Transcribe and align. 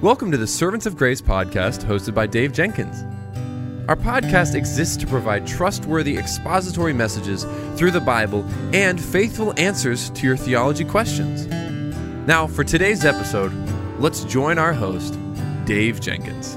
Welcome 0.00 0.30
to 0.30 0.36
the 0.36 0.46
Servants 0.46 0.86
of 0.86 0.96
Grace 0.96 1.20
podcast 1.20 1.84
hosted 1.84 2.14
by 2.14 2.28
Dave 2.28 2.52
Jenkins. 2.52 3.02
Our 3.88 3.96
podcast 3.96 4.54
exists 4.54 4.96
to 4.98 5.08
provide 5.08 5.44
trustworthy 5.44 6.16
expository 6.16 6.92
messages 6.92 7.42
through 7.74 7.90
the 7.90 8.00
Bible 8.00 8.44
and 8.72 9.02
faithful 9.02 9.52
answers 9.58 10.10
to 10.10 10.24
your 10.24 10.36
theology 10.36 10.84
questions. 10.84 11.48
Now, 12.28 12.46
for 12.46 12.62
today's 12.62 13.04
episode, 13.04 13.52
let's 13.98 14.22
join 14.22 14.56
our 14.56 14.72
host, 14.72 15.18
Dave 15.64 16.00
Jenkins. 16.00 16.56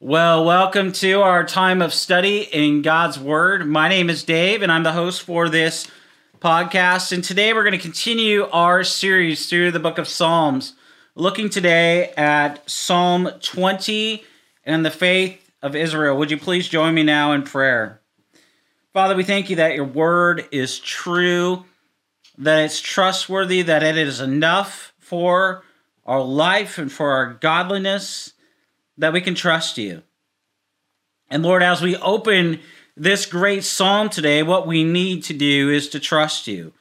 Well, 0.00 0.44
welcome 0.44 0.90
to 0.94 1.22
our 1.22 1.44
time 1.44 1.80
of 1.80 1.94
study 1.94 2.40
in 2.40 2.82
God's 2.82 3.20
Word. 3.20 3.68
My 3.68 3.88
name 3.88 4.10
is 4.10 4.24
Dave, 4.24 4.62
and 4.62 4.72
I'm 4.72 4.82
the 4.82 4.90
host 4.90 5.22
for 5.22 5.48
this 5.48 5.86
podcast. 6.40 7.12
And 7.12 7.22
today 7.22 7.52
we're 7.52 7.64
going 7.64 7.72
to 7.72 7.78
continue 7.78 8.46
our 8.46 8.82
series 8.82 9.46
through 9.46 9.72
the 9.72 9.78
book 9.78 9.98
of 9.98 10.08
Psalms, 10.08 10.72
looking 11.14 11.50
today 11.50 12.14
at 12.16 12.68
Psalm 12.68 13.28
20 13.42 14.24
and 14.64 14.84
the 14.84 14.90
faith 14.90 15.50
of 15.60 15.76
Israel. 15.76 16.16
Would 16.16 16.30
you 16.30 16.38
please 16.38 16.66
join 16.66 16.94
me 16.94 17.02
now 17.02 17.32
in 17.32 17.42
prayer? 17.42 18.00
Father, 18.94 19.14
we 19.14 19.22
thank 19.22 19.50
you 19.50 19.56
that 19.56 19.74
your 19.74 19.84
word 19.84 20.48
is 20.50 20.78
true, 20.78 21.66
that 22.38 22.64
it's 22.64 22.80
trustworthy, 22.80 23.60
that 23.60 23.82
it 23.82 23.98
is 23.98 24.20
enough 24.20 24.94
for 24.98 25.62
our 26.06 26.22
life 26.22 26.78
and 26.78 26.90
for 26.90 27.10
our 27.10 27.34
godliness 27.34 28.32
that 28.96 29.12
we 29.12 29.20
can 29.20 29.34
trust 29.34 29.76
you. 29.76 30.02
And 31.28 31.42
Lord, 31.42 31.62
as 31.62 31.82
we 31.82 31.96
open 31.96 32.60
this 32.96 33.26
great 33.26 33.64
psalm 33.64 34.08
today, 34.08 34.42
what 34.42 34.66
we 34.66 34.84
need 34.84 35.24
to 35.24 35.34
do 35.34 35.70
is 35.70 35.88
to 35.90 36.00
trust 36.00 36.46
you, 36.46 36.72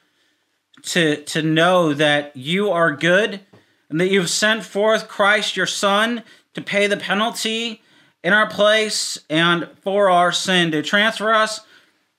to, 0.84 1.24
to 1.24 1.42
know 1.42 1.94
that 1.94 2.36
you 2.36 2.72
are 2.72 2.96
good 2.96 3.42
and 3.90 4.00
that 4.00 4.10
you've 4.10 4.30
sent 4.30 4.64
forth 4.64 5.08
Christ 5.08 5.58
your 5.58 5.66
Son 5.66 6.24
to 6.54 6.62
pay 6.62 6.88
the 6.88 6.98
penalty 6.98 7.82
in 8.24 8.34
our 8.34 8.50
place 8.50 9.18
and 9.30 9.68
for 9.82 10.10
our 10.10 10.32
sin, 10.32 10.72
to 10.72 10.82
transfer 10.82 11.34
us 11.34 11.62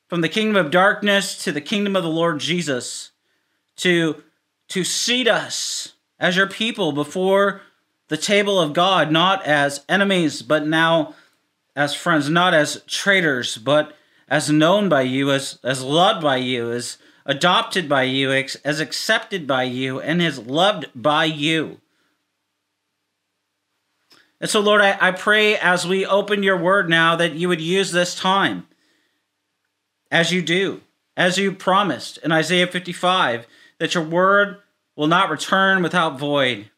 from 0.09 0.22
the 0.22 0.28
kingdom 0.28 0.56
of 0.56 0.70
darkness 0.70 1.43
to 1.45 1.53
the 1.53 1.61
kingdom 1.61 1.95
of 1.95 2.03
the 2.03 2.09
Lord 2.09 2.41
Jesus, 2.41 3.12
to, 3.77 4.22
to 4.69 4.83
seat 4.83 5.28
us 5.28 5.93
as 6.19 6.37
your 6.37 6.48
people 6.48 6.93
before 6.93 7.62
the 8.09 8.17
table 8.17 8.61
of 8.61 8.72
God, 8.72 9.12
not 9.12 9.45
as 9.47 9.84
enemies, 9.89 10.43
but 10.43 10.67
now 10.67 11.15
as 11.77 11.95
friends, 11.95 12.29
not 12.29 12.55
as 12.55 12.83
traitors, 12.87 13.57
but 13.57 13.97
as 14.29 14.51
known 14.51 14.89
by 14.89 15.03
you, 15.03 15.31
as, 15.31 15.59
as 15.65 15.83
loved 15.83 16.23
by 16.23 16.37
you, 16.37 16.71
as 16.71 16.99
adopted 17.27 17.89
by 17.89 18.03
you, 18.03 18.33
as 18.33 18.81
accepted 18.81 19.47
by 19.47 19.65
you, 19.65 20.01
and 20.01 20.23
as 20.23 20.39
loved 20.39 20.87
by 20.95 21.25
you. 21.25 21.81
And 24.41 24.49
so, 24.49 24.61
Lord, 24.61 24.81
I, 24.81 24.97
I 25.01 25.12
pray 25.12 25.57
as 25.59 25.87
we 25.87 26.07
open 26.07 26.43
your 26.43 26.57
word 26.57 26.89
now 26.89 27.15
that 27.17 27.35
you 27.35 27.49
would 27.49 27.61
use 27.61 27.93
this 27.93 28.15
time 28.15 28.67
as 30.11 30.33
you 30.33 30.43
do, 30.43 30.81
as 31.17 31.39
you 31.39 31.53
promised 31.53 32.19
in 32.19 32.33
Isaiah 32.33 32.67
55, 32.67 33.47
that 33.79 33.95
your 33.95 34.05
word 34.05 34.59
will 34.97 35.07
not 35.07 35.31
return 35.31 35.83
without 35.83 36.19
void, 36.19 36.71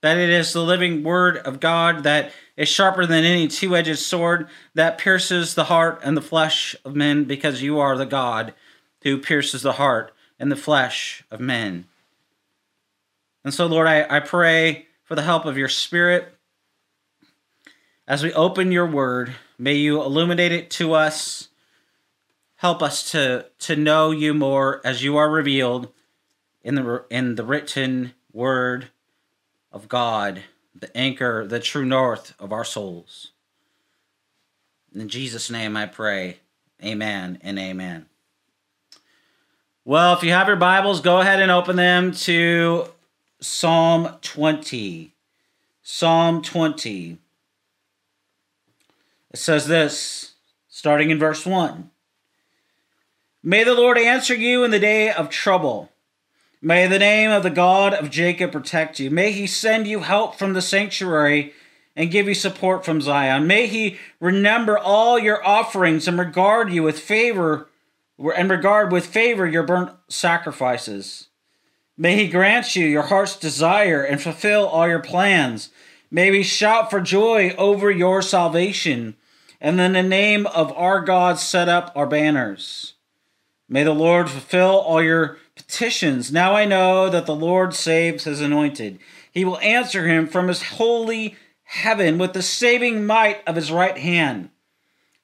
that 0.00 0.16
it 0.16 0.30
is 0.30 0.52
the 0.52 0.62
living 0.62 1.02
word 1.02 1.38
of 1.38 1.60
God 1.60 2.04
that 2.04 2.32
is 2.56 2.68
sharper 2.68 3.06
than 3.06 3.24
any 3.24 3.48
two 3.48 3.76
edged 3.76 3.98
sword 3.98 4.48
that 4.74 4.98
pierces 4.98 5.54
the 5.54 5.64
heart 5.64 6.00
and 6.04 6.16
the 6.16 6.22
flesh 6.22 6.76
of 6.84 6.94
men, 6.94 7.24
because 7.24 7.62
you 7.62 7.78
are 7.78 7.96
the 7.96 8.06
God 8.06 8.54
who 9.02 9.18
pierces 9.18 9.62
the 9.62 9.72
heart 9.72 10.12
and 10.38 10.52
the 10.52 10.56
flesh 10.56 11.24
of 11.30 11.40
men. 11.40 11.86
And 13.44 13.52
so, 13.54 13.66
Lord, 13.66 13.86
I, 13.86 14.06
I 14.08 14.20
pray 14.20 14.86
for 15.04 15.14
the 15.14 15.22
help 15.22 15.44
of 15.46 15.56
your 15.56 15.68
Spirit. 15.68 16.34
As 18.06 18.22
we 18.22 18.32
open 18.32 18.72
your 18.72 18.86
word, 18.86 19.34
may 19.58 19.74
you 19.74 20.02
illuminate 20.02 20.52
it 20.52 20.70
to 20.72 20.92
us. 20.92 21.48
Help 22.56 22.82
us 22.82 23.10
to, 23.12 23.46
to 23.60 23.76
know 23.76 24.10
you 24.10 24.34
more 24.34 24.80
as 24.84 25.02
you 25.02 25.16
are 25.16 25.30
revealed 25.30 25.88
in 26.62 26.74
the, 26.74 27.04
in 27.10 27.36
the 27.36 27.44
written 27.44 28.14
word 28.32 28.90
of 29.72 29.88
God, 29.88 30.42
the 30.74 30.94
anchor, 30.96 31.46
the 31.46 31.60
true 31.60 31.84
north 31.84 32.34
of 32.38 32.52
our 32.52 32.64
souls. 32.64 33.32
In 34.94 35.08
Jesus' 35.08 35.50
name 35.50 35.76
I 35.76 35.86
pray. 35.86 36.38
Amen 36.82 37.38
and 37.42 37.58
amen. 37.58 38.06
Well, 39.84 40.14
if 40.14 40.22
you 40.22 40.32
have 40.32 40.48
your 40.48 40.56
Bibles, 40.56 41.00
go 41.00 41.20
ahead 41.20 41.40
and 41.40 41.50
open 41.50 41.76
them 41.76 42.12
to 42.12 42.88
Psalm 43.40 44.16
20. 44.20 45.14
Psalm 45.82 46.42
20. 46.42 47.18
It 49.30 49.38
says 49.38 49.66
this, 49.66 50.34
starting 50.68 51.10
in 51.10 51.18
verse 51.18 51.44
1 51.46 51.90
May 53.42 53.64
the 53.64 53.74
Lord 53.74 53.96
answer 53.98 54.34
you 54.34 54.64
in 54.64 54.70
the 54.70 54.78
day 54.78 55.10
of 55.10 55.30
trouble. 55.30 55.90
May 56.60 56.88
the 56.88 56.98
name 56.98 57.30
of 57.30 57.44
the 57.44 57.50
God 57.50 57.94
of 57.94 58.10
Jacob 58.10 58.50
protect 58.50 58.98
you. 58.98 59.10
May 59.10 59.30
he 59.30 59.46
send 59.46 59.86
you 59.86 60.00
help 60.00 60.34
from 60.34 60.54
the 60.54 60.62
sanctuary 60.62 61.52
and 61.94 62.10
give 62.10 62.26
you 62.26 62.34
support 62.34 62.84
from 62.84 63.00
Zion. 63.00 63.46
May 63.46 63.66
he 63.66 63.98
remember 64.20 64.76
all 64.76 65.18
your 65.18 65.44
offerings 65.46 66.08
and 66.08 66.18
regard 66.18 66.72
you 66.72 66.82
with 66.82 66.98
favor 66.98 67.68
and 68.18 68.50
regard 68.50 68.90
with 68.90 69.06
favor 69.06 69.46
your 69.46 69.62
burnt 69.62 69.92
sacrifices. 70.08 71.28
May 71.96 72.16
he 72.16 72.28
grant 72.28 72.74
you 72.74 72.86
your 72.86 73.02
heart's 73.02 73.36
desire 73.36 74.02
and 74.02 74.20
fulfill 74.20 74.66
all 74.66 74.88
your 74.88 75.02
plans. 75.02 75.70
May 76.10 76.30
we 76.30 76.42
shout 76.42 76.90
for 76.90 77.00
joy 77.00 77.54
over 77.58 77.90
your 77.90 78.22
salvation, 78.22 79.16
and 79.60 79.80
in 79.80 79.92
the 79.92 80.02
name 80.02 80.46
of 80.46 80.72
our 80.72 81.00
God 81.00 81.38
set 81.38 81.68
up 81.68 81.92
our 81.94 82.06
banners. 82.06 82.94
May 83.68 83.84
the 83.84 83.92
Lord 83.92 84.30
fulfill 84.30 84.78
all 84.78 85.02
your 85.02 85.38
petitions. 85.58 86.32
Now 86.32 86.54
I 86.54 86.64
know 86.64 87.10
that 87.10 87.26
the 87.26 87.34
Lord 87.34 87.74
saves 87.74 88.24
his 88.24 88.40
anointed. 88.40 88.98
He 89.30 89.44
will 89.44 89.58
answer 89.58 90.08
him 90.08 90.26
from 90.26 90.48
his 90.48 90.62
holy 90.62 91.36
heaven 91.64 92.16
with 92.16 92.32
the 92.32 92.42
saving 92.42 93.04
might 93.04 93.42
of 93.46 93.56
his 93.56 93.70
right 93.70 93.98
hand. 93.98 94.50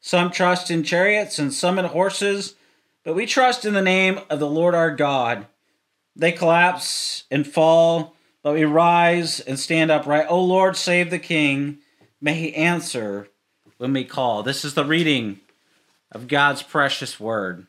Some 0.00 0.30
trust 0.30 0.70
in 0.70 0.82
chariots 0.82 1.38
and 1.38 1.52
some 1.52 1.78
in 1.78 1.86
horses, 1.86 2.54
but 3.04 3.14
we 3.14 3.24
trust 3.24 3.64
in 3.64 3.72
the 3.72 3.80
name 3.80 4.20
of 4.28 4.38
the 4.38 4.48
Lord 4.48 4.74
our 4.74 4.94
God. 4.94 5.46
They 6.14 6.32
collapse 6.32 7.24
and 7.30 7.46
fall, 7.46 8.14
but 8.42 8.54
we 8.54 8.64
rise 8.64 9.40
and 9.40 9.58
stand 9.58 9.90
upright. 9.90 10.26
O 10.28 10.40
Lord, 10.40 10.76
save 10.76 11.10
the 11.10 11.18
king. 11.18 11.78
May 12.20 12.34
he 12.34 12.54
answer 12.54 13.28
when 13.78 13.92
we 13.92 14.04
call. 14.04 14.42
This 14.42 14.64
is 14.64 14.74
the 14.74 14.84
reading 14.84 15.40
of 16.12 16.28
God's 16.28 16.62
precious 16.62 17.18
word. 17.18 17.66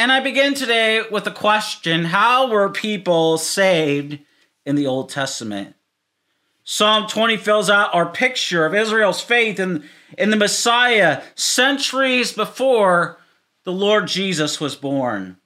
And 0.00 0.10
I 0.10 0.20
begin 0.20 0.54
today 0.54 1.02
with 1.10 1.26
a 1.26 1.30
question 1.30 2.06
How 2.06 2.48
were 2.48 2.70
people 2.70 3.36
saved 3.36 4.18
in 4.64 4.74
the 4.74 4.86
Old 4.86 5.10
Testament? 5.10 5.76
Psalm 6.64 7.06
20 7.06 7.36
fills 7.36 7.68
out 7.68 7.94
our 7.94 8.06
picture 8.06 8.64
of 8.64 8.74
Israel's 8.74 9.20
faith 9.20 9.60
in, 9.60 9.84
in 10.16 10.30
the 10.30 10.38
Messiah 10.38 11.22
centuries 11.34 12.32
before 12.32 13.18
the 13.64 13.72
Lord 13.72 14.06
Jesus 14.06 14.58
was 14.58 14.74
born. 14.74 15.36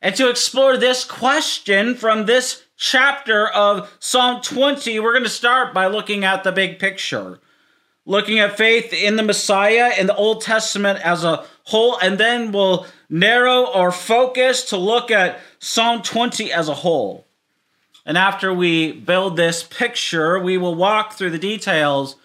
And 0.00 0.16
to 0.16 0.30
explore 0.30 0.78
this 0.78 1.04
question 1.04 1.96
from 1.96 2.24
this 2.24 2.62
chapter 2.78 3.46
of 3.46 3.94
Psalm 3.98 4.40
20, 4.40 5.00
we're 5.00 5.12
going 5.12 5.22
to 5.22 5.28
start 5.28 5.74
by 5.74 5.86
looking 5.86 6.24
at 6.24 6.44
the 6.44 6.52
big 6.52 6.78
picture 6.78 7.40
looking 8.06 8.38
at 8.38 8.56
faith 8.56 8.92
in 8.92 9.16
the 9.16 9.22
Messiah 9.22 9.92
in 9.98 10.06
the 10.06 10.14
Old 10.14 10.40
Testament 10.40 11.00
as 11.04 11.24
a 11.24 11.44
whole, 11.64 11.98
and 11.98 12.16
then 12.16 12.52
we'll 12.52 12.86
narrow 13.08 13.70
our 13.72 13.92
focus 13.92 14.64
to 14.70 14.76
look 14.76 15.10
at 15.10 15.40
Psalm 15.58 16.02
20 16.02 16.52
as 16.52 16.68
a 16.68 16.74
whole. 16.74 17.26
And 18.04 18.16
after 18.16 18.52
we 18.52 18.92
build 18.92 19.36
this 19.36 19.62
picture, 19.62 20.38
we 20.38 20.56
will 20.56 20.74
walk 20.74 21.14
through 21.14 21.30
the 21.30 21.38
details 21.38 22.16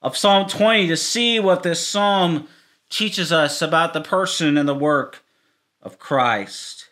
of 0.00 0.16
Psalm 0.16 0.48
20 0.48 0.86
to 0.88 0.96
see 0.96 1.38
what 1.38 1.62
this 1.62 1.86
psalm 1.86 2.48
teaches 2.88 3.30
us 3.30 3.60
about 3.60 3.92
the 3.92 4.00
person 4.00 4.56
and 4.56 4.68
the 4.68 4.74
work 4.74 5.22
of 5.82 5.98
Christ. 5.98 6.88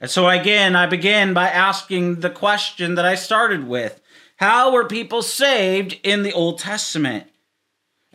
And 0.00 0.10
so, 0.10 0.28
again, 0.28 0.76
I 0.76 0.86
begin 0.86 1.34
by 1.34 1.48
asking 1.48 2.20
the 2.20 2.30
question 2.30 2.94
that 2.96 3.04
I 3.04 3.14
started 3.14 3.66
with 3.66 4.00
How 4.36 4.70
were 4.70 4.84
people 4.84 5.22
saved 5.22 5.98
in 6.02 6.22
the 6.22 6.32
Old 6.32 6.58
Testament? 6.58 7.26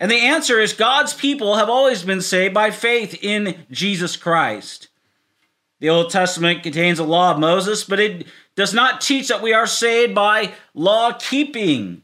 And 0.02 0.10
the 0.10 0.16
answer 0.16 0.58
is 0.58 0.72
God's 0.72 1.14
people 1.14 1.54
have 1.54 1.70
always 1.70 2.02
been 2.02 2.22
saved 2.22 2.52
by 2.52 2.72
faith 2.72 3.22
in 3.22 3.64
Jesus 3.70 4.16
Christ. 4.16 4.88
The 5.78 5.90
Old 5.90 6.10
Testament 6.10 6.64
contains 6.64 6.98
a 6.98 7.04
law 7.04 7.30
of 7.30 7.38
Moses, 7.38 7.84
but 7.84 8.00
it 8.00 8.26
does 8.56 8.74
not 8.74 9.00
teach 9.00 9.28
that 9.28 9.42
we 9.42 9.52
are 9.52 9.64
saved 9.64 10.12
by 10.12 10.54
law 10.74 11.12
keeping. 11.12 12.02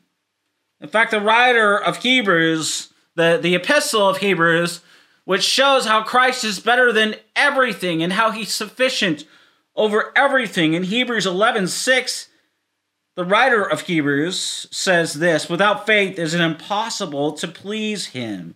In 0.81 0.89
fact, 0.89 1.11
the 1.11 1.21
writer 1.21 1.77
of 1.77 1.97
Hebrews, 1.97 2.93
the, 3.17 3.37
the 3.43 3.57
epistle 3.57 4.09
of 4.09 4.19
Hebrews, 4.19 4.81
which 5.25 5.43
shows 5.43 5.85
how 5.85 6.05
Christ 6.05 6.45
is 6.45 6.61
better 6.61 6.93
than 6.93 7.17
everything 7.35 8.01
and 8.01 8.13
how 8.13 8.31
he's 8.31 8.55
sufficient 8.55 9.25
over 9.75 10.13
everything. 10.15 10.75
In 10.75 10.85
Hebrews 10.85 11.27
11 11.27 11.67
6, 11.67 12.28
the 13.19 13.25
writer 13.25 13.69
of 13.69 13.81
Hebrews 13.81 14.69
says 14.71 15.15
this 15.15 15.51
without 15.51 15.87
faith, 15.87 16.21
is 16.21 16.35
it 16.35 16.41
impossible 16.41 17.33
to 17.33 17.49
please 17.49 18.07
him. 18.07 18.55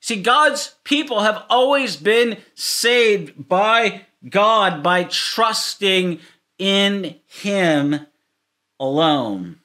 See, 0.00 0.20
God's 0.20 0.74
people 0.84 1.20
have 1.20 1.44
always 1.48 1.96
been 1.96 2.36
saved 2.54 3.48
by 3.48 4.02
God 4.28 4.82
by 4.82 5.04
trusting 5.04 6.20
in 6.58 7.16
Him 7.24 8.06
alone. 8.78 9.60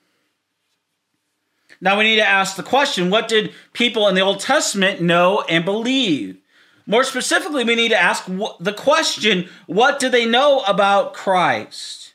Now 1.82 1.98
we 1.98 2.06
need 2.06 2.16
to 2.16 2.26
ask 2.26 2.56
the 2.56 2.64
question 2.64 3.10
what 3.10 3.28
did 3.28 3.52
people 3.74 4.08
in 4.08 4.16
the 4.16 4.22
Old 4.22 4.40
Testament 4.40 5.02
know 5.02 5.42
and 5.50 5.66
believe? 5.66 6.38
More 6.86 7.04
specifically, 7.04 7.66
we 7.66 7.76
need 7.76 7.90
to 7.90 8.02
ask 8.02 8.28
the 8.62 8.74
question 8.74 9.50
what 9.66 10.00
do 10.00 10.08
they 10.08 10.26
know 10.26 10.62
about 10.62 11.14
Christ? 11.14 12.14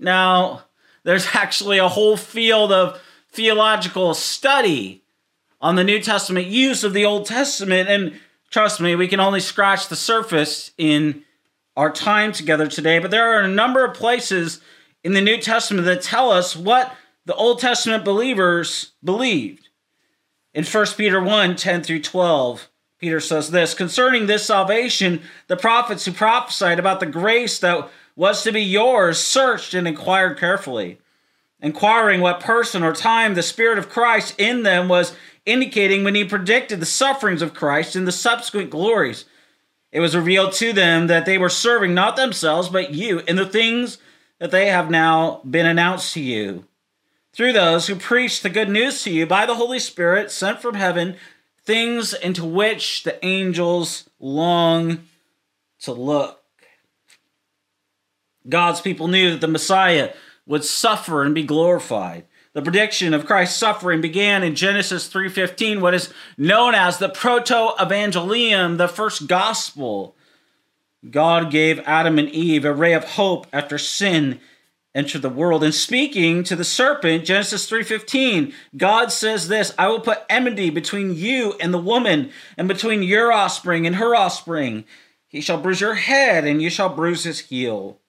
Now, 0.00 0.62
there's 1.08 1.26
actually 1.32 1.78
a 1.78 1.88
whole 1.88 2.18
field 2.18 2.70
of 2.70 3.00
theological 3.30 4.12
study 4.12 5.02
on 5.60 5.74
the 5.74 5.82
New 5.82 6.00
Testament 6.00 6.46
use 6.46 6.84
of 6.84 6.92
the 6.92 7.06
Old 7.06 7.24
Testament, 7.24 7.88
and 7.88 8.20
trust 8.50 8.80
me, 8.80 8.94
we 8.94 9.08
can 9.08 9.18
only 9.18 9.40
scratch 9.40 9.88
the 9.88 9.96
surface 9.96 10.70
in 10.76 11.24
our 11.76 11.90
time 11.90 12.32
together 12.32 12.68
today. 12.68 12.98
But 12.98 13.10
there 13.10 13.32
are 13.32 13.40
a 13.40 13.48
number 13.48 13.84
of 13.84 13.94
places 13.94 14.60
in 15.02 15.14
the 15.14 15.22
New 15.22 15.38
Testament 15.38 15.86
that 15.86 16.02
tell 16.02 16.30
us 16.30 16.54
what 16.54 16.94
the 17.24 17.34
Old 17.34 17.58
Testament 17.58 18.04
believers 18.04 18.92
believed. 19.02 19.68
In 20.52 20.64
1 20.64 20.86
Peter 20.96 21.22
1 21.22 21.56
10 21.56 21.82
through 21.82 22.02
12, 22.02 22.68
Peter 22.98 23.20
says 23.20 23.50
this 23.50 23.74
Concerning 23.74 24.26
this 24.26 24.44
salvation, 24.44 25.22
the 25.46 25.56
prophets 25.56 26.04
who 26.04 26.12
prophesied 26.12 26.78
about 26.78 27.00
the 27.00 27.06
grace 27.06 27.58
that 27.60 27.88
was 28.18 28.42
to 28.42 28.50
be 28.50 28.60
yours 28.60 29.16
searched 29.16 29.74
and 29.74 29.86
inquired 29.86 30.36
carefully, 30.36 30.98
inquiring 31.62 32.20
what 32.20 32.40
person 32.40 32.82
or 32.82 32.92
time 32.92 33.34
the 33.34 33.42
Spirit 33.44 33.78
of 33.78 33.88
Christ 33.88 34.34
in 34.38 34.64
them 34.64 34.88
was 34.88 35.14
indicating 35.46 36.02
when 36.02 36.16
he 36.16 36.24
predicted 36.24 36.80
the 36.80 36.84
sufferings 36.84 37.42
of 37.42 37.54
Christ 37.54 37.94
and 37.94 38.08
the 38.08 38.12
subsequent 38.12 38.70
glories. 38.70 39.24
It 39.92 40.00
was 40.00 40.16
revealed 40.16 40.52
to 40.54 40.72
them 40.72 41.06
that 41.06 41.26
they 41.26 41.38
were 41.38 41.48
serving 41.48 41.94
not 41.94 42.16
themselves, 42.16 42.68
but 42.68 42.92
you 42.92 43.20
in 43.20 43.36
the 43.36 43.46
things 43.46 43.98
that 44.40 44.50
they 44.50 44.66
have 44.66 44.90
now 44.90 45.40
been 45.48 45.64
announced 45.64 46.12
to 46.14 46.20
you 46.20 46.64
through 47.32 47.52
those 47.52 47.86
who 47.86 47.94
preach 47.94 48.42
the 48.42 48.50
good 48.50 48.68
news 48.68 49.04
to 49.04 49.12
you 49.12 49.26
by 49.26 49.46
the 49.46 49.54
Holy 49.54 49.78
Spirit 49.78 50.32
sent 50.32 50.60
from 50.60 50.74
heaven, 50.74 51.14
things 51.62 52.12
into 52.14 52.44
which 52.44 53.04
the 53.04 53.24
angels 53.24 54.10
long 54.18 55.04
to 55.78 55.92
look. 55.92 56.42
God's 58.48 58.80
people 58.80 59.08
knew 59.08 59.30
that 59.30 59.40
the 59.40 59.48
Messiah 59.48 60.12
would 60.46 60.64
suffer 60.64 61.22
and 61.22 61.34
be 61.34 61.42
glorified. 61.42 62.24
The 62.54 62.62
prediction 62.62 63.14
of 63.14 63.26
Christ's 63.26 63.58
suffering 63.58 64.00
began 64.00 64.42
in 64.42 64.54
Genesis 64.54 65.06
3:15, 65.08 65.80
what 65.80 65.94
is 65.94 66.12
known 66.36 66.74
as 66.74 66.98
the 66.98 67.08
proto-evangelium, 67.08 68.78
the 68.78 68.88
first 68.88 69.26
gospel. 69.26 70.16
God 71.08 71.50
gave 71.50 71.80
Adam 71.80 72.18
and 72.18 72.28
Eve 72.30 72.64
a 72.64 72.72
ray 72.72 72.94
of 72.94 73.04
hope 73.04 73.46
after 73.52 73.78
sin 73.78 74.40
entered 74.94 75.22
the 75.22 75.28
world 75.28 75.62
and 75.62 75.74
speaking 75.74 76.42
to 76.42 76.56
the 76.56 76.64
serpent 76.64 77.24
genesis 77.24 77.70
3.15 77.70 78.52
god 78.76 79.12
says 79.12 79.46
this 79.46 79.72
i 79.78 79.86
will 79.86 80.00
put 80.00 80.24
enmity 80.30 80.70
between 80.70 81.14
you 81.14 81.54
and 81.60 81.72
the 81.72 81.78
woman 81.78 82.30
and 82.56 82.66
between 82.66 83.02
your 83.02 83.30
offspring 83.30 83.86
and 83.86 83.96
her 83.96 84.16
offspring 84.16 84.84
he 85.28 85.40
shall 85.40 85.60
bruise 85.60 85.80
your 85.80 85.94
head 85.94 86.44
and 86.44 86.62
you 86.62 86.70
shall 86.70 86.88
bruise 86.88 87.22
his 87.24 87.40
heel 87.40 88.00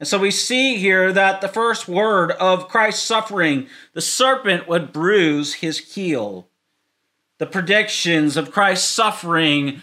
and 0.00 0.06
so 0.06 0.18
we 0.18 0.30
see 0.30 0.76
here 0.76 1.12
that 1.12 1.40
the 1.40 1.48
first 1.48 1.88
word 1.88 2.32
of 2.32 2.68
christ's 2.68 3.02
suffering 3.02 3.66
the 3.94 4.00
serpent 4.00 4.68
would 4.68 4.92
bruise 4.92 5.54
his 5.54 5.78
heel 5.94 6.48
the 7.38 7.46
predictions 7.46 8.36
of 8.36 8.50
christ's 8.50 8.88
suffering 8.88 9.82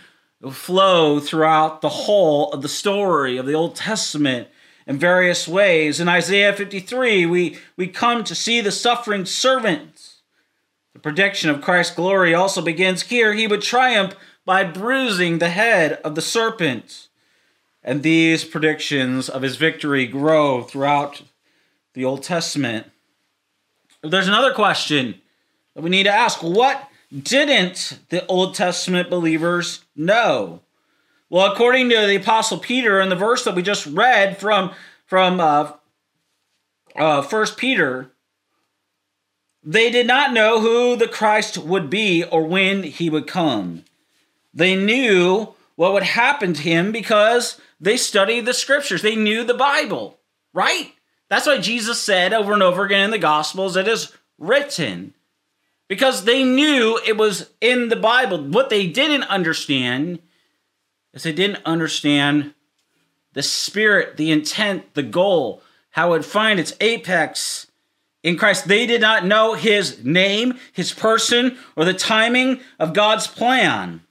flow 0.51 1.19
throughout 1.19 1.81
the 1.81 1.89
whole 1.89 2.51
of 2.51 2.61
the 2.61 2.69
story 2.69 3.37
of 3.37 3.45
the 3.45 3.53
old 3.53 3.75
testament 3.75 4.47
in 4.87 4.99
various 4.99 5.47
ways. 5.47 5.99
In 5.99 6.07
Isaiah 6.07 6.53
53, 6.53 7.25
we, 7.25 7.57
we 7.75 7.87
come 7.87 8.23
to 8.23 8.35
see 8.35 8.61
the 8.61 8.71
suffering 8.71 9.25
servant. 9.25 10.13
The 10.93 10.99
prediction 10.99 11.49
of 11.49 11.61
Christ's 11.61 11.95
glory 11.95 12.33
also 12.33 12.61
begins 12.61 13.03
here. 13.03 13.33
He 13.33 13.47
would 13.47 13.61
triumph 13.61 14.15
by 14.45 14.63
bruising 14.63 15.39
the 15.39 15.49
head 15.49 15.93
of 16.03 16.15
the 16.15 16.21
serpent. 16.21 17.09
And 17.87 18.01
these 18.01 18.43
predictions 18.43 19.29
of 19.29 19.43
his 19.43 19.57
victory 19.57 20.07
grow 20.07 20.63
throughout 20.63 21.21
the 21.93 22.03
Old 22.03 22.23
Testament. 22.23 22.87
There's 24.01 24.27
another 24.27 24.53
question 24.53 25.21
that 25.75 25.83
we 25.83 25.91
need 25.91 26.03
to 26.03 26.11
ask 26.11 26.41
What 26.41 26.89
didn't 27.15 27.99
the 28.09 28.25
Old 28.25 28.55
Testament 28.55 29.11
believers 29.11 29.85
know? 29.95 30.61
Well, 31.29 31.51
according 31.51 31.89
to 31.89 32.07
the 32.07 32.15
Apostle 32.15 32.57
Peter 32.57 32.99
in 32.99 33.09
the 33.09 33.15
verse 33.15 33.43
that 33.43 33.55
we 33.55 33.61
just 33.61 33.85
read 33.85 34.39
from 34.39 34.71
from 35.05 35.39
uh, 35.39 35.73
uh, 36.95 37.21
First 37.21 37.55
Peter, 37.55 38.09
they 39.63 39.91
did 39.91 40.07
not 40.07 40.33
know 40.33 40.59
who 40.59 40.95
the 40.95 41.07
Christ 41.07 41.59
would 41.59 41.91
be 41.91 42.23
or 42.23 42.47
when 42.47 42.81
he 42.81 43.11
would 43.11 43.27
come. 43.27 43.83
They 44.55 44.75
knew 44.75 45.53
what 45.75 45.93
would 45.93 46.03
happen 46.03 46.53
to 46.53 46.61
him 46.61 46.91
because 46.91 47.59
they 47.79 47.97
studied 47.97 48.45
the 48.45 48.53
scriptures. 48.53 49.01
They 49.01 49.15
knew 49.15 49.43
the 49.43 49.53
Bible, 49.53 50.19
right? 50.53 50.93
That's 51.29 51.47
why 51.47 51.59
Jesus 51.59 52.01
said 52.01 52.33
over 52.33 52.53
and 52.53 52.63
over 52.63 52.85
again 52.85 53.05
in 53.05 53.11
the 53.11 53.17
Gospels, 53.17 53.75
it 53.75 53.87
is 53.87 54.13
written. 54.37 55.13
Because 55.87 56.23
they 56.23 56.43
knew 56.43 56.99
it 57.05 57.17
was 57.17 57.51
in 57.61 57.89
the 57.89 57.95
Bible. 57.95 58.43
What 58.43 58.69
they 58.69 58.87
didn't 58.87 59.23
understand 59.23 60.19
is 61.13 61.23
they 61.23 61.33
didn't 61.33 61.63
understand 61.65 62.53
the 63.33 63.43
spirit, 63.43 64.17
the 64.17 64.31
intent, 64.31 64.93
the 64.93 65.03
goal, 65.03 65.61
how 65.91 66.13
it 66.13 66.25
find 66.25 66.59
its 66.59 66.73
apex 66.81 67.67
in 68.23 68.37
Christ. 68.37 68.67
They 68.67 68.87
did 68.87 69.01
not 69.01 69.25
know 69.25 69.53
his 69.53 70.03
name, 70.03 70.57
his 70.73 70.93
person, 70.93 71.57
or 71.75 71.85
the 71.85 71.93
timing 71.93 72.61
of 72.79 72.93
God's 72.93 73.27
plan. 73.27 74.01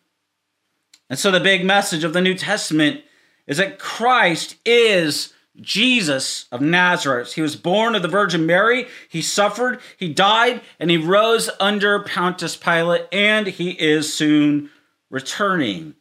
And 1.15 1.19
so 1.21 1.31
the 1.31 1.39
big 1.39 1.65
message 1.65 2.03
of 2.03 2.13
the 2.13 2.21
New 2.21 2.35
Testament 2.35 3.05
is 3.47 3.59
that 3.59 3.79
Christ 3.79 4.57
is 4.65 5.33
Jesus 5.61 6.47
of 6.51 6.61
Nazareth. 6.61 7.35
He 7.35 7.41
was 7.41 7.55
born 7.55 7.95
of 7.95 8.03
the 8.03 8.09
Virgin 8.09 8.47
Mary. 8.47 8.89
He 9.09 9.23
suffered, 9.23 9.79
he 9.97 10.13
died, 10.13 10.61
and 10.81 10.91
he 10.91 10.97
rose 10.97 11.49
under 11.61 12.01
Pontius 12.01 12.57
Pilate, 12.57 13.07
and 13.13 13.47
he 13.47 13.81
is 13.81 14.13
soon 14.13 14.71
returning. 15.09 15.95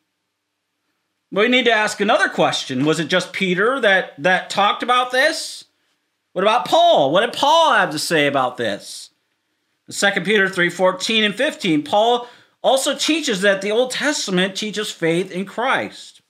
We 1.32 1.48
need 1.48 1.66
to 1.66 1.72
ask 1.72 2.02
another 2.02 2.28
question. 2.28 2.84
Was 2.84 3.00
it 3.00 3.08
just 3.08 3.34
Peter 3.34 3.80
that, 3.82 4.16
that 4.18 4.50
talked 4.50 4.82
about 4.82 5.12
this? 5.12 5.66
What 6.32 6.42
about 6.42 6.68
Paul? 6.68 7.12
What 7.12 7.22
did 7.22 7.34
Paul 7.34 7.74
have 7.74 7.92
to 7.92 8.00
say 8.00 8.26
about 8.26 8.58
this? 8.58 9.12
In 9.88 9.94
2 9.94 10.22
Peter 10.22 10.50
3 10.50 10.72
14 10.72 11.24
and 11.24 11.36
15, 11.36 11.84
Paul 11.84 12.28
also 12.64 12.96
teaches 12.96 13.42
that 13.42 13.62
the 13.62 13.72
Old 13.72 13.92
Testament 13.92 14.56
teaches 14.56 14.90
faith 14.90 15.30
in 15.32 15.46
Christ. 15.46 16.22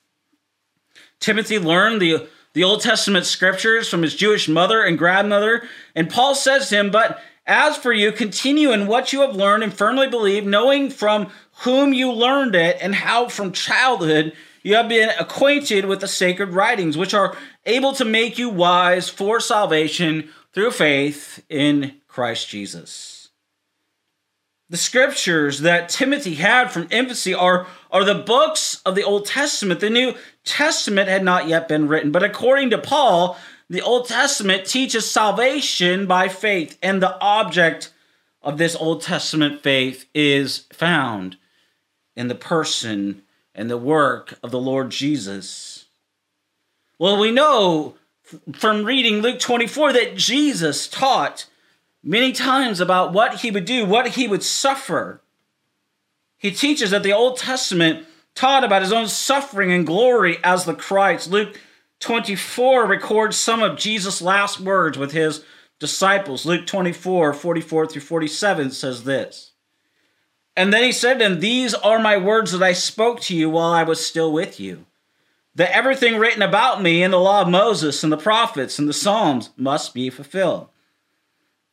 Timothy 1.20 1.60
learned 1.60 2.02
the, 2.02 2.28
the 2.54 2.64
Old 2.64 2.82
Testament 2.82 3.26
scriptures 3.26 3.88
from 3.88 4.02
his 4.02 4.16
Jewish 4.16 4.50
mother 4.50 4.84
and 4.84 4.98
grandmother, 4.98 5.64
and 5.96 6.10
Paul 6.10 6.36
says 6.36 6.70
to 6.70 6.76
him, 6.78 6.92
But 6.92 7.22
as 7.46 7.78
for 7.78 7.94
you, 7.94 8.12
continue 8.12 8.72
in 8.72 8.88
what 8.88 9.14
you 9.14 9.22
have 9.22 9.36
learned 9.36 9.64
and 9.64 9.74
firmly 9.74 10.10
believe, 10.10 10.46
knowing 10.46 10.90
from 10.90 11.30
whom 11.60 11.94
you 11.94 12.12
learned 12.12 12.56
it 12.56 12.78
and 12.82 12.96
how 12.96 13.28
from 13.28 13.52
childhood 13.52 14.34
you 14.64 14.76
have 14.76 14.90
been 14.90 15.12
acquainted 15.20 15.86
with 15.86 16.00
the 16.00 16.08
sacred 16.08 16.50
writings, 16.50 16.98
which 16.98 17.14
are 17.14 17.36
able 17.66 17.94
to 17.94 18.06
make 18.06 18.40
you 18.40 18.50
wise 18.50 19.10
for 19.10 19.40
salvation 19.40 20.30
through 20.54 20.72
faith 20.72 21.44
in 21.50 21.96
Christ 22.08 22.48
Jesus. 22.48 23.13
The 24.74 24.80
scriptures 24.80 25.60
that 25.60 25.88
Timothy 25.88 26.34
had 26.34 26.72
from 26.72 26.88
infancy 26.90 27.32
are, 27.32 27.68
are 27.92 28.04
the 28.04 28.16
books 28.16 28.82
of 28.88 28.96
the 28.96 29.04
Old 29.04 29.28
Testament. 29.28 29.82
The 29.82 29.92
New 29.92 30.16
Testament 30.46 31.08
had 31.08 31.24
not 31.24 31.48
yet 31.48 31.68
been 31.68 31.88
written, 31.88 32.12
but 32.12 32.24
according 32.24 32.72
to 32.72 32.80
Paul, 32.80 33.38
the 33.70 33.84
Old 33.84 34.08
Testament 34.08 34.66
teaches 34.66 35.12
salvation 35.12 36.08
by 36.08 36.28
faith, 36.28 36.80
and 36.82 37.04
the 37.04 37.22
object 37.22 37.94
of 38.42 38.58
this 38.58 38.76
Old 38.76 39.04
Testament 39.04 39.62
faith 39.62 40.08
is 40.16 40.66
found 40.74 41.38
in 42.16 42.28
the 42.28 42.34
person 42.34 43.22
and 43.54 43.70
the 43.70 43.78
work 43.78 44.40
of 44.42 44.50
the 44.50 44.60
Lord 44.60 44.90
Jesus. 44.90 45.86
Well, 46.98 47.20
we 47.20 47.30
know 47.30 47.94
from 48.54 48.86
reading 48.86 49.22
Luke 49.22 49.40
24 49.40 49.94
that 49.94 50.18
Jesus 50.18 50.88
taught 50.88 51.46
many 52.04 52.34
times 52.34 52.80
about 52.80 53.14
what 53.14 53.42
he 53.42 53.50
would 53.50 53.66
do, 53.66 53.86
what 53.86 54.10
he 54.10 54.28
would 54.28 54.44
suffer. 54.44 55.22
He 56.38 56.52
teaches 56.52 56.92
that 56.92 57.04
the 57.04 57.14
Old 57.14 57.38
Testament 57.38 58.06
taught 58.36 58.64
about 58.64 58.82
his 58.82 58.92
own 58.92 59.08
suffering 59.08 59.72
and 59.72 59.88
glory 59.88 60.38
as 60.44 60.66
the 60.66 60.76
Christ. 60.76 61.32
Luke 61.32 61.60
24 62.00 62.86
records 62.86 63.38
some 63.38 63.64
of 63.64 63.78
Jesus' 63.78 64.22
last 64.22 64.60
words 64.60 64.98
with 64.98 65.14
his 65.14 65.46
disciples. 65.80 66.46
Luke 66.46 66.68
24, 66.68 67.34
44 67.34 67.88
through 67.88 68.02
47 68.02 68.72
says 68.72 69.06
this. 69.06 69.52
And 70.56 70.72
then 70.72 70.84
he 70.84 70.92
said 70.92 71.20
them, 71.20 71.40
These 71.40 71.74
are 71.74 72.00
my 72.00 72.18
words 72.18 72.52
that 72.52 72.62
I 72.62 72.74
spoke 72.74 73.22
to 73.22 73.36
you 73.36 73.50
while 73.50 73.72
I 73.72 73.84
was 73.84 74.06
still 74.06 74.32
with 74.32 74.60
you. 74.60 74.86
That 75.56 75.76
everything 75.76 76.18
written 76.18 76.42
about 76.42 76.82
me 76.82 77.04
in 77.04 77.12
the 77.12 77.20
law 77.20 77.42
of 77.42 77.48
Moses 77.48 78.04
and 78.04 78.12
the 78.12 78.18
prophets 78.18 78.78
and 78.78 78.88
the 78.88 78.94
Psalms 78.94 79.52
must 79.56 79.94
be 79.94 80.10
fulfilled. 80.10 80.68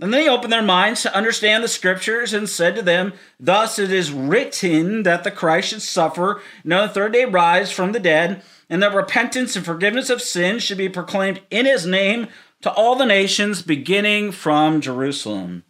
Then 0.01 0.15
he 0.15 0.29
opened 0.29 0.53
their 0.53 0.63
minds 0.63 1.03
to 1.03 1.15
understand 1.15 1.63
the 1.63 1.69
scriptures 1.69 2.33
and 2.33 2.49
said 2.49 2.75
to 2.75 2.83
them, 2.83 3.13
Thus 3.39 3.79
it 3.79 3.93
is 3.93 4.11
written 4.11 5.03
that 5.03 5.25
the 5.25 5.31
Christ 5.31 5.69
should 5.69 5.83
suffer, 5.83 6.41
and 6.65 6.73
on 6.73 6.89
the 6.89 6.95
third 6.95 7.13
day 7.13 7.27
rise 7.27 7.71
from 7.71 7.93
the 7.93 8.01
dead, 8.01 8.43
and 8.71 8.83
that 8.83 8.95
repentance 8.95 9.57
and 9.57 9.65
forgiveness 9.65 10.09
of 10.09 10.23
sins 10.23 10.63
should 10.63 10.79
be 10.79 10.89
proclaimed 10.89 11.43
in 11.51 11.67
his 11.67 11.85
name 11.85 12.29
to 12.63 12.73
all 12.73 12.97
the 12.97 13.05
nations, 13.05 13.61
beginning 13.61 14.33
from 14.33 14.81
Jerusalem. 14.81 15.65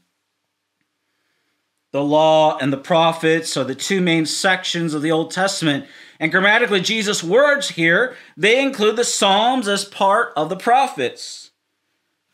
The 1.93 2.05
law 2.05 2.57
and 2.59 2.73
the 2.73 2.77
prophets 2.77 3.57
are 3.57 3.65
the 3.65 3.75
two 3.75 4.01
main 4.01 4.27
sections 4.27 4.95
of 4.95 5.03
the 5.03 5.11
Old 5.11 5.33
Testament. 5.33 5.87
And 6.21 6.31
grammatically, 6.31 6.81
Jesus' 6.81 7.25
words 7.25 7.71
here, 7.71 8.15
they 8.37 8.63
include 8.63 8.95
the 8.95 9.05
Psalms 9.05 9.67
as 9.67 9.85
part 9.85 10.33
of 10.37 10.51
the 10.51 10.57
prophets. 10.57 11.50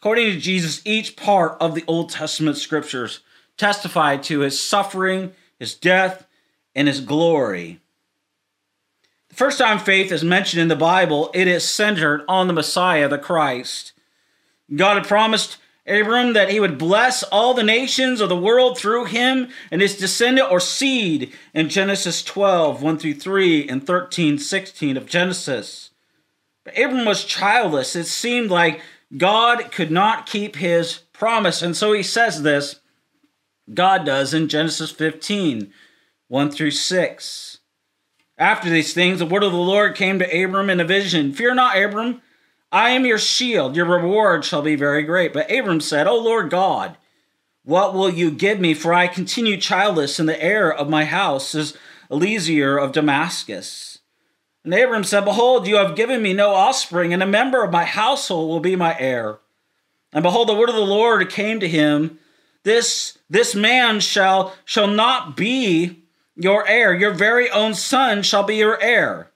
According 0.00 0.32
to 0.32 0.40
Jesus, 0.40 0.82
each 0.84 1.16
part 1.16 1.56
of 1.60 1.74
the 1.74 1.84
Old 1.86 2.10
Testament 2.10 2.56
scriptures 2.56 3.20
testified 3.56 4.22
to 4.24 4.40
his 4.40 4.60
suffering, 4.60 5.32
his 5.58 5.74
death, 5.74 6.26
and 6.74 6.86
his 6.86 7.00
glory. 7.00 7.80
The 9.28 9.34
first 9.36 9.58
time 9.58 9.78
faith 9.78 10.12
is 10.12 10.22
mentioned 10.22 10.62
in 10.62 10.68
the 10.68 10.76
Bible, 10.76 11.30
it 11.34 11.48
is 11.48 11.64
centered 11.68 12.24
on 12.28 12.46
the 12.46 12.52
Messiah, 12.52 13.08
the 13.08 13.18
Christ. 13.18 13.92
God 14.74 14.96
had 14.96 15.06
promised 15.06 15.58
Abram 15.86 16.32
that 16.32 16.50
he 16.50 16.58
would 16.58 16.78
bless 16.78 17.22
all 17.24 17.54
the 17.54 17.62
nations 17.62 18.20
of 18.20 18.28
the 18.28 18.36
world 18.36 18.76
through 18.76 19.04
him 19.04 19.48
and 19.70 19.80
his 19.80 19.96
descendant 19.96 20.50
or 20.50 20.58
seed 20.58 21.32
in 21.54 21.68
Genesis 21.68 22.22
12, 22.22 22.82
1 22.82 22.98
through 22.98 23.14
3, 23.14 23.68
and 23.68 23.86
13, 23.86 24.38
16 24.38 24.96
of 24.96 25.06
Genesis. 25.06 25.90
But 26.64 26.76
Abram 26.76 27.04
was 27.04 27.24
childless. 27.24 27.94
It 27.94 28.06
seemed 28.06 28.50
like 28.50 28.80
God 29.16 29.70
could 29.70 29.90
not 29.90 30.26
keep 30.26 30.56
his 30.56 31.00
promise. 31.12 31.62
And 31.62 31.76
so 31.76 31.92
he 31.92 32.02
says 32.02 32.42
this 32.42 32.80
God 33.72 34.04
does 34.04 34.32
in 34.32 34.48
Genesis 34.48 34.90
15, 34.90 35.72
1 36.28 36.50
through 36.50 36.70
6. 36.70 37.58
After 38.38 38.68
these 38.68 38.92
things, 38.92 39.18
the 39.18 39.26
word 39.26 39.42
of 39.42 39.52
the 39.52 39.58
Lord 39.58 39.94
came 39.94 40.18
to 40.18 40.44
Abram 40.44 40.70
in 40.70 40.80
a 40.80 40.84
vision 40.84 41.32
Fear 41.32 41.54
not, 41.54 41.80
Abram. 41.80 42.22
I 42.72 42.90
am 42.90 43.06
your 43.06 43.18
shield, 43.18 43.76
your 43.76 43.86
reward 43.86 44.44
shall 44.44 44.60
be 44.60 44.74
very 44.74 45.02
great. 45.02 45.32
But 45.32 45.50
Abram 45.50 45.80
said, 45.80 46.06
O 46.06 46.18
Lord 46.18 46.50
God, 46.50 46.96
what 47.62 47.94
will 47.94 48.10
you 48.10 48.30
give 48.30 48.60
me? 48.60 48.74
For 48.74 48.92
I 48.92 49.06
continue 49.06 49.56
childless, 49.56 50.18
and 50.18 50.28
the 50.28 50.42
heir 50.42 50.72
of 50.72 50.90
my 50.90 51.04
house 51.04 51.54
is 51.54 51.76
Eliezer 52.10 52.76
of 52.76 52.92
Damascus. 52.92 53.95
And 54.66 54.74
Abram 54.74 55.04
said, 55.04 55.24
Behold, 55.24 55.68
you 55.68 55.76
have 55.76 55.94
given 55.94 56.20
me 56.20 56.32
no 56.32 56.52
offspring, 56.52 57.14
and 57.14 57.22
a 57.22 57.26
member 57.26 57.62
of 57.62 57.70
my 57.70 57.84
household 57.84 58.50
will 58.50 58.58
be 58.58 58.74
my 58.74 58.98
heir. 58.98 59.38
And 60.12 60.24
behold, 60.24 60.48
the 60.48 60.54
word 60.54 60.68
of 60.68 60.74
the 60.74 60.80
Lord 60.80 61.30
came 61.30 61.60
to 61.60 61.68
him. 61.68 62.18
This, 62.64 63.16
this 63.30 63.54
man 63.54 64.00
shall, 64.00 64.56
shall 64.64 64.88
not 64.88 65.36
be 65.36 66.02
your 66.34 66.66
heir. 66.66 66.92
Your 66.92 67.12
very 67.12 67.48
own 67.48 67.74
son 67.74 68.24
shall 68.24 68.42
be 68.42 68.56
your 68.56 68.82
heir. 68.82 69.30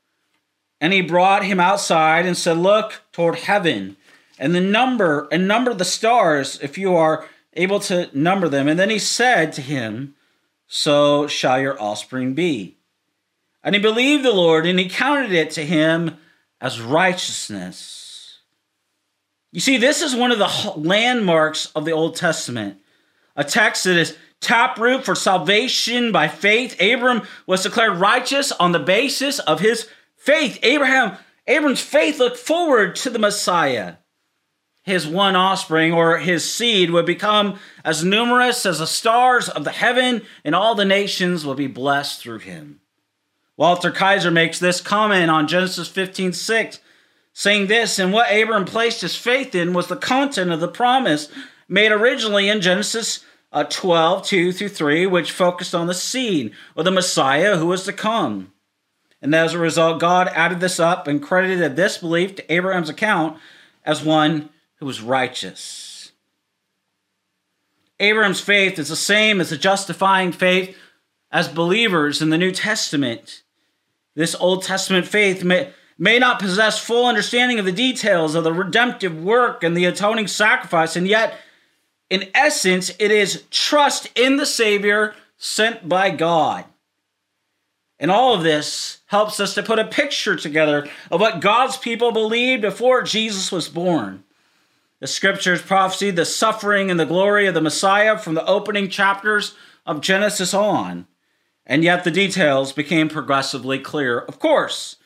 And 0.80 0.92
he 0.92 1.00
brought 1.00 1.44
him 1.44 1.60
outside 1.60 2.26
and 2.26 2.36
said, 2.36 2.56
Look 2.56 3.00
toward 3.12 3.36
heaven 3.36 3.96
and 4.36 4.52
the 4.52 4.60
number 4.60 5.28
and 5.30 5.46
number 5.46 5.72
the 5.72 5.84
stars 5.84 6.58
if 6.60 6.76
you 6.76 6.96
are 6.96 7.24
able 7.52 7.78
to 7.78 8.10
number 8.12 8.48
them. 8.48 8.66
And 8.66 8.80
then 8.80 8.90
he 8.90 8.98
said 8.98 9.52
to 9.52 9.62
him, 9.62 10.16
So 10.66 11.28
shall 11.28 11.60
your 11.60 11.80
offspring 11.80 12.34
be. 12.34 12.79
And 13.62 13.74
he 13.74 13.80
believed 13.80 14.24
the 14.24 14.32
Lord 14.32 14.66
and 14.66 14.78
he 14.78 14.88
counted 14.88 15.32
it 15.32 15.50
to 15.52 15.64
him 15.64 16.16
as 16.60 16.80
righteousness. 16.80 18.38
You 19.52 19.60
see, 19.60 19.76
this 19.76 20.00
is 20.00 20.14
one 20.14 20.32
of 20.32 20.38
the 20.38 20.72
landmarks 20.76 21.66
of 21.74 21.84
the 21.84 21.92
Old 21.92 22.16
Testament, 22.16 22.78
a 23.34 23.44
text 23.44 23.84
that 23.84 23.96
is 23.96 24.16
taproot 24.40 25.04
for 25.04 25.14
salvation 25.14 26.12
by 26.12 26.28
faith. 26.28 26.80
Abram 26.80 27.22
was 27.46 27.64
declared 27.64 27.98
righteous 27.98 28.52
on 28.52 28.72
the 28.72 28.78
basis 28.78 29.38
of 29.40 29.60
his 29.60 29.88
Faith, 30.20 30.58
Abraham, 30.62 31.16
Abram's 31.46 31.80
faith 31.80 32.18
looked 32.18 32.36
forward 32.36 32.94
to 32.96 33.08
the 33.08 33.18
Messiah. 33.18 33.94
His 34.82 35.06
one 35.06 35.34
offspring 35.34 35.94
or 35.94 36.18
his 36.18 36.48
seed 36.48 36.90
would 36.90 37.06
become 37.06 37.58
as 37.86 38.04
numerous 38.04 38.66
as 38.66 38.80
the 38.80 38.86
stars 38.86 39.48
of 39.48 39.64
the 39.64 39.70
heaven, 39.70 40.20
and 40.44 40.54
all 40.54 40.74
the 40.74 40.84
nations 40.84 41.46
will 41.46 41.54
be 41.54 41.66
blessed 41.66 42.20
through 42.20 42.40
him. 42.40 42.79
Walter 43.60 43.90
Kaiser 43.90 44.30
makes 44.30 44.58
this 44.58 44.80
comment 44.80 45.30
on 45.30 45.46
Genesis 45.46 45.86
15 45.86 46.32
6, 46.32 46.80
saying 47.34 47.66
this, 47.66 47.98
and 47.98 48.10
what 48.10 48.34
Abram 48.34 48.64
placed 48.64 49.02
his 49.02 49.16
faith 49.16 49.54
in 49.54 49.74
was 49.74 49.88
the 49.88 49.96
content 49.96 50.50
of 50.50 50.60
the 50.60 50.66
promise 50.66 51.28
made 51.68 51.92
originally 51.92 52.48
in 52.48 52.62
Genesis 52.62 53.22
uh, 53.52 53.64
12 53.64 54.24
2 54.24 54.52
through 54.52 54.68
3, 54.70 55.06
which 55.06 55.30
focused 55.30 55.74
on 55.74 55.88
the 55.88 55.92
seed 55.92 56.54
or 56.74 56.84
the 56.84 56.90
Messiah 56.90 57.58
who 57.58 57.66
was 57.66 57.84
to 57.84 57.92
come. 57.92 58.50
And 59.20 59.34
as 59.34 59.52
a 59.52 59.58
result, 59.58 60.00
God 60.00 60.28
added 60.28 60.60
this 60.60 60.80
up 60.80 61.06
and 61.06 61.22
credited 61.22 61.76
this 61.76 61.98
belief 61.98 62.36
to 62.36 62.50
Abraham's 62.50 62.88
account 62.88 63.36
as 63.84 64.02
one 64.02 64.48
who 64.76 64.86
was 64.86 65.02
righteous. 65.02 66.12
Abraham's 67.98 68.40
faith 68.40 68.78
is 68.78 68.88
the 68.88 68.96
same 68.96 69.38
as 69.38 69.50
the 69.50 69.58
justifying 69.58 70.32
faith 70.32 70.74
as 71.30 71.46
believers 71.46 72.22
in 72.22 72.30
the 72.30 72.38
New 72.38 72.52
Testament. 72.52 73.42
This 74.14 74.34
Old 74.34 74.62
Testament 74.62 75.06
faith 75.06 75.44
may, 75.44 75.72
may 75.98 76.18
not 76.18 76.40
possess 76.40 76.78
full 76.78 77.06
understanding 77.06 77.58
of 77.58 77.64
the 77.64 77.72
details 77.72 78.34
of 78.34 78.44
the 78.44 78.52
redemptive 78.52 79.16
work 79.16 79.62
and 79.62 79.76
the 79.76 79.84
atoning 79.84 80.26
sacrifice, 80.26 80.96
and 80.96 81.06
yet, 81.06 81.38
in 82.08 82.28
essence, 82.34 82.90
it 82.98 83.10
is 83.10 83.44
trust 83.50 84.08
in 84.18 84.36
the 84.36 84.46
Savior 84.46 85.14
sent 85.36 85.88
by 85.88 86.10
God. 86.10 86.64
And 88.00 88.10
all 88.10 88.34
of 88.34 88.42
this 88.42 89.00
helps 89.06 89.38
us 89.40 89.54
to 89.54 89.62
put 89.62 89.78
a 89.78 89.84
picture 89.84 90.34
together 90.34 90.88
of 91.10 91.20
what 91.20 91.40
God's 91.40 91.76
people 91.76 92.12
believed 92.12 92.62
before 92.62 93.02
Jesus 93.02 93.52
was 93.52 93.68
born. 93.68 94.24
The 95.00 95.06
scriptures 95.06 95.62
prophesied 95.62 96.16
the 96.16 96.24
suffering 96.24 96.90
and 96.90 96.98
the 96.98 97.06
glory 97.06 97.46
of 97.46 97.54
the 97.54 97.60
Messiah 97.60 98.18
from 98.18 98.34
the 98.34 98.46
opening 98.46 98.88
chapters 98.88 99.54
of 99.86 100.00
Genesis 100.00 100.54
on. 100.54 101.06
And 101.70 101.82
yet 101.82 102.04
the 102.04 102.10
details 102.10 102.74
became 102.74 103.08
progressively 103.08 103.78
clear. 103.78 104.18
Of 104.18 104.38
course, 104.38 104.96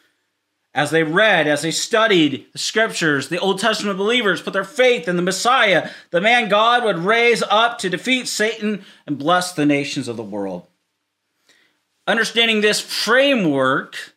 as 0.75 0.91
they 0.91 1.05
read, 1.05 1.47
as 1.47 1.63
they 1.63 1.71
studied 1.71 2.47
the 2.53 2.59
scriptures, 2.59 3.29
the 3.29 3.39
Old 3.39 3.61
Testament 3.61 3.97
believers 3.97 4.43
put 4.43 4.53
their 4.55 4.65
faith 4.65 5.07
in 5.07 5.15
the 5.15 5.23
Messiah, 5.23 5.91
the 6.11 6.21
man 6.21 6.49
God 6.49 6.83
would 6.83 6.99
raise 6.99 7.45
up 7.45 7.79
to 7.79 7.89
defeat 7.89 8.27
Satan 8.27 8.85
and 9.07 9.17
bless 9.19 9.53
the 9.53 9.67
nations 9.67 10.09
of 10.09 10.17
the 10.17 10.25
world 10.25 10.67
understanding 12.07 12.61
this 12.61 12.81
framework 12.81 14.15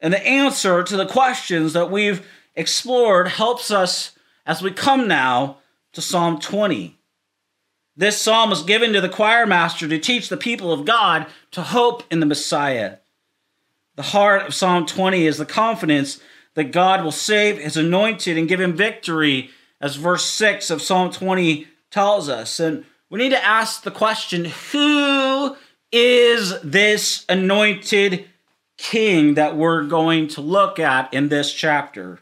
and 0.00 0.12
the 0.12 0.26
answer 0.26 0.82
to 0.82 0.96
the 0.96 1.06
questions 1.06 1.72
that 1.72 1.90
we've 1.90 2.26
explored 2.54 3.28
helps 3.28 3.70
us 3.70 4.12
as 4.46 4.62
we 4.62 4.70
come 4.70 5.06
now 5.08 5.58
to 5.92 6.00
Psalm 6.00 6.38
20. 6.38 6.98
This 7.96 8.20
psalm 8.20 8.50
was 8.50 8.62
given 8.62 8.92
to 8.94 9.00
the 9.00 9.08
choir 9.08 9.46
master 9.46 9.86
to 9.86 9.98
teach 9.98 10.28
the 10.28 10.36
people 10.36 10.72
of 10.72 10.86
God 10.86 11.26
to 11.50 11.62
hope 11.62 12.04
in 12.10 12.20
the 12.20 12.26
Messiah. 12.26 12.96
The 13.96 14.02
heart 14.02 14.46
of 14.46 14.54
Psalm 14.54 14.86
20 14.86 15.26
is 15.26 15.36
the 15.36 15.44
confidence 15.44 16.20
that 16.54 16.72
God 16.72 17.04
will 17.04 17.12
save 17.12 17.58
his 17.58 17.76
anointed 17.76 18.38
and 18.38 18.48
give 18.48 18.60
him 18.60 18.74
victory, 18.74 19.50
as 19.80 19.96
verse 19.96 20.24
6 20.24 20.70
of 20.70 20.80
Psalm 20.80 21.10
20 21.10 21.66
tells 21.90 22.28
us. 22.28 22.58
And 22.58 22.86
we 23.10 23.18
need 23.18 23.30
to 23.30 23.44
ask 23.44 23.82
the 23.82 23.90
question 23.90 24.46
who 24.46 25.56
is 25.90 26.58
this 26.62 27.26
anointed 27.28 28.24
king 28.78 29.34
that 29.34 29.56
we're 29.56 29.84
going 29.84 30.28
to 30.28 30.40
look 30.40 30.78
at 30.78 31.12
in 31.12 31.28
this 31.28 31.52
chapter? 31.52 32.20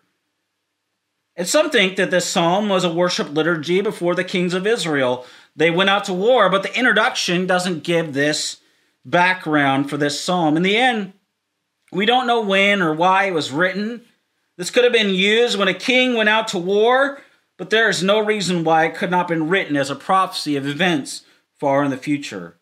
And 1.36 1.46
some 1.46 1.70
think 1.70 1.96
that 1.96 2.10
this 2.10 2.26
psalm 2.26 2.68
was 2.68 2.84
a 2.84 2.92
worship 2.92 3.32
liturgy 3.32 3.80
before 3.80 4.14
the 4.14 4.24
kings 4.24 4.52
of 4.52 4.66
Israel. 4.66 5.24
They 5.56 5.70
went 5.70 5.90
out 5.90 6.04
to 6.04 6.12
war, 6.12 6.48
but 6.48 6.62
the 6.62 6.76
introduction 6.76 7.46
doesn't 7.46 7.84
give 7.84 8.12
this 8.12 8.58
background 9.04 9.90
for 9.90 9.96
this 9.96 10.20
psalm. 10.20 10.56
In 10.56 10.62
the 10.62 10.76
end, 10.76 11.12
we 11.92 12.06
don't 12.06 12.26
know 12.26 12.40
when 12.40 12.82
or 12.82 12.94
why 12.94 13.24
it 13.24 13.34
was 13.34 13.50
written. 13.50 14.02
This 14.56 14.70
could 14.70 14.84
have 14.84 14.92
been 14.92 15.10
used 15.10 15.58
when 15.58 15.68
a 15.68 15.74
king 15.74 16.14
went 16.14 16.28
out 16.28 16.48
to 16.48 16.58
war, 16.58 17.20
but 17.56 17.70
there 17.70 17.88
is 17.88 18.02
no 18.02 18.20
reason 18.20 18.64
why 18.64 18.84
it 18.84 18.94
could 18.94 19.10
not 19.10 19.22
have 19.22 19.28
been 19.28 19.48
written 19.48 19.76
as 19.76 19.90
a 19.90 19.96
prophecy 19.96 20.56
of 20.56 20.66
events 20.66 21.22
far 21.58 21.82
in 21.82 21.90
the 21.90 21.96
future. 21.96 22.56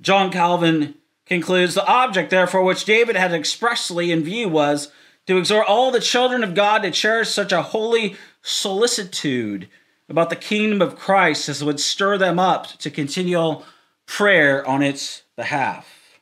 John 0.00 0.32
Calvin 0.32 0.94
concludes 1.26 1.74
the 1.74 1.86
object, 1.86 2.30
therefore, 2.30 2.62
which 2.62 2.84
David 2.84 3.16
had 3.16 3.32
expressly 3.32 4.10
in 4.10 4.24
view 4.24 4.48
was 4.48 4.90
to 5.26 5.36
exhort 5.36 5.68
all 5.68 5.90
the 5.90 6.00
children 6.00 6.42
of 6.42 6.54
God 6.54 6.82
to 6.82 6.90
cherish 6.90 7.28
such 7.28 7.52
a 7.52 7.62
holy 7.62 8.16
solicitude 8.42 9.68
about 10.12 10.30
the 10.30 10.36
kingdom 10.36 10.82
of 10.82 10.94
Christ 10.94 11.48
as 11.48 11.64
would 11.64 11.80
stir 11.80 12.18
them 12.18 12.38
up 12.38 12.66
to 12.78 12.90
continual 12.90 13.64
prayer 14.06 14.64
on 14.66 14.82
its 14.82 15.22
behalf. 15.36 16.20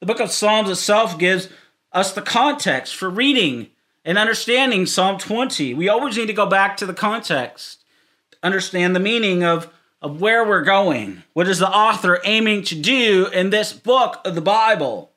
The 0.00 0.06
book 0.06 0.20
of 0.20 0.30
Psalms 0.30 0.70
itself 0.70 1.18
gives 1.18 1.48
us 1.92 2.12
the 2.12 2.22
context 2.22 2.94
for 2.94 3.10
reading 3.10 3.70
and 4.04 4.16
understanding 4.16 4.86
Psalm 4.86 5.18
20. 5.18 5.74
We 5.74 5.88
always 5.88 6.16
need 6.16 6.26
to 6.26 6.32
go 6.32 6.46
back 6.46 6.76
to 6.76 6.86
the 6.86 6.94
context 6.94 7.82
to 8.30 8.38
understand 8.44 8.94
the 8.94 9.00
meaning 9.00 9.42
of, 9.42 9.68
of 10.00 10.20
where 10.20 10.46
we're 10.46 10.62
going. 10.62 11.24
What 11.32 11.48
is 11.48 11.58
the 11.58 11.68
author 11.68 12.20
aiming 12.24 12.62
to 12.64 12.76
do 12.76 13.26
in 13.26 13.50
this 13.50 13.72
book 13.72 14.20
of 14.24 14.36
the 14.36 14.40
Bible? 14.40 15.10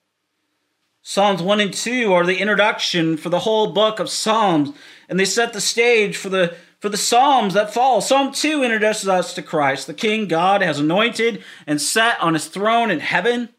Psalms 1.03 1.41
1 1.41 1.59
and 1.59 1.73
2 1.73 2.11
are 2.11 2.25
the 2.25 2.39
introduction 2.39 3.15
for 3.15 3.29
the 3.29 3.39
whole 3.39 3.73
book 3.73 3.99
of 3.99 4.09
Psalms, 4.09 4.71
and 5.07 5.19
they 5.19 5.25
set 5.25 5.53
the 5.53 5.61
stage 5.61 6.17
for 6.17 6.29
the 6.29 6.55
for 6.81 6.89
the 6.89 6.97
Psalms 6.97 7.53
that 7.53 7.73
fall. 7.73 8.01
Psalm 8.01 8.33
2 8.33 8.63
introduces 8.63 9.07
us 9.07 9.33
to 9.35 9.43
Christ, 9.43 9.85
the 9.85 9.93
King 9.93 10.27
God 10.27 10.63
has 10.63 10.79
anointed 10.79 11.43
and 11.67 11.79
set 11.79 12.19
on 12.19 12.33
his 12.33 12.47
throne 12.47 12.89
in 12.89 12.99
heaven. 12.99 13.49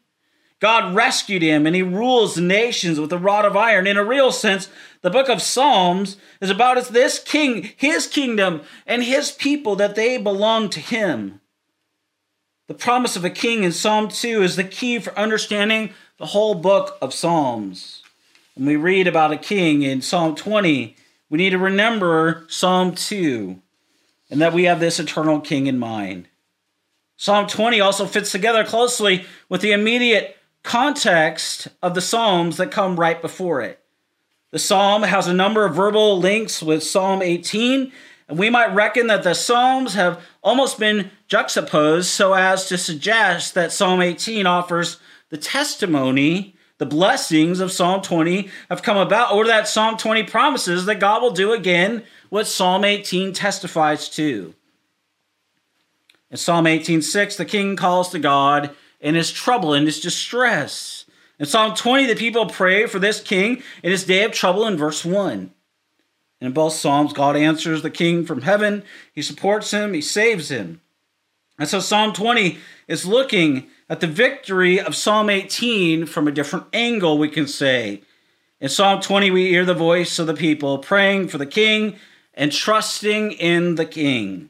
God 0.59 0.93
rescued 0.93 1.41
him 1.41 1.65
and 1.65 1.75
he 1.75 1.81
rules 1.81 2.35
the 2.35 2.41
nations 2.41 2.99
with 2.99 3.11
a 3.11 3.17
rod 3.17 3.45
of 3.45 3.55
iron. 3.55 3.87
In 3.87 3.97
a 3.97 4.03
real 4.03 4.31
sense, 4.31 4.67
the 5.01 5.09
book 5.09 5.29
of 5.29 5.41
Psalms 5.41 6.17
is 6.41 6.49
about 6.49 6.83
this 6.89 7.17
king, 7.17 7.71
his 7.77 8.07
kingdom, 8.07 8.61
and 8.85 9.03
his 9.03 9.31
people 9.31 9.77
that 9.77 9.95
they 9.95 10.17
belong 10.17 10.69
to 10.69 10.81
him. 10.81 11.39
The 12.67 12.73
promise 12.73 13.15
of 13.15 13.25
a 13.25 13.29
king 13.29 13.63
in 13.63 13.71
Psalm 13.71 14.09
2 14.09 14.41
is 14.41 14.57
the 14.57 14.63
key 14.63 14.99
for 14.99 15.17
understanding 15.17 15.93
the 16.17 16.27
whole 16.27 16.55
book 16.55 16.97
of 17.01 17.13
Psalms. 17.13 18.03
When 18.55 18.65
we 18.65 18.75
read 18.75 19.07
about 19.07 19.33
a 19.33 19.37
king 19.37 19.81
in 19.81 20.01
Psalm 20.01 20.35
20, 20.35 20.95
we 21.33 21.39
need 21.39 21.49
to 21.49 21.57
remember 21.57 22.45
Psalm 22.47 22.93
2 22.93 23.59
and 24.29 24.39
that 24.39 24.53
we 24.53 24.65
have 24.65 24.79
this 24.79 24.99
eternal 24.99 25.41
king 25.41 25.65
in 25.65 25.79
mind. 25.79 26.27
Psalm 27.17 27.47
20 27.47 27.81
also 27.81 28.05
fits 28.05 28.31
together 28.31 28.63
closely 28.63 29.25
with 29.49 29.61
the 29.61 29.71
immediate 29.71 30.37
context 30.61 31.69
of 31.81 31.95
the 31.95 32.01
Psalms 32.01 32.57
that 32.57 32.69
come 32.69 32.99
right 32.99 33.19
before 33.19 33.61
it. 33.61 33.79
The 34.51 34.59
Psalm 34.59 35.01
has 35.01 35.25
a 35.25 35.33
number 35.33 35.65
of 35.65 35.73
verbal 35.73 36.19
links 36.19 36.61
with 36.61 36.83
Psalm 36.83 37.23
18, 37.23 37.91
and 38.27 38.37
we 38.37 38.51
might 38.51 38.75
reckon 38.75 39.07
that 39.07 39.23
the 39.23 39.33
Psalms 39.33 39.95
have 39.95 40.21
almost 40.43 40.77
been 40.77 41.09
juxtaposed 41.27 42.09
so 42.09 42.33
as 42.33 42.67
to 42.67 42.77
suggest 42.77 43.55
that 43.55 43.71
Psalm 43.71 44.03
18 44.03 44.45
offers 44.45 44.99
the 45.29 45.37
testimony, 45.37 46.55
the 46.83 46.89
blessings 46.89 47.61
of 47.61 47.71
Psalm 47.71 48.01
20 48.01 48.49
have 48.67 48.83
come 48.83 48.97
about, 48.97 49.31
or 49.31 49.45
that 49.45 49.69
Psalm 49.69 49.95
20 49.95 50.23
promises 50.23 50.85
that 50.85 50.99
God 50.99 51.21
will 51.21 51.31
do 51.31 51.53
again 51.53 52.03
what 52.27 52.45
Psalm 52.45 52.83
18 52.83 53.31
testifies 53.31 54.09
to. 54.09 54.53
In 56.29 56.35
Psalm 56.35 56.67
18:6, 56.67 57.37
the 57.37 57.45
king 57.45 57.77
calls 57.77 58.09
to 58.09 58.19
God 58.19 58.71
in 58.99 59.15
his 59.15 59.31
trouble 59.31 59.73
and 59.73 59.85
his 59.85 60.01
distress. 60.01 61.05
In 61.39 61.45
Psalm 61.45 61.73
20, 61.73 62.05
the 62.05 62.15
people 62.15 62.47
pray 62.47 62.85
for 62.85 62.99
this 62.99 63.21
king 63.21 63.63
in 63.81 63.91
his 63.91 64.03
day 64.03 64.25
of 64.25 64.33
trouble 64.33 64.67
in 64.67 64.75
verse 64.75 65.05
1. 65.05 65.31
And 65.31 65.51
in 66.41 66.51
both 66.51 66.73
Psalms, 66.73 67.13
God 67.13 67.37
answers 67.37 67.81
the 67.81 67.89
king 67.89 68.25
from 68.25 68.41
heaven. 68.41 68.83
He 69.13 69.21
supports 69.21 69.71
him, 69.71 69.93
he 69.93 70.01
saves 70.01 70.51
him. 70.51 70.81
And 71.59 71.69
so 71.69 71.79
Psalm 71.79 72.13
20 72.13 72.57
is 72.87 73.05
looking 73.05 73.67
at 73.89 73.99
the 73.99 74.07
victory 74.07 74.79
of 74.79 74.95
Psalm 74.95 75.29
18 75.29 76.05
from 76.05 76.27
a 76.27 76.31
different 76.31 76.65
angle, 76.73 77.17
we 77.17 77.29
can 77.29 77.47
say. 77.47 78.01
In 78.59 78.69
Psalm 78.69 79.01
20, 79.01 79.29
we 79.29 79.49
hear 79.49 79.65
the 79.65 79.73
voice 79.73 80.19
of 80.19 80.27
the 80.27 80.33
people 80.33 80.77
praying 80.79 81.27
for 81.27 81.37
the 81.37 81.45
king 81.45 81.97
and 82.33 82.51
trusting 82.51 83.33
in 83.33 83.75
the 83.75 83.85
king. 83.85 84.49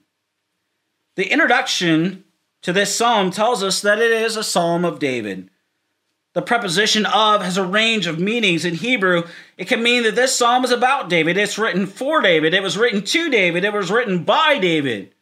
The 1.15 1.31
introduction 1.31 2.23
to 2.61 2.71
this 2.71 2.95
psalm 2.95 3.31
tells 3.31 3.61
us 3.61 3.81
that 3.81 3.99
it 3.99 4.11
is 4.11 4.37
a 4.37 4.43
psalm 4.43 4.85
of 4.85 4.99
David. 4.99 5.49
The 6.33 6.41
preposition 6.41 7.05
of 7.05 7.43
has 7.43 7.57
a 7.57 7.65
range 7.65 8.07
of 8.07 8.19
meanings 8.19 8.65
in 8.65 8.75
Hebrew. 8.75 9.23
It 9.57 9.67
can 9.67 9.83
mean 9.83 10.03
that 10.03 10.15
this 10.15 10.35
psalm 10.35 10.63
is 10.63 10.71
about 10.71 11.09
David. 11.09 11.37
It's 11.37 11.59
written 11.59 11.85
for 11.85 12.21
David. 12.21 12.53
It 12.53 12.63
was 12.63 12.77
written 12.77 13.03
to 13.03 13.29
David. 13.29 13.63
It 13.63 13.73
was 13.73 13.91
written 13.91 14.23
by 14.23 14.57
David. 14.57 15.12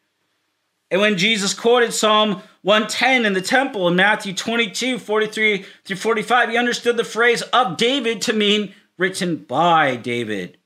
And 0.91 0.99
when 0.99 1.17
Jesus 1.17 1.53
quoted 1.53 1.93
Psalm 1.93 2.43
110 2.63 3.25
in 3.25 3.31
the 3.31 3.41
temple 3.41 3.87
in 3.87 3.95
Matthew 3.95 4.33
22, 4.33 4.99
43 4.99 5.65
through 5.85 5.95
45, 5.95 6.49
he 6.49 6.57
understood 6.57 6.97
the 6.97 7.05
phrase 7.05 7.41
of 7.41 7.77
David 7.77 8.21
to 8.23 8.33
mean 8.33 8.75
written 8.97 9.37
by 9.37 9.95
David. 9.95 10.57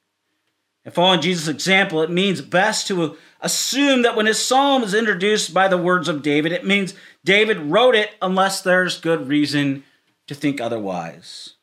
And 0.83 0.93
following 0.93 1.21
Jesus' 1.21 1.47
example, 1.47 2.01
it 2.01 2.09
means 2.09 2.41
best 2.41 2.87
to 2.87 3.15
assume 3.39 4.01
that 4.01 4.15
when 4.15 4.25
his 4.25 4.43
psalm 4.43 4.83
is 4.83 4.95
introduced 4.95 5.53
by 5.53 5.67
the 5.67 5.77
words 5.77 6.07
of 6.07 6.23
David, 6.23 6.51
it 6.51 6.65
means 6.65 6.95
David 7.23 7.59
wrote 7.59 7.95
it 7.95 8.11
unless 8.19 8.61
there's 8.61 8.99
good 8.99 9.27
reason 9.27 9.83
to 10.25 10.33
think 10.33 10.59
otherwise. 10.59 11.53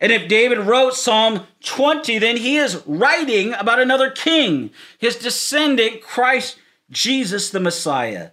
And 0.00 0.10
if 0.10 0.28
David 0.28 0.58
wrote 0.58 0.94
Psalm 0.94 1.46
20, 1.64 2.18
then 2.18 2.36
he 2.36 2.56
is 2.56 2.82
writing 2.86 3.52
about 3.54 3.80
another 3.80 4.10
king, 4.10 4.70
his 4.98 5.16
descendant, 5.16 6.00
Christ 6.00 6.56
Jesus 6.90 7.50
the 7.50 7.60
Messiah. 7.60 8.30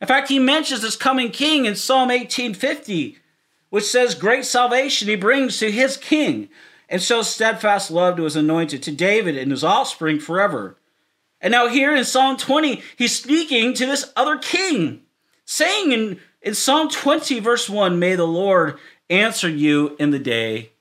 In 0.00 0.08
fact, 0.08 0.28
he 0.28 0.38
mentions 0.38 0.82
this 0.82 0.96
coming 0.96 1.30
king 1.30 1.64
in 1.64 1.76
Psalm 1.76 2.08
1850, 2.08 3.18
which 3.70 3.84
says, 3.84 4.14
Great 4.14 4.44
salvation 4.44 5.08
he 5.08 5.16
brings 5.16 5.58
to 5.58 5.70
his 5.70 5.96
king, 5.96 6.48
and 6.88 7.00
shows 7.00 7.28
steadfast 7.28 7.90
love 7.90 8.16
to 8.16 8.24
his 8.24 8.36
anointed, 8.36 8.82
to 8.82 8.92
David 8.92 9.36
and 9.36 9.50
his 9.50 9.64
offspring 9.64 10.18
forever. 10.18 10.76
And 11.40 11.52
now, 11.52 11.68
here 11.68 11.94
in 11.94 12.04
Psalm 12.04 12.36
20, 12.36 12.82
he's 12.96 13.16
speaking 13.16 13.74
to 13.74 13.86
this 13.86 14.12
other 14.16 14.38
king, 14.38 15.02
saying 15.44 15.92
in, 15.92 16.20
in 16.40 16.54
Psalm 16.54 16.88
20, 16.88 17.40
verse 17.40 17.68
1, 17.68 17.98
May 17.98 18.14
the 18.14 18.26
Lord 18.26 18.78
answer 19.08 19.48
you 19.48 19.96
in 19.98 20.10
the 20.10 20.18
day 20.18 20.72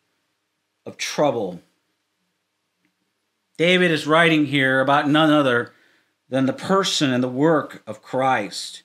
of 0.85 0.97
trouble. 0.97 1.61
David 3.57 3.91
is 3.91 4.07
writing 4.07 4.45
here 4.47 4.79
about 4.81 5.07
none 5.07 5.31
other 5.31 5.73
than 6.31 6.47
the 6.47 6.53
person 6.53 7.13
and 7.13 7.23
the 7.23 7.27
work 7.27 7.83
of 7.85 8.01
Christ. 8.01 8.81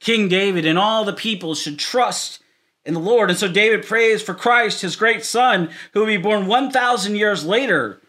King 0.00 0.28
David 0.28 0.66
and 0.66 0.78
all 0.78 1.04
the 1.04 1.12
people 1.12 1.54
should 1.54 1.78
trust 1.78 2.42
in 2.84 2.92
the 2.92 3.00
Lord. 3.00 3.30
And 3.30 3.38
so 3.38 3.46
David 3.46 3.86
prays 3.86 4.20
for 4.20 4.34
Christ, 4.34 4.82
his 4.82 4.96
great 4.96 5.24
son, 5.24 5.70
who 5.94 6.00
will 6.00 6.06
be 6.06 6.16
born 6.16 6.46
1,000 6.46 7.14
years 7.14 7.46
later. 7.46 8.02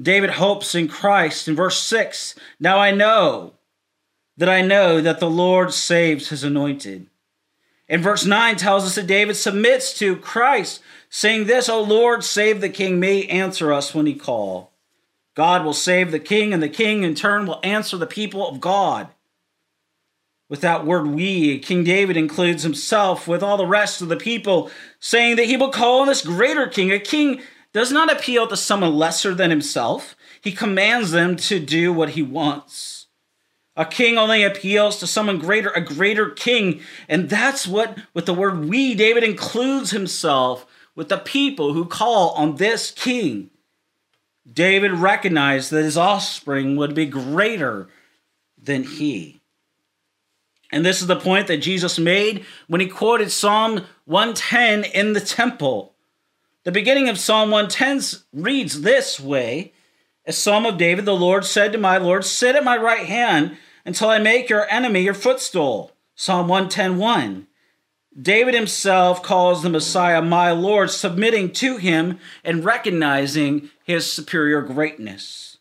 David 0.00 0.30
hopes 0.30 0.74
in 0.74 0.86
Christ. 0.86 1.48
In 1.48 1.56
verse 1.56 1.80
6, 1.82 2.36
now 2.60 2.78
I 2.78 2.92
know 2.92 3.54
that 4.36 4.48
I 4.48 4.62
know 4.62 5.00
that 5.00 5.18
the 5.18 5.28
Lord 5.28 5.72
saves 5.72 6.28
his 6.28 6.44
anointed. 6.44 7.08
And 7.88 8.02
verse 8.02 8.24
9 8.24 8.56
tells 8.56 8.84
us 8.84 8.94
that 8.94 9.08
David 9.08 9.34
submits 9.34 9.98
to 9.98 10.16
Christ, 10.16 10.80
saying 11.08 11.46
this, 11.46 11.68
O 11.68 11.82
Lord, 11.82 12.22
save 12.22 12.60
the 12.60 12.68
king, 12.68 13.00
may 13.00 13.26
answer 13.26 13.72
us 13.72 13.94
when 13.94 14.06
he 14.06 14.14
call. 14.14 14.72
God 15.36 15.64
will 15.64 15.74
save 15.74 16.10
the 16.10 16.18
king, 16.18 16.54
and 16.54 16.62
the 16.62 16.68
king 16.68 17.02
in 17.02 17.14
turn 17.14 17.46
will 17.46 17.60
answer 17.62 17.98
the 17.98 18.06
people 18.06 18.48
of 18.48 18.58
God. 18.58 19.08
With 20.48 20.62
that 20.62 20.86
word 20.86 21.08
we, 21.08 21.58
King 21.58 21.84
David 21.84 22.16
includes 22.16 22.62
himself 22.62 23.28
with 23.28 23.42
all 23.42 23.58
the 23.58 23.66
rest 23.66 24.00
of 24.00 24.08
the 24.08 24.16
people, 24.16 24.70
saying 24.98 25.36
that 25.36 25.44
he 25.44 25.58
will 25.58 25.70
call 25.70 26.00
on 26.00 26.06
this 26.06 26.24
greater 26.24 26.66
king. 26.66 26.90
A 26.90 26.98
king 26.98 27.42
does 27.74 27.92
not 27.92 28.10
appeal 28.10 28.46
to 28.46 28.56
someone 28.56 28.94
lesser 28.94 29.34
than 29.34 29.50
himself, 29.50 30.16
he 30.40 30.52
commands 30.52 31.10
them 31.10 31.36
to 31.36 31.60
do 31.60 31.92
what 31.92 32.10
he 32.10 32.22
wants. 32.22 33.08
A 33.76 33.84
king 33.84 34.16
only 34.16 34.42
appeals 34.42 34.98
to 35.00 35.06
someone 35.06 35.38
greater, 35.38 35.68
a 35.70 35.82
greater 35.82 36.30
king. 36.30 36.80
And 37.10 37.28
that's 37.28 37.66
what, 37.66 37.98
with 38.14 38.24
the 38.24 38.32
word 38.32 38.64
we, 38.64 38.94
David 38.94 39.22
includes 39.22 39.90
himself 39.90 40.64
with 40.94 41.10
the 41.10 41.18
people 41.18 41.74
who 41.74 41.84
call 41.84 42.30
on 42.30 42.56
this 42.56 42.90
king. 42.90 43.50
David 44.56 44.92
recognized 44.92 45.70
that 45.70 45.84
his 45.84 45.98
offspring 45.98 46.76
would 46.76 46.94
be 46.94 47.04
greater 47.04 47.88
than 48.60 48.84
he. 48.84 49.42
And 50.72 50.84
this 50.84 51.02
is 51.02 51.06
the 51.06 51.20
point 51.20 51.46
that 51.46 51.58
Jesus 51.58 51.98
made 51.98 52.44
when 52.66 52.80
he 52.80 52.88
quoted 52.88 53.30
Psalm 53.30 53.84
110 54.06 54.84
in 54.84 55.12
the 55.12 55.20
temple. 55.20 55.92
The 56.64 56.72
beginning 56.72 57.10
of 57.10 57.18
Psalm 57.18 57.50
110 57.50 58.22
reads 58.32 58.80
this 58.80 59.20
way 59.20 59.74
A 60.24 60.32
psalm 60.32 60.64
of 60.64 60.78
David, 60.78 61.04
the 61.04 61.14
Lord 61.14 61.44
said 61.44 61.70
to 61.72 61.78
my 61.78 61.98
Lord, 61.98 62.24
Sit 62.24 62.56
at 62.56 62.64
my 62.64 62.78
right 62.78 63.06
hand 63.06 63.58
until 63.84 64.08
I 64.08 64.18
make 64.18 64.48
your 64.48 64.66
enemy 64.70 65.02
your 65.02 65.14
footstool. 65.14 65.92
Psalm 66.14 66.48
110 66.48 67.46
David 68.20 68.54
himself 68.54 69.22
calls 69.22 69.62
the 69.62 69.68
Messiah 69.68 70.22
my 70.22 70.50
Lord, 70.50 70.90
submitting 70.90 71.52
to 71.52 71.76
him 71.76 72.18
and 72.42 72.64
recognizing 72.64 73.68
his 73.86 74.12
superior 74.12 74.62
greatness. 74.62 75.58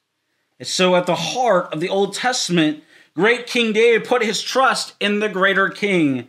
And 0.57 0.67
so, 0.67 0.95
at 0.95 1.05
the 1.05 1.15
heart 1.15 1.71
of 1.71 1.79
the 1.79 1.89
Old 1.89 2.15
Testament, 2.15 2.83
great 3.13 3.45
King 3.45 3.71
David 3.71 4.07
put 4.07 4.23
his 4.23 4.41
trust 4.41 4.95
in 4.99 5.19
the 5.19 5.29
greater 5.29 5.69
king. 5.69 6.27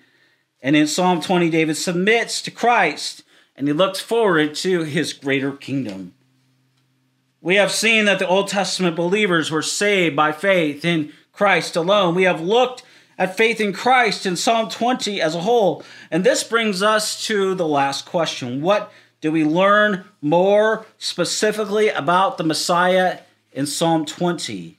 And 0.61 0.77
in 0.77 0.87
Psalm 0.87 1.23
20, 1.23 1.49
David 1.49 1.77
submits 1.77 2.43
to 2.43 2.51
Christ 2.51 3.23
and 3.57 3.67
he 3.67 3.73
looks 3.73 3.99
forward 3.99 4.55
to 4.57 4.83
his 4.83 5.15
greater 5.15 5.53
kingdom. 5.53 6.13
We 7.41 7.55
have 7.55 7.73
seen 7.73 8.05
that 8.05 8.19
the 8.19 8.29
Old 8.29 8.49
Testament 8.49 8.95
believers 8.95 9.51
were 9.51 9.63
saved 9.63 10.15
by 10.15 10.33
faith 10.33 10.85
in 10.85 11.15
Christ 11.33 11.77
alone. 11.77 12.15
We 12.15 12.25
have 12.25 12.43
looked 12.43 12.83
at 13.17 13.39
faith 13.39 13.59
in 13.59 13.73
Christ 13.73 14.27
in 14.27 14.37
Psalm 14.37 14.69
20 14.69 15.23
as 15.23 15.35
a 15.35 15.41
whole. 15.41 15.83
And 16.11 16.23
this 16.23 16.45
brings 16.45 16.83
us 16.83 17.25
to 17.27 17.55
the 17.55 17.67
last 17.67 18.05
question 18.05 18.61
What 18.61 18.93
do 19.21 19.33
we 19.33 19.45
learn 19.45 20.05
more 20.21 20.87
specifically 20.99 21.89
about 21.89 22.39
the 22.39 22.45
Messiah 22.45 23.21
in 23.53 23.67
Psalm 23.67 24.05
20? 24.05 24.79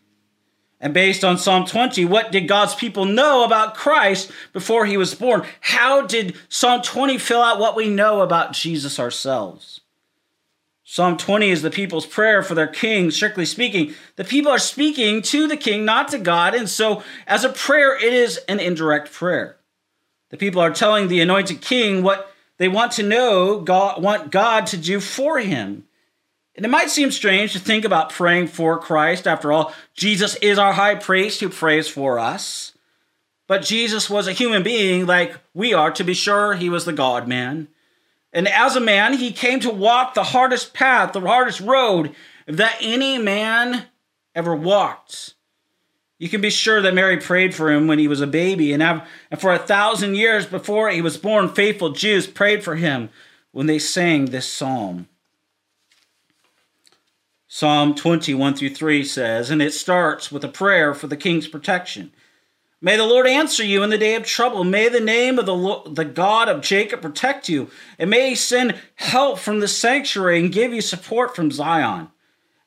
And 0.79 0.93
based 0.93 1.23
on 1.23 1.39
Psalm 1.39 1.65
20, 1.65 2.05
what 2.05 2.31
did 2.31 2.47
God's 2.47 2.75
people 2.75 3.05
know 3.05 3.43
about 3.43 3.75
Christ 3.75 4.31
before 4.53 4.85
he 4.85 4.95
was 4.95 5.15
born? 5.15 5.43
How 5.61 6.05
did 6.05 6.35
Psalm 6.49 6.83
20 6.83 7.17
fill 7.17 7.41
out 7.41 7.59
what 7.59 7.75
we 7.75 7.89
know 7.89 8.21
about 8.21 8.53
Jesus 8.53 8.99
ourselves? 8.99 9.81
Psalm 10.83 11.17
20 11.17 11.49
is 11.49 11.63
the 11.63 11.71
people's 11.71 12.05
prayer 12.05 12.41
for 12.41 12.55
their 12.55 12.67
king, 12.67 13.11
strictly 13.11 13.45
speaking. 13.45 13.93
The 14.15 14.23
people 14.23 14.51
are 14.51 14.59
speaking 14.59 15.21
to 15.23 15.47
the 15.47 15.57
king, 15.57 15.83
not 15.83 16.07
to 16.09 16.19
God. 16.19 16.55
And 16.55 16.69
so, 16.69 17.03
as 17.25 17.43
a 17.43 17.49
prayer, 17.49 17.97
it 17.97 18.13
is 18.13 18.37
an 18.47 18.61
indirect 18.61 19.11
prayer. 19.11 19.57
The 20.29 20.37
people 20.37 20.61
are 20.61 20.71
telling 20.71 21.07
the 21.07 21.19
anointed 21.19 21.59
king 21.59 22.03
what 22.03 22.31
they 22.57 22.67
want 22.67 22.93
to 22.93 23.03
know, 23.03 23.59
God, 23.59 24.01
want 24.01 24.31
God 24.31 24.67
to 24.67 24.77
do 24.77 24.99
for 24.99 25.39
him. 25.39 25.85
And 26.55 26.65
it 26.65 26.69
might 26.69 26.89
seem 26.89 27.11
strange 27.11 27.53
to 27.53 27.59
think 27.59 27.85
about 27.85 28.09
praying 28.09 28.47
for 28.47 28.79
Christ. 28.79 29.27
After 29.27 29.51
all, 29.51 29.73
Jesus 29.93 30.35
is 30.37 30.57
our 30.57 30.73
high 30.73 30.95
priest 30.95 31.39
who 31.39 31.49
prays 31.49 31.87
for 31.87 32.17
us. 32.17 32.73
But 33.45 33.61
Jesus 33.61 34.09
was 34.09 34.27
a 34.27 34.33
human 34.33 34.63
being 34.63 35.05
like 35.05 35.37
we 35.53 35.73
are, 35.73 35.91
to 35.91 36.03
be 36.03 36.15
sure. 36.15 36.55
He 36.55 36.69
was 36.69 36.85
the 36.85 36.93
God 36.93 37.27
man. 37.27 37.67
And 38.33 38.47
as 38.47 38.75
a 38.75 38.81
man, 38.81 39.13
he 39.13 39.31
came 39.31 39.59
to 39.61 39.69
walk 39.69 40.13
the 40.13 40.23
hardest 40.23 40.73
path, 40.73 41.13
the 41.13 41.21
hardest 41.21 41.59
road 41.59 42.13
that 42.47 42.77
any 42.81 43.17
man 43.17 43.85
ever 44.35 44.55
walked. 44.55 45.35
You 46.19 46.29
can 46.29 46.41
be 46.41 46.49
sure 46.49 46.81
that 46.81 46.95
Mary 46.95 47.17
prayed 47.17 47.53
for 47.53 47.71
him 47.71 47.87
when 47.87 47.99
he 47.99 48.07
was 48.07 48.21
a 48.21 48.27
baby, 48.27 48.73
and 48.73 49.03
for 49.37 49.53
a 49.53 49.59
thousand 49.59 50.15
years 50.15 50.45
before 50.45 50.89
he 50.89 51.01
was 51.01 51.17
born, 51.17 51.49
faithful 51.49 51.91
Jews 51.91 52.25
prayed 52.25 52.63
for 52.63 52.75
him 52.75 53.09
when 53.51 53.67
they 53.67 53.79
sang 53.79 54.25
this 54.25 54.47
psalm. 54.47 55.07
Psalm 57.47 57.95
21 57.95 58.55
through 58.55 58.69
3 58.69 59.03
says, 59.03 59.49
and 59.49 59.61
it 59.61 59.73
starts 59.73 60.31
with 60.31 60.43
a 60.43 60.49
prayer 60.49 60.93
for 60.93 61.07
the 61.07 61.15
king's 61.15 61.47
protection. 61.47 62.11
May 62.81 62.97
the 62.97 63.05
Lord 63.05 63.25
answer 63.25 63.63
you 63.63 63.81
in 63.81 63.89
the 63.89 63.97
day 63.97 64.13
of 64.15 64.25
trouble. 64.25 64.63
May 64.63 64.89
the 64.89 64.99
name 64.99 65.39
of 65.39 65.47
the, 65.47 65.55
Lord, 65.55 65.95
the 65.95 66.05
God 66.05 66.49
of 66.49 66.61
Jacob 66.61 67.01
protect 67.01 67.49
you. 67.49 67.71
And 67.97 68.09
may 68.09 68.29
he 68.29 68.35
send 68.35 68.75
help 68.95 69.39
from 69.39 69.59
the 69.59 69.67
sanctuary 69.67 70.39
and 70.39 70.51
give 70.51 70.73
you 70.73 70.81
support 70.81 71.35
from 71.35 71.49
Zion. 71.49 72.09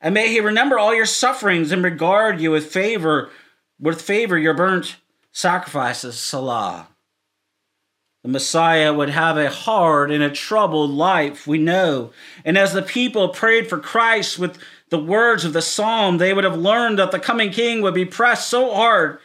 And 0.01 0.15
may 0.15 0.29
he 0.29 0.41
remember 0.41 0.79
all 0.79 0.95
your 0.95 1.07
sufferings 1.07 1.71
and 1.71 1.85
regard 1.85 2.41
you 2.41 2.51
with 2.51 2.73
favor, 2.73 3.31
with 3.81 4.03
favor 4.03 4.39
your 4.39 4.55
burnt 4.55 4.97
sacrifices. 5.33 6.19
Selah. 6.19 6.89
The 8.23 8.29
Messiah 8.29 8.93
would 8.93 9.09
have 9.09 9.39
a 9.39 9.49
hard 9.49 10.11
and 10.11 10.23
a 10.23 10.31
troubled 10.31 10.91
life, 10.91 11.47
we 11.47 11.57
know. 11.57 12.13
And 12.45 12.59
as 12.59 12.75
the 12.75 12.83
people 12.83 13.31
prayed 13.31 13.69
for 13.69 13.79
Christ 13.79 14.39
with 14.39 14.59
the 14.91 14.99
words 14.99 15.45
of 15.45 15.55
the 15.55 15.63
psalm, 15.63 16.19
they 16.19 16.35
would 16.35 16.45
have 16.45 16.59
learned 16.59 16.99
that 16.99 17.13
the 17.13 17.19
coming 17.19 17.51
king 17.51 17.81
would 17.81 17.95
be 17.95 18.05
pressed 18.05 18.49
so 18.49 18.75
hard 18.75 19.21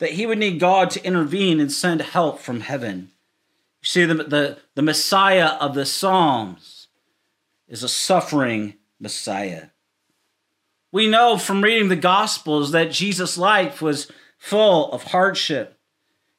that 0.00 0.12
he 0.12 0.26
would 0.26 0.38
need 0.38 0.58
God 0.58 0.90
to 0.90 1.04
intervene 1.04 1.60
and 1.60 1.70
send 1.70 2.00
help 2.00 2.40
from 2.40 2.60
heaven. 2.60 3.10
You 3.82 3.86
see, 3.86 4.04
the, 4.04 4.14
the, 4.14 4.58
the 4.74 4.82
Messiah 4.82 5.50
of 5.60 5.74
the 5.74 5.86
Psalms 5.86 6.88
is 7.68 7.84
a 7.84 7.88
suffering 7.88 8.74
Messiah. 8.98 9.68
We 10.92 11.08
know 11.08 11.38
from 11.38 11.62
reading 11.62 11.88
the 11.88 11.96
Gospels 11.96 12.72
that 12.72 12.90
Jesus' 12.90 13.38
life 13.38 13.80
was 13.80 14.10
full 14.38 14.90
of 14.92 15.04
hardship 15.04 15.80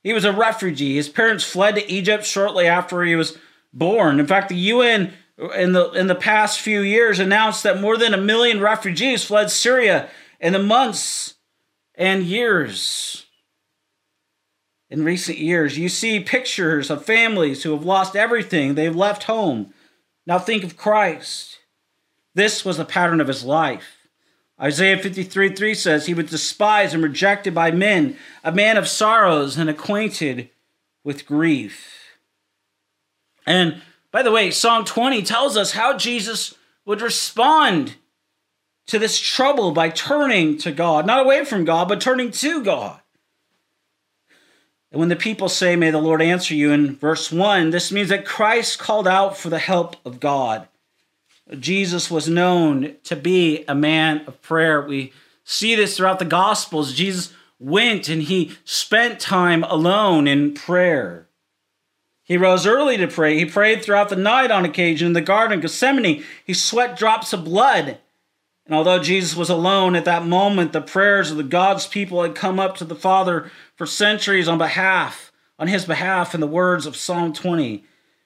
he 0.03 0.13
was 0.13 0.25
a 0.25 0.33
refugee. 0.33 0.95
His 0.95 1.09
parents 1.09 1.43
fled 1.43 1.75
to 1.75 1.91
Egypt 1.91 2.25
shortly 2.25 2.67
after 2.67 3.03
he 3.03 3.15
was 3.15 3.37
born. 3.71 4.19
In 4.19 4.27
fact, 4.27 4.49
the 4.49 4.55
UN 4.55 5.13
in 5.55 5.73
the 5.73 5.91
in 5.91 6.07
the 6.07 6.15
past 6.15 6.59
few 6.59 6.81
years 6.81 7.19
announced 7.19 7.63
that 7.63 7.81
more 7.81 7.97
than 7.97 8.13
a 8.13 8.17
million 8.17 8.59
refugees 8.59 9.23
fled 9.23 9.49
Syria 9.49 10.09
in 10.39 10.53
the 10.53 10.59
months 10.59 11.35
and 11.95 12.23
years. 12.23 13.25
In 14.89 15.05
recent 15.05 15.37
years, 15.37 15.77
you 15.77 15.87
see 15.87 16.19
pictures 16.19 16.89
of 16.89 17.05
families 17.05 17.63
who 17.63 17.71
have 17.71 17.85
lost 17.85 18.15
everything. 18.15 18.75
They've 18.75 18.95
left 18.95 19.23
home. 19.23 19.73
Now 20.25 20.37
think 20.37 20.63
of 20.63 20.75
Christ. 20.75 21.59
This 22.33 22.65
was 22.65 22.77
the 22.77 22.85
pattern 22.85 23.21
of 23.21 23.27
his 23.27 23.43
life. 23.43 24.00
Isaiah 24.61 24.97
53 24.97 25.55
3 25.55 25.73
says, 25.73 26.05
He 26.05 26.13
was 26.13 26.29
despised 26.29 26.93
and 26.93 27.03
rejected 27.03 27.55
by 27.55 27.71
men, 27.71 28.17
a 28.43 28.51
man 28.51 28.77
of 28.77 28.87
sorrows 28.87 29.57
and 29.57 29.69
acquainted 29.69 30.49
with 31.03 31.25
grief. 31.25 32.17
And 33.45 33.81
by 34.11 34.21
the 34.21 34.31
way, 34.31 34.51
Psalm 34.51 34.85
20 34.85 35.23
tells 35.23 35.57
us 35.57 35.71
how 35.71 35.97
Jesus 35.97 36.53
would 36.85 37.01
respond 37.01 37.95
to 38.87 38.99
this 38.99 39.19
trouble 39.19 39.71
by 39.71 39.89
turning 39.89 40.57
to 40.59 40.71
God, 40.71 41.05
not 41.07 41.23
away 41.25 41.45
from 41.45 41.65
God, 41.65 41.87
but 41.87 42.01
turning 42.01 42.29
to 42.31 42.63
God. 42.63 42.99
And 44.91 44.99
when 44.99 45.09
the 45.09 45.15
people 45.15 45.49
say, 45.49 45.75
May 45.75 45.89
the 45.89 45.97
Lord 45.97 46.21
answer 46.21 46.53
you 46.53 46.71
in 46.71 46.97
verse 46.97 47.31
1, 47.31 47.71
this 47.71 47.91
means 47.91 48.09
that 48.09 48.25
Christ 48.25 48.77
called 48.77 49.07
out 49.07 49.37
for 49.37 49.49
the 49.49 49.59
help 49.59 49.95
of 50.05 50.19
God. 50.19 50.67
Jesus 51.59 52.09
was 52.09 52.29
known 52.29 52.95
to 53.03 53.15
be 53.15 53.65
a 53.67 53.75
man 53.75 54.23
of 54.27 54.41
prayer. 54.41 54.81
We 54.81 55.13
see 55.43 55.75
this 55.75 55.97
throughout 55.97 56.19
the 56.19 56.25
Gospels. 56.25 56.93
Jesus 56.93 57.33
went 57.59 58.09
and 58.09 58.23
he 58.23 58.57
spent 58.63 59.19
time 59.19 59.63
alone 59.63 60.27
in 60.27 60.53
prayer. 60.53 61.27
He 62.23 62.37
rose 62.37 62.65
early 62.65 62.97
to 62.97 63.07
pray. 63.07 63.37
He 63.37 63.45
prayed 63.45 63.83
throughout 63.83 64.09
the 64.09 64.15
night 64.15 64.51
on 64.51 64.63
occasion 64.63 65.07
in 65.07 65.13
the 65.13 65.21
Garden 65.21 65.57
of 65.57 65.61
Gethsemane. 65.61 66.23
He 66.45 66.53
sweat 66.53 66.97
drops 66.97 67.33
of 67.33 67.43
blood. 67.43 67.97
And 68.65 68.75
although 68.75 68.99
Jesus 68.99 69.35
was 69.35 69.49
alone 69.49 69.95
at 69.95 70.05
that 70.05 70.25
moment, 70.25 70.71
the 70.71 70.81
prayers 70.81 71.29
of 71.29 71.37
the 71.37 71.43
God's 71.43 71.87
people 71.87 72.23
had 72.23 72.35
come 72.35 72.59
up 72.59 72.77
to 72.77 72.85
the 72.85 72.95
Father 72.95 73.51
for 73.75 73.85
centuries 73.85 74.47
on 74.47 74.57
behalf, 74.57 75.31
on 75.59 75.67
his 75.67 75.83
behalf, 75.83 76.33
in 76.33 76.39
the 76.39 76.47
words 76.47 76.85
of 76.85 76.95
Psalm 76.95 77.33
20. 77.33 77.83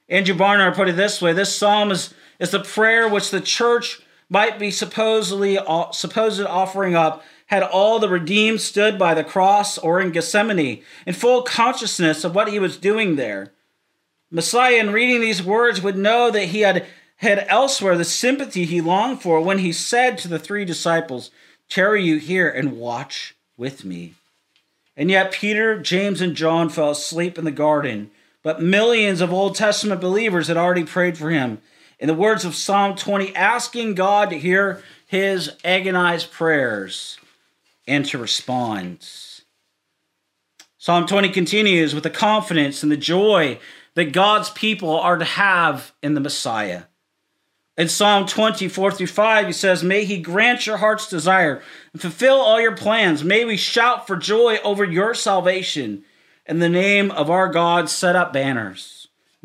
Andrew 0.08 0.36
Bonar 0.36 0.72
put 0.76 0.88
it 0.88 0.96
this 0.96 1.22
way: 1.22 1.34
This 1.34 1.56
psalm 1.56 1.90
is 1.90 2.14
is 2.40 2.52
the 2.52 2.60
prayer 2.60 3.08
which 3.08 3.32
the 3.32 3.42
church 3.42 4.02
might 4.30 4.58
be 4.58 4.72
supposedly 4.72 5.58
uh, 5.58 5.92
supposed 5.92 6.42
offering 6.42 6.96
up 6.96 7.24
had 7.48 7.64
all 7.64 8.00
the 8.00 8.10
redeemed 8.10 8.60
stood 8.60 8.98
by 8.98 9.14
the 9.14 9.24
cross 9.24 9.78
or 9.78 10.02
in 10.02 10.12
Gethsemane 10.12 10.82
in 11.06 11.14
full 11.14 11.44
consciousness 11.44 12.24
of 12.24 12.34
what 12.34 12.50
he 12.50 12.60
was 12.60 12.78
doing 12.78 13.16
there. 13.16 13.52
Messiah, 14.32 14.80
in 14.80 14.92
reading 14.92 15.22
these 15.22 15.44
words, 15.44 15.82
would 15.82 15.98
know 15.98 16.32
that 16.32 16.46
he 16.46 16.62
had 16.62 16.86
had 17.18 17.46
elsewhere 17.48 17.98
the 17.98 18.04
sympathy 18.04 18.66
he 18.66 18.82
longed 18.82 19.22
for 19.22 19.40
when 19.40 19.60
he 19.60 19.72
said 19.72 20.18
to 20.18 20.28
the 20.28 20.40
three 20.40 20.66
disciples, 20.66 21.32
Tarry 21.70 22.04
you 22.04 22.18
here 22.18 22.50
and 22.50 22.78
watch 22.78 23.36
with 23.58 23.86
me. 23.86 24.16
And 24.98 25.10
yet 25.10 25.32
Peter, 25.32 25.80
James, 25.80 26.22
and 26.22 26.36
John 26.36 26.70
fell 26.70 26.92
asleep 26.92 27.38
in 27.38 27.46
the 27.46 27.52
garden, 27.52 28.12
but 28.44 28.62
millions 28.62 29.22
of 29.22 29.32
Old 29.32 29.56
Testament 29.56 30.02
believers 30.02 30.48
had 30.48 30.58
already 30.58 30.84
prayed 30.84 31.18
for 31.18 31.30
him 31.30 31.62
in 32.00 32.08
the 32.08 32.14
words 32.14 32.46
of 32.46 32.56
Psalm 32.56 32.96
20, 32.96 33.36
asking 33.36 33.96
God 33.96 34.30
to 34.30 34.40
hear 34.40 34.84
his 35.06 35.52
agonized 35.64 36.32
prayers 36.32 37.18
and 37.88 38.06
to 38.06 38.18
respond. 38.18 39.08
Psalm 40.78 41.08
20 41.08 41.30
continues 41.30 41.96
with 41.96 42.04
the 42.04 42.10
confidence 42.10 42.84
and 42.84 42.92
the 42.92 42.98
joy 42.98 43.60
that 43.96 44.14
God's 44.14 44.50
people 44.52 45.00
are 45.00 45.18
to 45.18 45.26
have 45.26 45.94
in 46.04 46.14
the 46.14 46.22
Messiah. 46.22 46.84
In 47.78 47.90
Psalm 47.90 48.26
24 48.26 48.92
through 48.92 49.08
5, 49.08 49.48
he 49.48 49.52
says, 49.52 49.84
May 49.84 50.06
he 50.06 50.20
grant 50.20 50.66
your 50.66 50.78
heart's 50.78 51.10
desire 51.10 51.62
and 51.92 52.02
fulfill 52.02 52.36
all 52.36 52.62
your 52.62 52.76
plans. 52.76 53.24
May 53.24 53.44
we 53.44 53.58
shout 53.58 54.08
for 54.08 54.16
joy 54.16 54.58
over 54.64 54.86
your 54.86 55.14
salvation. 55.14 56.04
In 56.46 56.60
the 56.60 56.70
name 56.70 57.12
of 57.12 57.30
our 57.30 57.50
God, 57.50 57.90
set 57.90 58.16
up 58.16 58.32
banners. 58.32 58.95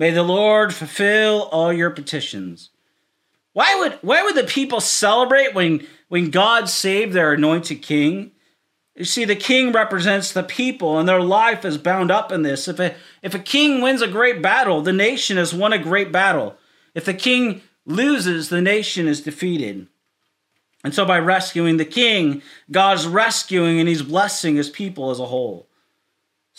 May 0.01 0.13
the 0.13 0.23
Lord 0.23 0.73
fulfill 0.73 1.43
all 1.53 1.75
your 1.75 1.91
petitions. 1.91 2.71
Why 3.53 3.79
would 3.79 3.99
why 4.01 4.23
would 4.23 4.35
the 4.35 4.45
people 4.45 4.81
celebrate 4.81 5.55
when 5.55 5.87
when 6.09 6.31
God 6.31 6.71
saved 6.71 7.13
their 7.13 7.35
anointed 7.35 7.83
king? 7.83 8.31
You 8.97 9.05
see, 9.05 9.27
the 9.27 9.37
king 9.37 9.73
represents 9.73 10.33
the 10.33 10.43
people, 10.43 10.99
and 10.99 11.07
their 11.07 11.21
life 11.21 11.67
is 11.67 11.77
bound 11.77 12.11
up 12.11 12.33
in 12.33 12.41
this. 12.41 12.67
If 12.67 12.81
a 12.81 12.95
if 13.21 13.35
a 13.35 13.39
king 13.39 13.83
wins 13.83 14.01
a 14.01 14.09
great 14.09 14.41
battle, 14.41 14.81
the 14.81 14.95
nation 14.95 15.37
has 15.37 15.53
won 15.53 15.75
a 15.75 15.79
great 15.79 16.11
battle. 16.11 16.57
If 16.95 17.05
the 17.05 17.13
king 17.13 17.61
loses, 17.85 18.49
the 18.49 18.63
nation 18.63 19.07
is 19.07 19.21
defeated. 19.21 19.87
And 20.83 20.95
so, 20.95 21.05
by 21.05 21.19
rescuing 21.19 21.77
the 21.77 21.85
king, 21.85 22.41
God's 22.71 23.07
rescuing 23.07 23.79
and 23.79 23.87
he's 23.87 24.01
blessing 24.01 24.57
his 24.57 24.71
people 24.71 25.11
as 25.11 25.21
a 25.21 25.27
whole. 25.27 25.69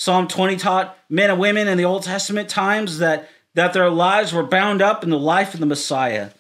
Psalm 0.02 0.28
20 0.28 0.56
taught 0.56 0.98
men 1.10 1.30
and 1.30 1.40
women 1.40 1.68
in 1.68 1.78
the 1.78 1.86
Old 1.86 2.02
Testament 2.02 2.50
times 2.50 2.98
that, 2.98 3.30
that 3.54 3.72
their 3.72 3.92
lives 3.92 4.34
were 4.34 4.42
bound 4.42 4.82
up 4.82 5.04
in 5.04 5.12
the 5.12 5.20
life 5.20 5.54
of 5.54 5.60
the 5.60 5.66
Messiah. 5.68 6.32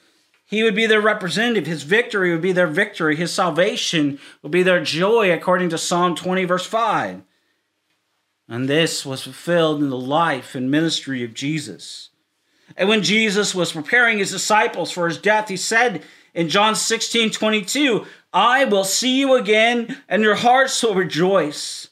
He 0.47 0.63
would 0.63 0.73
be 0.73 0.87
their 0.87 0.99
representative. 0.99 1.67
His 1.67 1.83
victory 1.83 2.31
would 2.31 2.41
be 2.41 2.53
their 2.53 2.65
victory. 2.65 3.15
His 3.15 3.31
salvation 3.31 4.17
would 4.41 4.51
be 4.51 4.63
their 4.63 4.83
joy, 4.83 5.31
according 5.31 5.69
to 5.69 5.77
Psalm 5.77 6.15
20, 6.15 6.43
verse 6.45 6.65
5. 6.65 7.21
And 8.49 8.67
this 8.67 9.05
was 9.05 9.21
fulfilled 9.21 9.79
in 9.79 9.91
the 9.91 9.95
life 9.95 10.55
and 10.55 10.71
ministry 10.71 11.23
of 11.23 11.35
Jesus. 11.35 12.09
And 12.75 12.89
when 12.89 13.03
Jesus 13.03 13.53
was 13.53 13.73
preparing 13.73 14.17
his 14.17 14.31
disciples 14.31 14.89
for 14.89 15.07
his 15.07 15.19
death, 15.19 15.49
he 15.49 15.57
said 15.57 16.01
in 16.33 16.49
John 16.49 16.73
16 16.73 17.29
22, 17.29 18.07
I 18.33 18.65
will 18.65 18.85
see 18.85 19.19
you 19.19 19.35
again, 19.35 20.01
and 20.09 20.23
your 20.23 20.33
hearts 20.33 20.81
will 20.81 20.95
rejoice, 20.95 21.90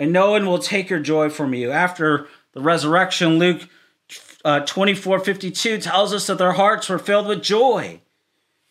and 0.00 0.14
no 0.14 0.30
one 0.30 0.46
will 0.46 0.58
take 0.58 0.88
your 0.88 0.98
joy 0.98 1.28
from 1.28 1.52
you. 1.52 1.70
After 1.70 2.26
the 2.54 2.62
resurrection, 2.62 3.38
Luke 3.38 3.68
uh, 4.44 4.60
24 4.60 5.20
52 5.20 5.78
tells 5.78 6.14
us 6.14 6.26
that 6.26 6.38
their 6.38 6.52
hearts 6.52 6.88
were 6.88 6.98
filled 6.98 7.28
with 7.28 7.42
joy. 7.42 8.00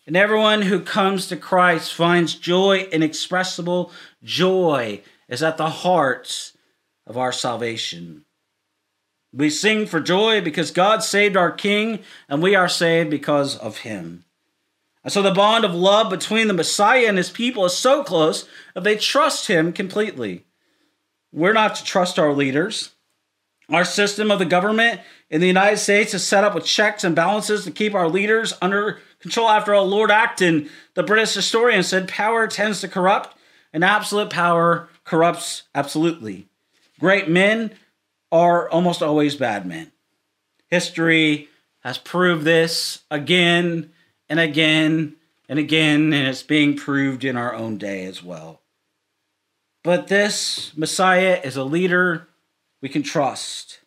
And 0.07 0.17
everyone 0.17 0.63
who 0.63 0.79
comes 0.79 1.27
to 1.27 1.37
Christ 1.37 1.93
finds 1.93 2.33
joy, 2.33 2.87
inexpressible 2.91 3.91
joy 4.23 5.03
is 5.27 5.43
at 5.43 5.57
the 5.57 5.69
heart 5.69 6.53
of 7.05 7.15
our 7.15 7.31
salvation. 7.31 8.25
We 9.31 9.51
sing 9.51 9.85
for 9.85 9.99
joy 9.99 10.41
because 10.41 10.71
God 10.71 11.03
saved 11.03 11.37
our 11.37 11.51
King, 11.51 11.99
and 12.27 12.41
we 12.41 12.55
are 12.55 12.67
saved 12.67 13.11
because 13.11 13.55
of 13.55 13.79
him. 13.79 14.25
And 15.03 15.13
so 15.13 15.21
the 15.21 15.29
bond 15.29 15.63
of 15.63 15.75
love 15.75 16.09
between 16.09 16.47
the 16.47 16.55
Messiah 16.55 17.05
and 17.05 17.17
his 17.17 17.29
people 17.29 17.65
is 17.65 17.77
so 17.77 18.03
close 18.03 18.49
that 18.73 18.83
they 18.83 18.95
trust 18.95 19.45
him 19.45 19.71
completely. 19.71 20.45
We're 21.31 21.53
not 21.53 21.75
to 21.75 21.83
trust 21.83 22.17
our 22.17 22.33
leaders. 22.33 22.91
Our 23.69 23.85
system 23.85 24.31
of 24.31 24.39
the 24.39 24.45
government 24.45 25.01
in 25.29 25.41
the 25.41 25.47
United 25.47 25.77
States 25.77 26.13
is 26.13 26.25
set 26.25 26.43
up 26.43 26.55
with 26.55 26.65
checks 26.65 27.03
and 27.03 27.15
balances 27.15 27.63
to 27.65 27.71
keep 27.71 27.93
our 27.93 28.09
leaders 28.09 28.53
under 28.61 28.99
control. 29.19 29.47
After 29.47 29.75
all, 29.75 29.85
Lord 29.85 30.09
Acton, 30.09 30.69
the 30.95 31.03
British 31.03 31.35
historian, 31.35 31.83
said 31.83 32.07
power 32.07 32.47
tends 32.47 32.81
to 32.81 32.87
corrupt, 32.87 33.35
and 33.71 33.83
absolute 33.83 34.31
power 34.31 34.89
corrupts 35.03 35.63
absolutely. 35.75 36.47
Great 36.99 37.29
men 37.29 37.71
are 38.31 38.67
almost 38.69 39.03
always 39.03 39.35
bad 39.35 39.67
men. 39.67 39.91
History 40.67 41.49
has 41.81 41.97
proved 41.97 42.43
this 42.43 43.03
again 43.11 43.91
and 44.27 44.39
again 44.39 45.15
and 45.47 45.57
again, 45.57 46.13
and 46.13 46.27
it's 46.27 46.43
being 46.43 46.75
proved 46.75 47.23
in 47.23 47.35
our 47.35 47.55
own 47.55 47.77
day 47.77 48.05
as 48.05 48.23
well. 48.23 48.61
But 49.89 50.05
this 50.05 50.71
Messiah 50.77 51.41
is 51.43 51.57
a 51.57 51.63
leader 51.63 52.27
we 52.79 52.89
can 52.89 53.01
trust. 53.01 53.79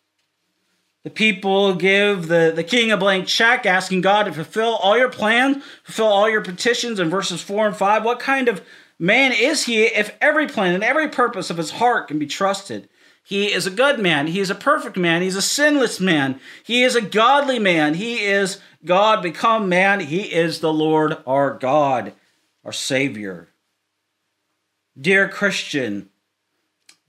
The 1.05 1.09
people 1.09 1.75
give 1.75 2.27
the, 2.27 2.51
the 2.53 2.65
king 2.65 2.91
a 2.91 2.97
blank 2.97 3.25
check, 3.25 3.65
asking 3.65 4.01
God 4.01 4.23
to 4.23 4.33
fulfill 4.33 4.75
all 4.75 4.97
your 4.97 5.07
plans, 5.07 5.63
fulfill 5.85 6.07
all 6.07 6.29
your 6.29 6.41
petitions 6.41 6.99
in 6.99 7.09
verses 7.09 7.41
4 7.41 7.67
and 7.67 7.75
5. 7.77 8.03
What 8.03 8.19
kind 8.19 8.49
of 8.49 8.61
man 8.99 9.31
is 9.31 9.63
he 9.63 9.83
if 9.83 10.13
every 10.19 10.45
plan 10.45 10.75
and 10.75 10.83
every 10.83 11.07
purpose 11.07 11.49
of 11.49 11.55
his 11.55 11.71
heart 11.71 12.09
can 12.09 12.19
be 12.19 12.27
trusted? 12.27 12.89
He 13.23 13.53
is 13.53 13.65
a 13.65 13.71
good 13.71 13.97
man. 13.97 14.27
He 14.27 14.41
is 14.41 14.49
a 14.49 14.55
perfect 14.55 14.97
man. 14.97 15.21
He's 15.21 15.37
a 15.37 15.41
sinless 15.41 16.01
man. 16.01 16.37
He 16.65 16.83
is 16.83 16.97
a 16.97 17.01
godly 17.01 17.59
man. 17.59 17.93
He 17.93 18.25
is 18.25 18.59
God 18.83 19.23
become 19.23 19.69
man. 19.69 20.01
He 20.01 20.23
is 20.23 20.59
the 20.59 20.73
Lord 20.73 21.15
our 21.25 21.57
God, 21.57 22.11
our 22.65 22.73
Savior. 22.73 23.52
Dear 24.99 25.27
Christian, 25.27 26.09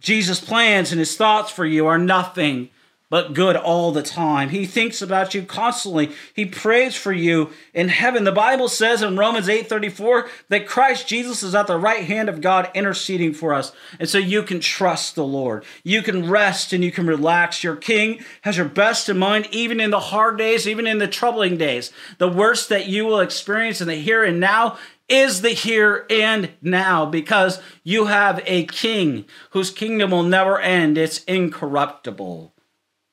Jesus' 0.00 0.40
plans 0.40 0.90
and 0.90 0.98
his 0.98 1.16
thoughts 1.16 1.50
for 1.50 1.66
you 1.66 1.86
are 1.86 1.98
nothing 1.98 2.70
but 3.10 3.32
good 3.34 3.54
all 3.54 3.92
the 3.92 4.02
time. 4.02 4.48
He 4.48 4.66
thinks 4.66 5.00
about 5.00 5.34
you 5.34 5.42
constantly. 5.42 6.10
He 6.34 6.46
prays 6.46 6.96
for 6.96 7.12
you 7.12 7.50
in 7.72 7.88
heaven. 7.88 8.24
The 8.24 8.32
Bible 8.32 8.68
says 8.68 9.02
in 9.02 9.16
Romans 9.16 9.48
8:34 9.48 10.28
that 10.48 10.66
Christ 10.66 11.06
Jesus 11.06 11.42
is 11.42 11.54
at 11.54 11.66
the 11.66 11.76
right 11.76 12.04
hand 12.04 12.28
of 12.28 12.40
God 12.40 12.70
interceding 12.74 13.32
for 13.32 13.54
us. 13.54 13.70
And 14.00 14.08
so 14.08 14.18
you 14.18 14.42
can 14.42 14.58
trust 14.58 15.14
the 15.14 15.24
Lord. 15.24 15.64
You 15.84 16.02
can 16.02 16.28
rest 16.28 16.72
and 16.72 16.82
you 16.82 16.90
can 16.90 17.06
relax. 17.06 17.62
Your 17.62 17.76
king 17.76 18.24
has 18.40 18.56
your 18.56 18.66
best 18.66 19.08
in 19.08 19.18
mind 19.18 19.46
even 19.52 19.78
in 19.78 19.90
the 19.90 20.00
hard 20.00 20.36
days, 20.36 20.66
even 20.66 20.86
in 20.86 20.98
the 20.98 21.06
troubling 21.06 21.56
days. 21.56 21.92
The 22.18 22.28
worst 22.28 22.68
that 22.70 22.86
you 22.86 23.04
will 23.04 23.20
experience 23.20 23.80
in 23.80 23.86
the 23.86 23.94
here 23.94 24.24
and 24.24 24.40
now 24.40 24.76
is 25.08 25.42
the 25.42 25.50
here 25.50 26.06
and 26.08 26.50
now 26.62 27.04
because 27.04 27.60
you 27.82 28.06
have 28.06 28.42
a 28.46 28.66
king 28.66 29.26
whose 29.50 29.70
kingdom 29.70 30.10
will 30.10 30.22
never 30.22 30.58
end. 30.58 30.96
It's 30.96 31.22
incorruptible. 31.24 32.52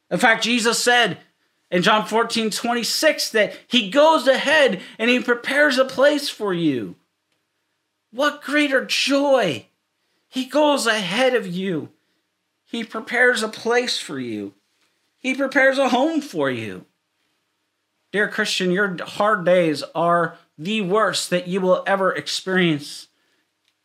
In 0.10 0.20
fact, 0.20 0.44
Jesus 0.44 0.82
said 0.82 1.20
in 1.70 1.82
John 1.82 2.06
14 2.06 2.50
26 2.50 3.30
that 3.32 3.58
he 3.68 3.90
goes 3.90 4.28
ahead 4.28 4.82
and 4.98 5.10
he 5.10 5.20
prepares 5.20 5.78
a 5.78 5.86
place 5.86 6.30
for 6.30 6.54
you. 6.54 6.96
What 8.12 8.42
greater 8.42 8.86
joy! 8.86 9.68
He 10.28 10.46
goes 10.46 10.88
ahead 10.88 11.36
of 11.36 11.48
you. 11.48 11.90
He 12.64 12.84
prepares 12.86 13.44
a 13.44 13.50
place 13.50 14.00
for 14.00 14.18
you. 14.18 14.54
He 15.18 15.36
prepares 15.36 15.78
a 15.78 15.90
home 15.90 16.22
for 16.22 16.50
you. 16.50 16.86
Dear 18.12 18.28
Christian, 18.28 18.72
your 18.72 18.98
hard 19.04 19.46
days 19.46 19.84
are 19.96 20.38
the 20.64 20.82
worst 20.82 21.32
that 21.32 21.48
you 21.48 21.60
will 21.60 21.84
ever 21.88 22.12
experience, 22.12 23.08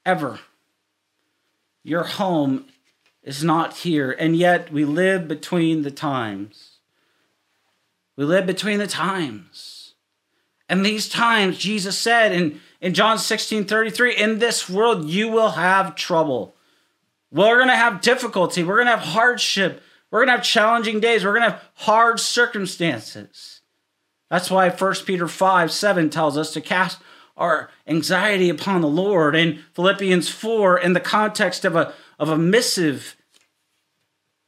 ever. 0.05 0.41
Your 1.83 2.05
home 2.05 2.67
is 3.23 3.43
not 3.43 3.79
here, 3.79 4.13
and 4.13 4.37
yet 4.37 4.71
we 4.71 4.85
live 4.85 5.27
between 5.27 5.83
the 5.83 5.91
times. 5.91 6.79
We 8.15 8.25
live 8.25 8.45
between 8.45 8.79
the 8.79 8.87
times. 8.87 9.95
And 10.69 10.85
these 10.85 11.09
times, 11.09 11.57
Jesus 11.57 11.97
said 11.97 12.33
in, 12.33 12.61
in 12.83 12.93
John 12.93 13.19
16 13.19 13.65
33, 13.65 14.15
in 14.15 14.39
this 14.39 14.69
world 14.69 15.07
you 15.07 15.29
will 15.29 15.53
have 15.53 15.95
trouble. 15.95 16.55
We're 17.31 17.57
going 17.57 17.69
to 17.69 17.77
have 17.77 18.03
difficulty. 18.03 18.63
We're 18.63 18.77
going 18.77 18.87
to 18.87 18.97
have 18.97 19.15
hardship. 19.15 19.83
We're 20.11 20.21
going 20.21 20.29
to 20.29 20.37
have 20.37 20.45
challenging 20.45 21.01
days. 21.01 21.25
We're 21.25 21.33
going 21.39 21.51
to 21.51 21.57
have 21.57 21.69
hard 21.75 22.21
circumstances. 22.21 23.56
That's 24.31 24.51
why 24.51 24.69
1 24.69 24.95
Peter 25.07 25.29
5 25.29 25.71
7 25.71 26.11
tells 26.11 26.37
us 26.37 26.53
to 26.53 26.61
cast 26.61 27.01
our 27.37 27.71
anxiety 27.87 28.49
upon 28.49 28.81
the 28.81 28.89
Lord. 28.89 29.35
And 29.35 29.61
Philippians 29.75 30.29
4, 30.29 30.79
in 30.79 30.95
the 30.95 31.01
context 31.01 31.65
of 31.65 31.77
a, 31.77 31.93
of 32.19 32.29
a 32.29 32.39
missive 32.39 33.17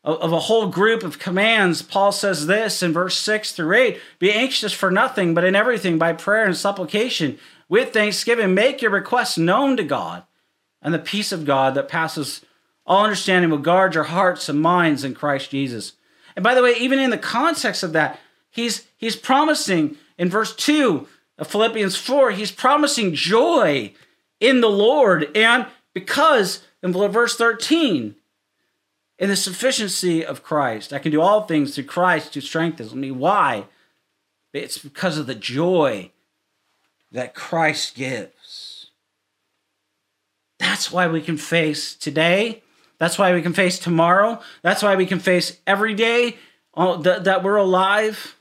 of 0.05 0.33
a 0.33 0.41
whole 0.41 0.69
group 0.69 1.03
of 1.03 1.19
commands, 1.19 1.83
Paul 1.83 2.13
says 2.13 2.47
this 2.47 2.83
in 2.83 2.95
verse 2.95 3.17
6 3.19 3.53
through 3.53 3.77
8 3.77 4.01
Be 4.19 4.33
anxious 4.33 4.73
for 4.73 4.91
nothing, 4.91 5.35
but 5.35 5.45
in 5.45 5.55
everything 5.55 5.99
by 5.99 6.15
prayer 6.15 6.47
and 6.47 6.57
supplication, 6.57 7.39
with 7.69 7.93
thanksgiving, 7.93 8.55
make 8.55 8.81
your 8.81 8.91
requests 8.91 9.37
known 9.37 9.77
to 9.77 9.83
God, 9.83 10.23
and 10.81 10.95
the 10.95 10.99
peace 10.99 11.31
of 11.31 11.45
God 11.45 11.75
that 11.75 11.89
passes 11.89 12.41
all 12.87 13.05
understanding 13.05 13.51
will 13.51 13.59
guard 13.59 13.95
your 13.95 14.05
hearts 14.05 14.49
and 14.49 14.63
minds 14.63 15.05
in 15.05 15.15
Christ 15.15 15.51
Jesus. 15.51 15.93
And 16.35 16.43
by 16.43 16.55
the 16.55 16.63
way, 16.63 16.73
even 16.79 16.99
in 16.99 17.11
the 17.11 17.19
context 17.19 17.83
of 17.83 17.93
that, 17.93 18.19
he's 18.51 18.87
he's 18.97 19.17
promising 19.17 19.97
in 20.17 20.29
verse 20.29 20.55
2 20.55 21.07
of 21.39 21.47
Philippians 21.47 21.97
4, 21.97 22.33
he's 22.33 22.51
promising 22.51 23.15
joy 23.15 23.93
in 24.41 24.61
the 24.61 24.71
Lord. 24.71 25.37
And 25.37 25.67
because 25.95 26.65
in 26.83 26.93
verse 26.93 27.37
13, 27.37 28.17
in 29.19 29.29
the 29.29 29.37
sufficiency 29.37 30.25
of 30.25 30.43
Christ. 30.43 30.93
I 30.93 30.99
can 30.99 31.13
do 31.13 31.21
all 31.21 31.43
things 31.43 31.75
through 31.75 31.85
Christ 31.85 32.35
who 32.35 32.41
strengthens 32.41 32.95
me. 32.95 33.11
Why? 33.11 33.65
It's 34.53 34.79
because 34.79 35.19
of 35.19 35.27
the 35.27 35.35
joy 35.35 36.13
that 37.13 37.35
Christ 37.35 37.95
gives. 37.95 38.91
That's 40.59 40.91
why 40.91 41.07
we 41.09 41.21
can 41.21 41.37
face 41.37 41.95
today. 41.95 42.63
That's 42.99 43.19
why 43.19 43.33
we 43.33 43.43
can 43.43 43.53
face 43.53 43.79
tomorrow. 43.79 44.41
That's 44.63 44.83
why 44.83 44.97
we 44.97 45.07
can 45.07 45.19
face 45.19 45.59
every 45.67 45.95
day 45.95 46.37
that 46.77 47.43
we're 47.43 47.57
alive. 47.57 48.37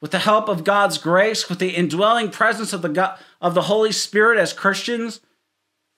With 0.00 0.12
the 0.12 0.20
help 0.20 0.48
of 0.48 0.64
God's 0.64 0.98
grace, 0.98 1.48
with 1.48 1.58
the 1.58 1.70
indwelling 1.70 2.30
presence 2.30 2.72
of 2.72 2.82
the, 2.82 2.88
God, 2.88 3.18
of 3.40 3.54
the 3.54 3.62
Holy 3.62 3.92
Spirit 3.92 4.38
as 4.38 4.52
Christians, 4.52 5.20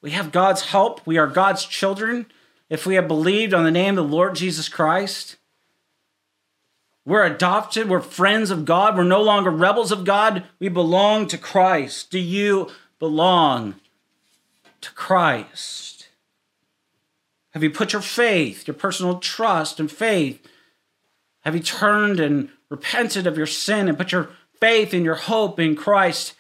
we 0.01 0.13
have 0.13 0.33
God's 0.33 0.67
help. 0.67 1.07
We 1.07 1.19
are 1.19 1.27
God's 1.27 1.67
children 1.67 2.27
if 2.71 2.87
we 2.87 2.95
have 2.95 3.09
believed 3.09 3.53
on 3.53 3.65
the 3.65 3.71
name 3.71 3.99
of 3.99 4.09
the 4.09 4.17
Lord 4.17 4.35
Jesus 4.35 4.69
Christ. 4.69 5.37
We're 7.05 7.25
adopted. 7.25 7.89
We're 7.89 8.01
friends 8.01 8.51
of 8.51 8.65
God. 8.65 8.97
We're 8.97 9.05
no 9.05 9.23
longer 9.23 9.51
rebels 9.51 9.93
of 9.93 10.05
God. 10.05 10.45
We 10.59 10.69
belong 10.69 11.27
to 11.29 11.39
Christ. 11.39 12.11
Do 12.11 12.19
you 12.19 12.71
belong 12.99 13.75
to 14.81 14.93
Christ? 14.93 16.09
Have 17.51 17.63
you 17.63 17.71
put 17.71 17.93
your 17.93 18.03
faith, 18.03 18.67
your 18.69 18.75
personal 18.75 19.19
trust 19.19 19.81
and 19.81 19.91
faith? 19.91 20.47
Have 21.41 21.55
you 21.55 21.63
turned 21.63 22.21
and 22.21 22.51
repented 22.69 23.27
of 23.27 23.37
your 23.37 23.47
sin 23.47 23.89
and 23.89 23.97
put 23.97 24.13
your 24.13 24.31
faith 24.61 24.93
and 24.93 25.05
your 25.05 25.15
hope 25.15 25.59
in 25.59 25.75
Christ? 25.75 26.35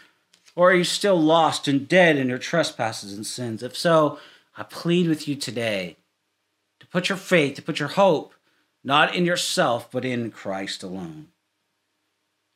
Or 0.54 0.70
are 0.70 0.74
you 0.74 0.84
still 0.84 1.20
lost 1.20 1.68
and 1.68 1.88
dead 1.88 2.16
in 2.16 2.28
your 2.28 2.38
trespasses 2.38 3.12
and 3.14 3.26
sins? 3.26 3.62
If 3.62 3.76
so, 3.76 4.18
I 4.56 4.62
plead 4.62 5.08
with 5.08 5.26
you 5.26 5.36
today 5.36 5.96
to 6.80 6.86
put 6.88 7.08
your 7.08 7.18
faith, 7.18 7.54
to 7.56 7.62
put 7.62 7.78
your 7.78 7.88
hope, 7.88 8.34
not 8.84 9.14
in 9.14 9.24
yourself, 9.24 9.90
but 9.90 10.04
in 10.04 10.30
Christ 10.30 10.82
alone. 10.82 11.28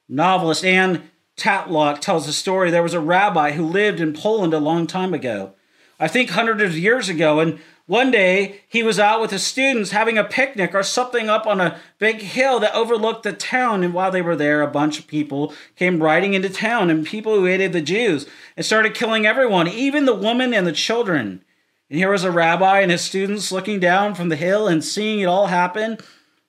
Novelist 0.09 0.64
Ann 0.64 1.11
Tatlock 1.37 2.00
tells 2.00 2.28
a 2.28 2.33
story. 2.33 2.70
There 2.70 2.83
was 2.83 2.94
a 2.94 3.00
rabbi 3.00 3.52
who 3.52 3.64
lived 3.64 4.00
in 4.00 4.12
Poland 4.12 4.52
a 4.52 4.59
long 4.59 4.87
time 4.87 5.14
ago. 5.14 5.54
I 5.98 6.09
think 6.09 6.30
hundreds 6.30 6.62
of 6.62 6.76
years 6.76 7.09
ago, 7.09 7.40
and 7.40 7.61
one 7.86 8.10
day 8.10 8.62
he 8.66 8.82
was 8.82 8.98
out 8.98 9.20
with 9.20 9.30
his 9.30 9.46
students 9.46 9.90
having 9.90 10.16
a 10.16 10.24
picnic 10.24 10.74
or 10.74 10.82
something 10.82 11.28
up 11.28 11.46
on 11.46 11.60
a 11.60 11.78
big 11.98 12.20
hill 12.20 12.58
that 12.60 12.74
overlooked 12.74 13.24
the 13.24 13.32
town. 13.32 13.84
And 13.84 13.92
while 13.92 14.10
they 14.10 14.22
were 14.22 14.36
there, 14.36 14.62
a 14.62 14.66
bunch 14.66 14.98
of 14.98 15.06
people 15.06 15.52
came 15.76 16.02
riding 16.02 16.32
into 16.32 16.48
town 16.48 16.88
and 16.88 17.06
people 17.06 17.34
who 17.34 17.44
hated 17.44 17.74
the 17.74 17.82
Jews 17.82 18.26
and 18.56 18.64
started 18.64 18.94
killing 18.94 19.26
everyone, 19.26 19.68
even 19.68 20.06
the 20.06 20.14
women 20.14 20.54
and 20.54 20.66
the 20.66 20.72
children. 20.72 21.44
And 21.90 21.98
here 21.98 22.10
was 22.10 22.24
a 22.24 22.30
rabbi 22.30 22.80
and 22.80 22.90
his 22.90 23.02
students 23.02 23.52
looking 23.52 23.80
down 23.80 24.14
from 24.14 24.30
the 24.30 24.36
hill 24.36 24.66
and 24.66 24.82
seeing 24.82 25.20
it 25.20 25.26
all 25.26 25.48
happen. 25.48 25.98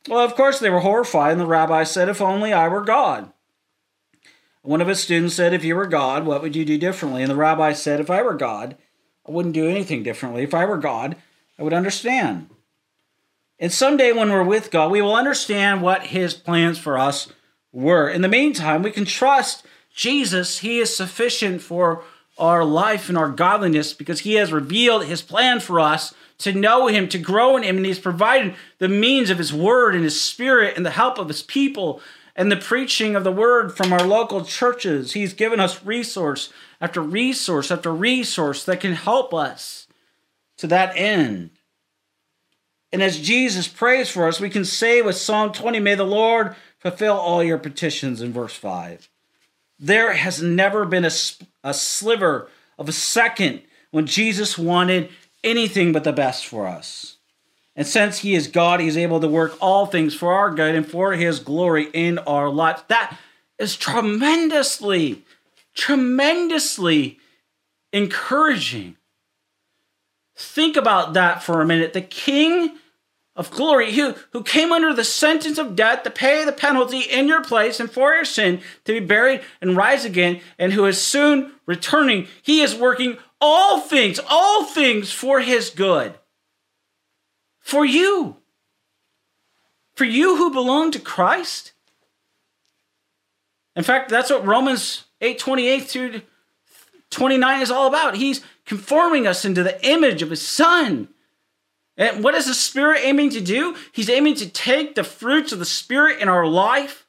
Well, 0.07 0.23
of 0.23 0.35
course, 0.35 0.59
they 0.59 0.69
were 0.69 0.79
horrified, 0.79 1.33
and 1.33 1.41
the 1.41 1.47
rabbi 1.47 1.83
said, 1.83 2.07
If 2.07 2.21
only 2.21 2.53
I 2.53 2.67
were 2.67 2.83
God. 2.83 3.33
One 4.61 4.81
of 4.81 4.87
his 4.87 5.01
students 5.01 5.35
said, 5.35 5.53
If 5.53 5.63
you 5.63 5.75
were 5.75 5.87
God, 5.87 6.25
what 6.25 6.41
would 6.41 6.55
you 6.55 6.63
do 6.63 6.77
differently? 6.77 7.21
And 7.21 7.29
the 7.29 7.35
rabbi 7.35 7.73
said, 7.73 7.99
If 7.99 8.09
I 8.09 8.21
were 8.21 8.35
God, 8.35 8.77
I 9.27 9.31
wouldn't 9.31 9.53
do 9.55 9.67
anything 9.67 10.03
differently. 10.03 10.43
If 10.43 10.53
I 10.53 10.65
were 10.65 10.77
God, 10.77 11.15
I 11.57 11.63
would 11.63 11.73
understand. 11.73 12.49
And 13.59 13.71
someday 13.71 14.11
when 14.11 14.29
we're 14.29 14.43
with 14.43 14.71
God, 14.71 14.91
we 14.91 15.01
will 15.01 15.15
understand 15.15 15.81
what 15.81 16.07
his 16.07 16.33
plans 16.33 16.77
for 16.77 16.97
us 16.97 17.29
were. 17.71 18.09
In 18.09 18.21
the 18.21 18.27
meantime, 18.27 18.83
we 18.83 18.91
can 18.91 19.05
trust 19.05 19.65
Jesus. 19.93 20.59
He 20.59 20.79
is 20.79 20.95
sufficient 20.95 21.61
for 21.61 22.03
our 22.38 22.65
life 22.65 23.07
and 23.07 23.17
our 23.17 23.29
godliness 23.29 23.93
because 23.93 24.21
he 24.21 24.33
has 24.33 24.51
revealed 24.51 25.05
his 25.05 25.21
plan 25.21 25.59
for 25.59 25.79
us 25.79 26.13
to 26.39 26.51
know 26.51 26.88
him, 26.88 27.07
to 27.07 27.17
grow 27.17 27.55
in 27.55 27.63
him, 27.63 27.77
and 27.77 27.85
he's 27.85 27.99
provided 27.99 28.55
the 28.77 28.89
means 28.89 29.29
of 29.29 29.38
his 29.38 29.53
word 29.53 29.95
and 29.95 30.03
his 30.03 30.19
spirit 30.19 30.75
and 30.75 30.85
the 30.85 30.91
help 30.91 31.17
of 31.17 31.29
his 31.29 31.41
people 31.41 32.01
and 32.35 32.51
the 32.51 32.57
preaching 32.57 33.15
of 33.15 33.23
the 33.23 33.31
word 33.31 33.75
from 33.75 33.93
our 33.93 34.05
local 34.05 34.43
churches. 34.43 35.13
He's 35.13 35.33
given 35.33 35.59
us 35.59 35.85
resource 35.85 36.51
after 36.81 37.01
resource 37.01 37.71
after 37.71 37.93
resource 37.93 38.63
that 38.65 38.81
can 38.81 38.93
help 38.93 39.33
us 39.33 39.87
to 40.57 40.67
that 40.67 40.95
end. 40.95 41.51
And 42.91 43.01
as 43.01 43.19
Jesus 43.19 43.67
prays 43.67 44.09
for 44.09 44.27
us, 44.27 44.39
we 44.39 44.49
can 44.49 44.65
say 44.65 45.01
with 45.01 45.17
Psalm 45.17 45.51
20, 45.51 45.79
May 45.79 45.95
the 45.95 46.03
Lord 46.03 46.55
fulfill 46.79 47.15
all 47.15 47.43
your 47.43 47.57
petitions 47.57 48.21
in 48.21 48.31
verse 48.31 48.53
5. 48.53 49.09
There 49.79 50.13
has 50.13 50.41
never 50.41 50.85
been 50.85 51.03
a, 51.03 51.11
a 51.63 51.73
sliver 51.73 52.49
of 52.77 52.87
a 52.87 52.93
second 52.93 53.61
when 53.91 54.05
Jesus 54.05 54.57
wanted 54.57 55.09
anything 55.43 55.91
but 55.91 56.03
the 56.03 56.13
best 56.13 56.45
for 56.45 56.67
us. 56.67 57.14
And 57.75 57.85
since 57.85 58.19
He 58.19 58.35
is 58.35 58.47
God, 58.47 58.79
He's 58.79 58.97
able 58.97 59.19
to 59.19 59.27
work 59.27 59.57
all 59.59 59.85
things 59.85 60.13
for 60.13 60.33
our 60.33 60.51
good 60.51 60.75
and 60.75 60.88
for 60.88 61.13
His 61.13 61.39
glory 61.39 61.89
in 61.93 62.19
our 62.19 62.49
lives. 62.49 62.83
That 62.88 63.17
is 63.59 63.75
tremendously, 63.75 65.23
tremendously 65.75 67.19
encouraging. 67.91 68.97
Think 70.38 70.75
about 70.75 71.13
that 71.13 71.43
for 71.43 71.61
a 71.61 71.65
minute. 71.65 71.93
The 71.93 72.01
King 72.01 72.77
of 73.35 73.51
glory, 73.51 73.93
who, 73.93 74.15
who 74.31 74.43
came 74.43 74.71
under 74.71 74.93
the 74.93 75.03
sentence 75.03 75.57
of 75.57 75.75
death 75.75 76.03
to 76.03 76.09
pay 76.09 76.45
the 76.45 76.53
penalty 76.53 76.99
in 76.99 77.27
your 77.27 77.43
place 77.43 77.79
and 77.79 77.91
for 77.91 78.13
your 78.13 78.23
sin, 78.23 78.61
to 78.85 78.93
be 78.93 79.05
buried 79.05 79.41
and 79.61 79.75
rise 79.75 80.05
again, 80.05 80.39
and 80.57 80.71
who 80.71 80.85
is 80.85 81.01
soon 81.01 81.51
returning. 81.65 82.27
He 82.41 82.61
is 82.61 82.73
working 82.75 83.17
all 83.41 83.81
things, 83.81 84.19
all 84.29 84.63
things 84.63 85.11
for 85.11 85.41
his 85.41 85.69
good. 85.69 86.15
For 87.65 87.84
you. 87.84 88.38
For 89.95 90.06
you 90.06 90.38
who 90.38 90.51
belong 90.51 90.91
to 90.91 90.99
Christ. 90.99 91.73
In 93.75 93.84
fact, 93.84 94.10
that's 94.10 94.30
what 94.30 94.45
Romans 94.45 95.04
8 95.19 95.38
28 95.38 95.80
through 95.82 96.21
29 97.10 97.62
is 97.62 97.71
all 97.71 97.88
about. 97.88 98.15
He's 98.15 98.41
conforming 98.65 99.28
us 99.28 99.43
into 99.43 99.63
the 99.63 99.86
image 99.86 100.21
of 100.21 100.30
his 100.30 100.41
son 100.41 101.10
and 101.97 102.23
what 102.23 102.36
is 102.36 102.47
the 102.47 102.54
Spirit 102.54 103.01
aiming 103.04 103.30
to 103.32 103.41
do? 103.41 103.75
He's 103.91 104.10
aiming 104.10 104.36
to 104.36 104.49
take 104.49 104.95
the 104.95 105.04
fruits 105.04 105.51
of 105.51 105.60
the 105.60 105.65
Spirit 105.65 106.19
in 106.19 106.28
our 106.28 106.45
life 106.45 107.08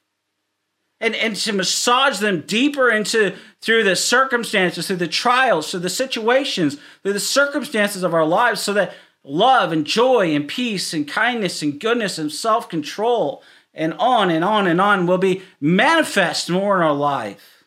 and, 0.99 1.13
and 1.13 1.35
to 1.35 1.53
massage 1.53 2.19
them 2.19 2.41
deeper 2.41 2.89
into 2.89 3.35
through 3.61 3.83
the 3.83 3.95
circumstances, 3.95 4.87
through 4.87 4.95
the 4.95 5.07
trials, 5.07 5.69
through 5.69 5.81
the 5.81 5.89
situations, 5.89 6.77
through 7.03 7.13
the 7.13 7.19
circumstances 7.19 8.03
of 8.03 8.13
our 8.13 8.25
lives, 8.25 8.61
so 8.61 8.73
that 8.73 8.93
love 9.23 9.71
and 9.71 9.85
joy 9.85 10.33
and 10.33 10.47
peace 10.47 10.93
and 10.93 11.07
kindness 11.07 11.61
and 11.61 11.79
goodness 11.79 12.17
and 12.17 12.31
self 12.31 12.69
control 12.69 13.43
and 13.73 13.93
on 13.93 14.29
and 14.29 14.43
on 14.43 14.67
and 14.67 14.81
on 14.81 15.05
will 15.05 15.17
be 15.17 15.43
manifest 15.61 16.49
more 16.49 16.77
in 16.77 16.83
our 16.83 16.93
life. 16.93 17.65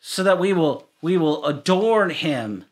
So 0.00 0.22
that 0.22 0.38
we 0.38 0.52
will 0.52 0.88
we 1.00 1.16
will 1.16 1.44
adorn 1.46 2.10
him 2.10 2.64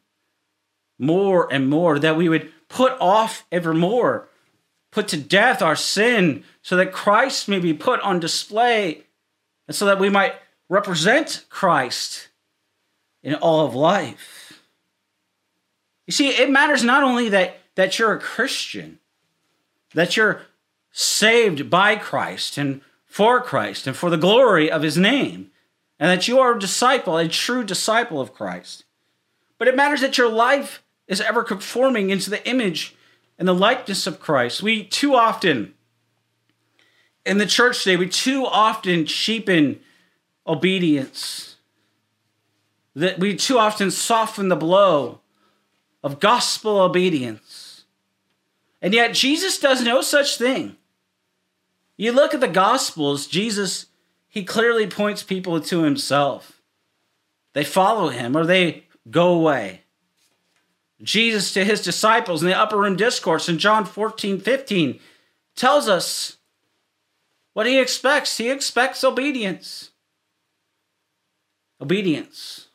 more 0.99 1.53
and 1.53 1.69
more, 1.69 1.99
that 1.99 2.17
we 2.17 2.29
would 2.29 2.51
put 2.69 2.93
off 3.01 3.47
evermore, 3.53 4.29
put 4.91 5.09
to 5.09 5.17
death 5.17 5.63
our 5.63 5.77
sin, 5.77 6.43
so 6.63 6.77
that 6.77 6.93
Christ 6.93 7.49
may 7.49 7.59
be 7.59 7.75
put 7.75 8.01
on 8.01 8.19
display, 8.19 9.05
and 9.69 9.75
so 9.75 9.85
that 9.87 10.01
we 10.01 10.09
might 10.09 10.35
represent 10.69 11.45
Christ 11.49 12.29
in 13.23 13.35
all 13.35 13.65
of 13.67 13.75
life. 13.75 14.36
You 16.07 16.13
see, 16.13 16.29
it 16.29 16.51
matters 16.51 16.85
not 16.85 17.03
only 17.03 17.29
that, 17.31 17.59
that 17.75 17.99
you're 17.99 18.13
a 18.13 18.21
Christian, 18.21 18.99
that 19.95 20.17
you're 20.17 20.43
saved 20.93 21.69
by 21.69 21.97
Christ 21.97 22.57
and 22.57 22.81
for 23.07 23.41
Christ 23.41 23.87
and 23.87 23.97
for 23.97 24.11
the 24.11 24.17
glory 24.17 24.71
of 24.71 24.83
his 24.83 24.97
name, 24.97 25.51
and 25.99 26.11
that 26.11 26.29
you 26.29 26.39
are 26.39 26.55
a 26.55 26.59
disciple, 26.59 27.17
a 27.17 27.29
true 27.29 27.65
disciple 27.65 28.21
of 28.21 28.35
Christ. 28.35 28.85
But 29.59 29.69
it 29.69 29.77
matters 29.77 30.01
that 30.03 30.19
your 30.19 30.31
life 30.31 30.83
is 31.09 31.21
ever 31.21 31.43
conforming 31.43 32.11
into 32.11 32.31
the 32.31 32.47
image 32.49 32.95
and 33.39 33.49
the 33.49 33.55
likeness 33.55 34.07
of 34.07 34.21
Christ. 34.21 34.63
We 34.63 34.85
too 34.85 35.15
often, 35.15 35.75
in 37.25 37.39
the 37.39 37.47
church 37.47 37.83
today, 37.83 37.97
we 37.97 38.09
too 38.09 38.47
often 38.47 39.07
cheapen 39.07 39.81
obedience. 40.47 41.57
That 42.95 43.19
we 43.19 43.37
too 43.37 43.59
often 43.59 43.91
soften 43.91 44.49
the 44.49 44.57
blow 44.57 45.21
of 46.07 46.21
gospel 46.21 46.79
obedience. 46.79 47.83
And 48.81 48.95
yet, 48.95 49.13
Jesus 49.13 49.59
does 49.59 49.83
no 49.83 50.03
such 50.03 50.39
thing. 50.39 50.77
You 51.97 52.13
look 52.13 52.33
at 52.33 52.39
the 52.39 52.47
Gospels, 52.47 53.27
Jesus, 53.27 53.87
he 54.29 54.45
clearly 54.45 54.87
points 54.87 55.25
people 55.25 55.61
to 55.61 55.83
himself. 55.83 56.63
They 57.55 57.65
follow 57.65 58.11
him 58.11 58.37
or 58.37 58.47
they 58.47 58.85
go 59.11 59.33
away. 59.33 59.83
Jesus 61.03 61.53
to 61.55 61.65
his 61.65 61.83
disciples 61.83 62.41
in 62.41 62.49
the 62.49 62.57
upper 62.57 62.77
room 62.77 62.95
discourse 62.95 63.49
in 63.49 63.59
John 63.59 63.85
14, 63.85 64.39
15 64.39 65.01
tells 65.57 65.89
us 65.89 66.37
what 67.53 67.67
he 67.67 67.81
expects. 67.81 68.39
He 68.39 68.49
expects 68.49 69.03
obedience. 69.03 69.91
Obedience. 71.81 72.66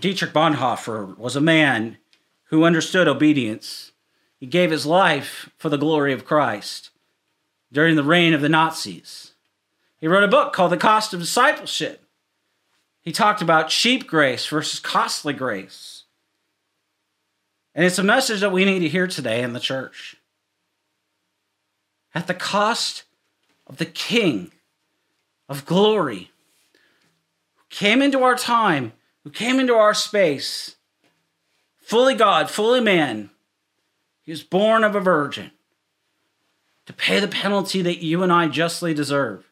Dietrich 0.00 0.32
Bonhoeffer 0.32 1.16
was 1.18 1.36
a 1.36 1.40
man 1.40 1.98
who 2.44 2.64
understood 2.64 3.06
obedience. 3.06 3.92
He 4.38 4.46
gave 4.46 4.70
his 4.70 4.86
life 4.86 5.50
for 5.58 5.68
the 5.68 5.76
glory 5.76 6.12
of 6.12 6.24
Christ 6.24 6.90
during 7.70 7.96
the 7.96 8.02
reign 8.02 8.32
of 8.32 8.40
the 8.40 8.48
Nazis. 8.48 9.34
He 9.98 10.08
wrote 10.08 10.24
a 10.24 10.28
book 10.28 10.52
called 10.52 10.72
The 10.72 10.78
Cost 10.78 11.12
of 11.12 11.20
Discipleship. 11.20 12.02
He 13.02 13.12
talked 13.12 13.42
about 13.42 13.68
cheap 13.68 14.06
grace 14.06 14.46
versus 14.46 14.80
costly 14.80 15.34
grace. 15.34 16.04
And 17.74 17.84
it's 17.84 17.98
a 17.98 18.02
message 18.02 18.40
that 18.40 18.52
we 18.52 18.64
need 18.64 18.80
to 18.80 18.88
hear 18.88 19.06
today 19.06 19.42
in 19.42 19.52
the 19.52 19.60
church. 19.60 20.16
At 22.14 22.26
the 22.26 22.34
cost 22.34 23.04
of 23.66 23.76
the 23.76 23.86
King 23.86 24.50
of 25.48 25.66
glory, 25.66 26.30
who 27.56 27.64
came 27.68 28.02
into 28.02 28.22
our 28.22 28.34
time, 28.34 28.92
who 29.30 29.34
came 29.34 29.60
into 29.60 29.74
our 29.74 29.94
space, 29.94 30.74
fully 31.78 32.14
God, 32.14 32.50
fully 32.50 32.80
man, 32.80 33.30
he 34.22 34.32
was 34.32 34.42
born 34.42 34.82
of 34.82 34.96
a 34.96 35.00
virgin 35.00 35.52
to 36.86 36.92
pay 36.92 37.20
the 37.20 37.28
penalty 37.28 37.80
that 37.82 38.02
you 38.02 38.24
and 38.24 38.32
I 38.32 38.48
justly 38.48 38.92
deserve. 38.92 39.48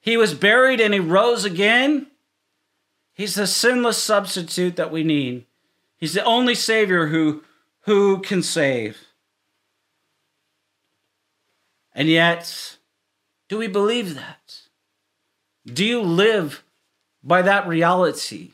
He 0.00 0.16
was 0.16 0.34
buried 0.34 0.80
and 0.80 0.92
he 0.92 1.00
rose 1.00 1.44
again 1.44 2.08
He's 3.18 3.34
the 3.34 3.48
sinless 3.48 4.00
substitute 4.00 4.76
that 4.76 4.92
we 4.92 5.02
need. 5.02 5.44
He's 5.96 6.14
the 6.14 6.22
only 6.22 6.54
Savior 6.54 7.08
who, 7.08 7.42
who 7.80 8.20
can 8.20 8.44
save. 8.44 8.96
And 11.92 12.08
yet, 12.08 12.76
do 13.48 13.58
we 13.58 13.66
believe 13.66 14.14
that? 14.14 14.60
Do 15.66 15.84
you 15.84 16.00
live 16.00 16.62
by 17.24 17.42
that 17.42 17.66
reality? 17.66 18.52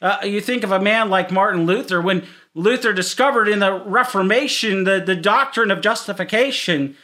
Uh, 0.00 0.18
you 0.24 0.40
think 0.40 0.62
of 0.62 0.70
a 0.70 0.80
man 0.80 1.10
like 1.10 1.30
Martin 1.30 1.66
Luther, 1.66 2.00
when 2.00 2.26
Luther 2.54 2.92
discovered 2.92 3.48
in 3.48 3.58
the 3.58 3.72
Reformation 3.72 4.84
the, 4.84 5.00
the 5.04 5.16
doctrine 5.16 5.70
of 5.70 5.80
justification, 5.80 6.96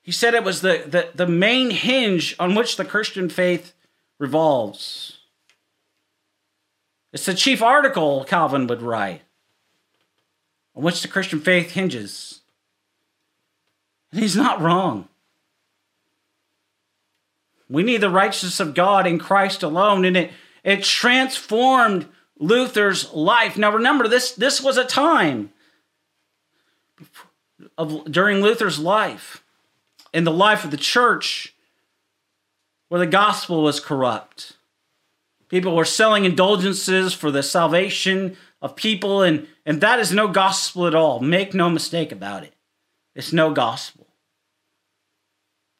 he 0.00 0.12
said 0.12 0.34
it 0.34 0.44
was 0.44 0.62
the, 0.62 0.84
the, 0.86 1.10
the 1.14 1.26
main 1.26 1.70
hinge 1.70 2.34
on 2.38 2.54
which 2.54 2.76
the 2.76 2.84
Christian 2.84 3.28
faith 3.28 3.74
revolves. 4.18 5.18
It's 7.12 7.26
the 7.26 7.34
chief 7.34 7.60
article, 7.60 8.24
Calvin 8.24 8.66
would 8.68 8.82
write, 8.82 9.22
on 10.74 10.82
which 10.82 11.02
the 11.02 11.08
Christian 11.08 11.40
faith 11.40 11.72
hinges. 11.72 12.40
And 14.12 14.20
he's 14.20 14.36
not 14.36 14.60
wrong. 14.60 15.08
We 17.68 17.82
need 17.82 18.00
the 18.00 18.10
righteousness 18.10 18.60
of 18.60 18.74
God 18.74 19.06
in 19.06 19.18
Christ 19.18 19.62
alone, 19.62 20.04
and 20.04 20.16
it, 20.16 20.30
it 20.64 20.82
transformed 20.82 22.08
Luther's 22.40 23.12
life. 23.12 23.56
Now 23.56 23.72
remember, 23.72 24.08
this, 24.08 24.32
this 24.32 24.60
was 24.60 24.76
a 24.76 24.84
time 24.84 25.52
of, 27.78 28.10
during 28.10 28.40
Luther's 28.40 28.78
life, 28.78 29.44
in 30.12 30.24
the 30.24 30.32
life 30.32 30.64
of 30.64 30.72
the 30.72 30.76
church, 30.76 31.54
where 32.88 32.98
the 32.98 33.06
gospel 33.06 33.62
was 33.62 33.78
corrupt. 33.78 34.54
People 35.48 35.76
were 35.76 35.84
selling 35.84 36.24
indulgences 36.24 37.12
for 37.12 37.30
the 37.30 37.42
salvation 37.42 38.36
of 38.62 38.74
people, 38.74 39.22
and, 39.22 39.46
and 39.66 39.80
that 39.80 40.00
is 40.00 40.12
no 40.12 40.26
gospel 40.26 40.86
at 40.86 40.94
all. 40.94 41.20
Make 41.20 41.54
no 41.54 41.68
mistake 41.68 42.10
about 42.10 42.42
it. 42.42 42.54
It's 43.14 43.32
no 43.32 43.52
gospel. 43.52 44.06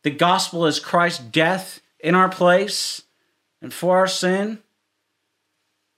The 0.03 0.11
gospel 0.11 0.67
is 0.67 0.79
Christ's 0.79 1.25
death 1.25 1.81
in 1.99 2.15
our 2.15 2.29
place 2.29 3.03
and 3.63 3.73
for 3.73 3.99
our 3.99 4.07
sin. 4.07 4.59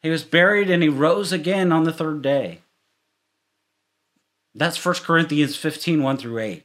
He 0.03 0.11
was 0.11 0.25
buried 0.25 0.69
and 0.69 0.83
he 0.83 0.89
rose 0.89 1.33
again 1.33 1.73
on 1.73 1.85
the 1.85 1.93
third 1.93 2.23
day. 2.23 2.61
That's 4.55 4.85
1 4.85 4.97
Corinthians 4.97 5.57
15 5.57 6.03
1 6.03 6.17
through 6.17 6.39
8. 6.39 6.65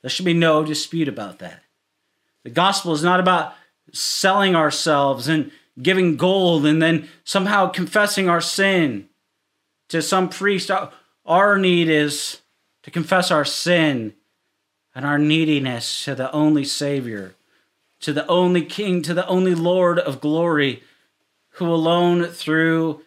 There 0.00 0.10
should 0.10 0.24
be 0.24 0.34
no 0.34 0.64
dispute 0.64 1.08
about 1.08 1.38
that. 1.38 1.62
The 2.42 2.50
gospel 2.50 2.92
is 2.92 3.04
not 3.04 3.20
about 3.20 3.54
selling 3.92 4.56
ourselves 4.56 5.28
and 5.28 5.52
giving 5.80 6.16
gold 6.16 6.66
and 6.66 6.82
then 6.82 7.08
somehow 7.24 7.68
confessing 7.68 8.28
our 8.28 8.40
sin 8.40 9.08
to 9.88 10.02
some 10.02 10.28
priest. 10.28 10.70
Our 11.24 11.58
need 11.58 11.88
is 11.88 12.40
to 12.82 12.90
confess 12.90 13.30
our 13.30 13.44
sin 13.44 14.14
and 14.94 15.06
our 15.06 15.18
neediness 15.18 16.04
to 16.04 16.14
the 16.14 16.30
only 16.32 16.64
Savior, 16.64 17.34
to 18.02 18.12
the 18.12 18.26
only 18.26 18.64
King, 18.64 19.02
to 19.02 19.14
the 19.14 19.26
only 19.26 19.54
Lord 19.54 19.98
of 19.98 20.20
glory, 20.20 20.82
who 21.56 21.66
alone 21.66 22.24
through 22.26 23.02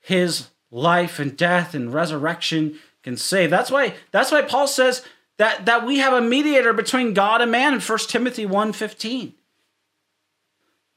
his 0.00 0.48
life 0.70 1.18
and 1.18 1.36
death 1.36 1.74
and 1.74 1.92
resurrection 1.92 2.78
can 3.02 3.16
save. 3.16 3.50
That's 3.50 3.70
why 3.70 3.94
that's 4.10 4.30
why 4.30 4.42
Paul 4.42 4.66
says 4.66 5.04
that, 5.38 5.66
that 5.66 5.86
we 5.86 5.98
have 5.98 6.12
a 6.12 6.20
mediator 6.20 6.72
between 6.72 7.14
God 7.14 7.40
and 7.40 7.50
man 7.50 7.74
in 7.74 7.80
1 7.80 7.98
Timothy 8.08 8.44
1:15. 8.44 9.32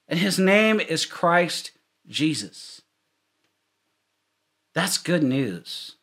And 0.07 0.19
his 0.19 0.37
name 0.37 0.79
is 0.79 1.05
Christ 1.05 1.71
Jesus. 2.07 2.81
That's 4.73 4.97
good 4.97 5.23
news. 5.23 5.95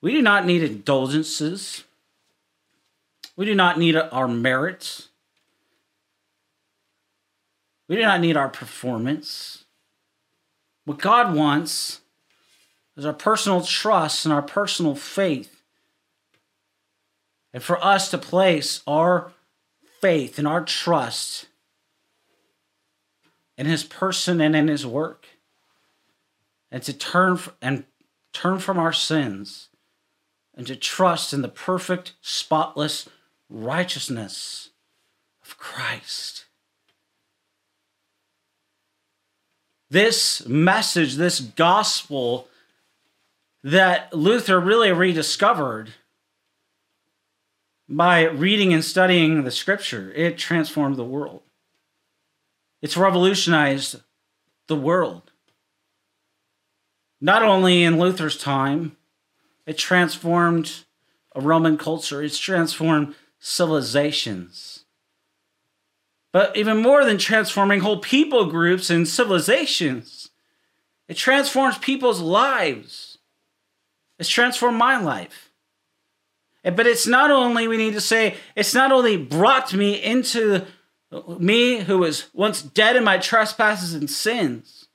We 0.00 0.12
do 0.12 0.22
not 0.22 0.46
need 0.46 0.62
indulgences. 0.62 1.84
We 3.34 3.44
do 3.44 3.54
not 3.54 3.78
need 3.78 3.96
our 3.96 4.28
merits. 4.28 5.07
We 7.88 7.96
do 7.96 8.02
not 8.02 8.20
need 8.20 8.36
our 8.36 8.50
performance. 8.50 9.64
What 10.84 10.98
God 10.98 11.34
wants 11.34 12.00
is 12.96 13.06
our 13.06 13.14
personal 13.14 13.62
trust 13.62 14.26
and 14.26 14.32
our 14.32 14.42
personal 14.42 14.94
faith. 14.94 15.62
And 17.54 17.62
for 17.62 17.82
us 17.82 18.10
to 18.10 18.18
place 18.18 18.82
our 18.86 19.32
faith 20.00 20.38
and 20.38 20.46
our 20.46 20.64
trust 20.64 21.46
in 23.56 23.66
his 23.66 23.84
person 23.84 24.40
and 24.40 24.54
in 24.54 24.68
his 24.68 24.86
work 24.86 25.26
and 26.70 26.82
to 26.82 26.92
turn 26.92 27.38
and 27.62 27.84
turn 28.32 28.58
from 28.58 28.78
our 28.78 28.92
sins 28.92 29.70
and 30.54 30.66
to 30.66 30.76
trust 30.76 31.32
in 31.32 31.40
the 31.40 31.48
perfect 31.48 32.12
spotless 32.20 33.08
righteousness 33.48 34.70
of 35.42 35.56
Christ 35.56 36.44
this 39.90 40.46
message 40.46 41.14
this 41.14 41.40
gospel 41.40 42.48
that 43.64 44.12
Luther 44.12 44.60
really 44.60 44.92
rediscovered 44.92 45.90
by 47.88 48.24
reading 48.24 48.72
and 48.72 48.84
studying 48.84 49.44
the 49.44 49.50
scripture 49.50 50.12
it 50.14 50.38
transformed 50.38 50.96
the 50.96 51.04
world 51.04 51.42
it's 52.80 52.96
revolutionized 52.96 54.00
the 54.68 54.76
world. 54.76 55.32
Not 57.20 57.42
only 57.42 57.82
in 57.82 57.98
Luther's 57.98 58.38
time, 58.38 58.96
it 59.66 59.76
transformed 59.76 60.84
a 61.34 61.40
Roman 61.40 61.76
culture, 61.76 62.22
it's 62.22 62.38
transformed 62.38 63.14
civilizations. 63.40 64.77
But 66.38 66.56
even 66.56 66.76
more 66.76 67.04
than 67.04 67.18
transforming 67.18 67.80
whole 67.80 67.98
people 67.98 68.46
groups 68.46 68.90
and 68.90 69.08
civilizations, 69.08 70.30
it 71.08 71.16
transforms 71.16 71.78
people's 71.78 72.20
lives. 72.20 73.18
It's 74.20 74.28
transformed 74.28 74.78
my 74.78 75.00
life. 75.00 75.50
But 76.62 76.86
it's 76.86 77.08
not 77.08 77.32
only, 77.32 77.66
we 77.66 77.76
need 77.76 77.94
to 77.94 78.00
say, 78.00 78.36
it's 78.54 78.72
not 78.72 78.92
only 78.92 79.16
brought 79.16 79.74
me 79.74 80.00
into 80.00 80.64
me 81.40 81.80
who 81.80 81.98
was 81.98 82.28
once 82.32 82.62
dead 82.62 82.94
in 82.94 83.02
my 83.02 83.18
trespasses 83.18 83.92
and 83.92 84.08
sins. 84.08 84.86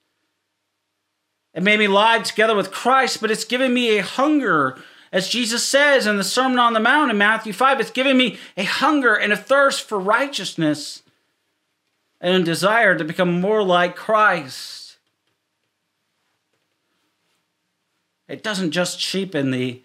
It 1.53 1.61
made 1.61 1.79
me 1.79 1.89
live 1.89 2.23
together 2.23 2.55
with 2.55 2.71
Christ, 2.71 3.19
but 3.19 3.31
it's 3.31 3.43
given 3.43 3.73
me 3.73 3.97
a 3.97 4.03
hunger, 4.03 4.77
as 5.11 5.27
Jesus 5.27 5.65
says 5.65 6.07
in 6.07 6.15
the 6.15 6.23
Sermon 6.23 6.57
on 6.57 6.71
the 6.71 6.79
Mount 6.79 7.11
in 7.11 7.17
Matthew 7.17 7.51
5, 7.51 7.81
it's 7.81 7.91
given 7.91 8.15
me 8.15 8.37
a 8.55 8.63
hunger 8.63 9.13
and 9.13 9.33
a 9.33 9.35
thirst 9.35 9.81
for 9.81 9.99
righteousness 9.99 11.02
and 12.23 12.35
a 12.35 12.43
desire 12.43 12.97
to 12.97 13.03
become 13.03 13.39
more 13.39 13.61
like 13.61 13.95
Christ. 13.95 14.97
It 18.27 18.41
doesn't 18.41 18.71
just 18.71 18.99
cheapen 18.99 19.51
the, 19.51 19.83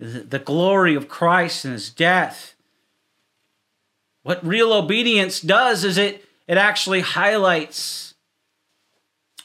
the 0.00 0.40
glory 0.40 0.96
of 0.96 1.06
Christ 1.06 1.64
and 1.64 1.74
his 1.74 1.90
death 1.90 2.54
what 4.24 4.44
real 4.44 4.72
obedience 4.72 5.38
does 5.38 5.84
is 5.84 5.98
it, 5.98 6.24
it 6.48 6.56
actually 6.56 7.02
highlights 7.02 8.14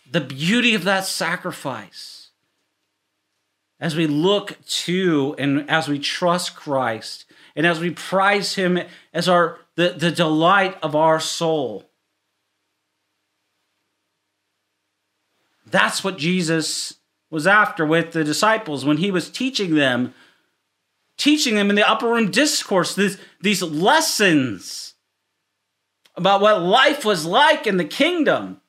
the 0.10 0.22
beauty 0.22 0.74
of 0.74 0.86
that 0.86 1.06
sacrifice. 1.06 2.30
As 3.80 3.96
we 3.96 4.08
look 4.08 4.58
to 4.66 5.36
and 5.38 5.70
as 5.70 5.90
we 5.90 6.00
trust 6.00 6.56
Christ 6.56 7.26
and 7.58 7.68
as 7.68 7.80
we 7.82 7.92
prize 7.92 8.56
him 8.56 8.80
as 9.14 9.30
our 9.30 9.60
the, 9.76 9.90
the 9.90 10.12
delight 10.12 10.78
of 10.82 10.96
our 10.96 11.20
soul. 11.20 11.89
That's 15.72 16.04
what 16.04 16.18
Jesus 16.18 16.96
was 17.30 17.46
after 17.46 17.86
with 17.86 18.12
the 18.12 18.24
disciples 18.24 18.86
when 18.86 18.98
he 18.98 19.12
was 19.12 19.30
teaching 19.30 19.76
them 19.76 20.14
teaching 21.20 21.56
them 21.56 21.70
in 21.70 21.76
the 21.76 21.88
upper 21.88 22.08
room 22.08 22.32
discourse 22.32 22.96
these, 22.96 23.20
these 23.42 23.62
lessons 23.62 24.96
about 26.16 26.42
what 26.42 26.62
life 26.62 27.06
was 27.06 27.26
like 27.26 27.68
in 27.68 27.78
the 27.78 27.86
kingdom. 27.86 28.62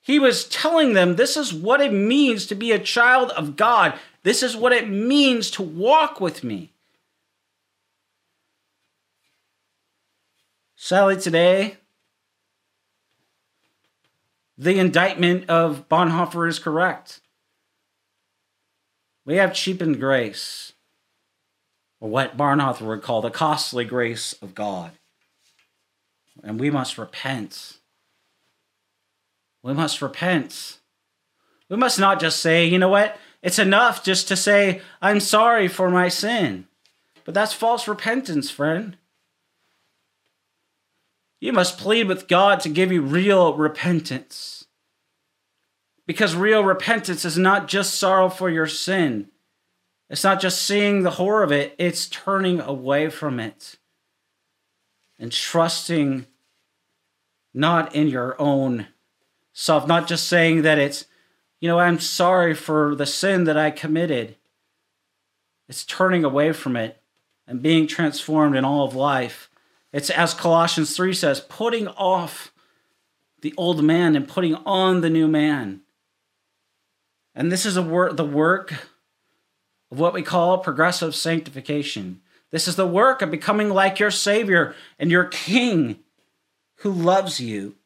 He 0.00 0.18
was 0.18 0.44
telling 0.44 0.92
them 0.92 1.16
this 1.16 1.36
is 1.36 1.52
what 1.52 1.80
it 1.80 1.92
means 1.92 2.46
to 2.46 2.54
be 2.54 2.70
a 2.70 2.78
child 2.78 3.30
of 3.30 3.56
God. 3.56 3.94
This 4.22 4.42
is 4.42 4.54
what 4.54 4.72
it 4.72 4.88
means 4.88 5.50
to 5.52 5.62
walk 5.62 6.20
with 6.20 6.44
me. 6.44 6.72
Sadly, 10.76 11.16
today, 11.16 11.78
the 14.56 14.78
indictment 14.78 15.48
of 15.50 15.88
Bonhoeffer 15.88 16.48
is 16.48 16.58
correct. 16.58 17.20
We 19.24 19.36
have 19.36 19.54
cheapened 19.54 20.00
grace 20.00 20.72
or 22.00 22.10
what 22.10 22.36
Bonhoeffer 22.36 22.86
would 22.86 23.02
call 23.02 23.22
the 23.22 23.30
costly 23.30 23.84
grace 23.84 24.34
of 24.42 24.54
God. 24.54 24.92
And 26.42 26.60
we 26.60 26.70
must 26.70 26.98
repent. 26.98 27.78
We 29.62 29.72
must 29.72 30.02
repent. 30.02 30.78
We 31.70 31.76
must 31.76 31.98
not 31.98 32.20
just 32.20 32.40
say, 32.40 32.66
you 32.66 32.78
know 32.78 32.88
what, 32.88 33.16
it's 33.42 33.58
enough 33.58 34.04
just 34.04 34.28
to 34.28 34.36
say, 34.36 34.82
I'm 35.00 35.20
sorry 35.20 35.68
for 35.68 35.90
my 35.90 36.08
sin. 36.08 36.66
But 37.24 37.34
that's 37.34 37.54
false 37.54 37.88
repentance, 37.88 38.50
friend. 38.50 38.98
You 41.44 41.52
must 41.52 41.76
plead 41.76 42.08
with 42.08 42.26
God 42.26 42.60
to 42.60 42.70
give 42.70 42.90
you 42.90 43.02
real 43.02 43.52
repentance. 43.52 44.64
Because 46.06 46.34
real 46.34 46.64
repentance 46.64 47.26
is 47.26 47.36
not 47.36 47.68
just 47.68 47.98
sorrow 47.98 48.30
for 48.30 48.48
your 48.48 48.66
sin, 48.66 49.28
it's 50.08 50.24
not 50.24 50.40
just 50.40 50.62
seeing 50.62 51.02
the 51.02 51.10
horror 51.10 51.42
of 51.42 51.52
it, 51.52 51.74
it's 51.78 52.08
turning 52.08 52.60
away 52.60 53.10
from 53.10 53.38
it 53.38 53.76
and 55.18 55.30
trusting 55.30 56.24
not 57.52 57.94
in 57.94 58.08
your 58.08 58.40
own 58.40 58.86
self, 59.52 59.86
not 59.86 60.08
just 60.08 60.26
saying 60.26 60.62
that 60.62 60.78
it's, 60.78 61.04
you 61.60 61.68
know, 61.68 61.78
I'm 61.78 62.00
sorry 62.00 62.54
for 62.54 62.94
the 62.94 63.04
sin 63.04 63.44
that 63.44 63.58
I 63.58 63.70
committed. 63.70 64.36
It's 65.68 65.84
turning 65.84 66.24
away 66.24 66.52
from 66.52 66.74
it 66.74 67.02
and 67.46 67.60
being 67.60 67.86
transformed 67.86 68.56
in 68.56 68.64
all 68.64 68.86
of 68.86 68.94
life. 68.94 69.50
It's 69.94 70.10
as 70.10 70.34
Colossians 70.34 70.96
3 70.96 71.14
says, 71.14 71.38
putting 71.38 71.86
off 71.86 72.52
the 73.42 73.54
old 73.56 73.84
man 73.84 74.16
and 74.16 74.26
putting 74.26 74.56
on 74.56 75.02
the 75.02 75.08
new 75.08 75.28
man. 75.28 75.82
And 77.32 77.52
this 77.52 77.64
is 77.64 77.76
a 77.76 77.82
work 77.82 78.16
the 78.16 78.24
work 78.24 78.72
of 79.92 80.00
what 80.00 80.12
we 80.12 80.22
call 80.22 80.58
progressive 80.58 81.14
sanctification. 81.14 82.22
This 82.50 82.66
is 82.66 82.74
the 82.74 82.88
work 82.88 83.22
of 83.22 83.30
becoming 83.30 83.70
like 83.70 84.00
your 84.00 84.10
Savior 84.10 84.74
and 84.98 85.12
your 85.12 85.26
King 85.26 86.00
who 86.78 86.90
loves 86.90 87.38
you. 87.38 87.76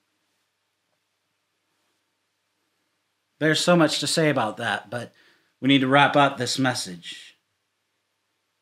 There's 3.38 3.60
so 3.60 3.76
much 3.76 4.00
to 4.00 4.06
say 4.06 4.30
about 4.30 4.56
that, 4.56 4.88
but 4.88 5.12
we 5.60 5.68
need 5.68 5.82
to 5.82 5.88
wrap 5.88 6.16
up 6.16 6.38
this 6.38 6.58
message. 6.58 7.27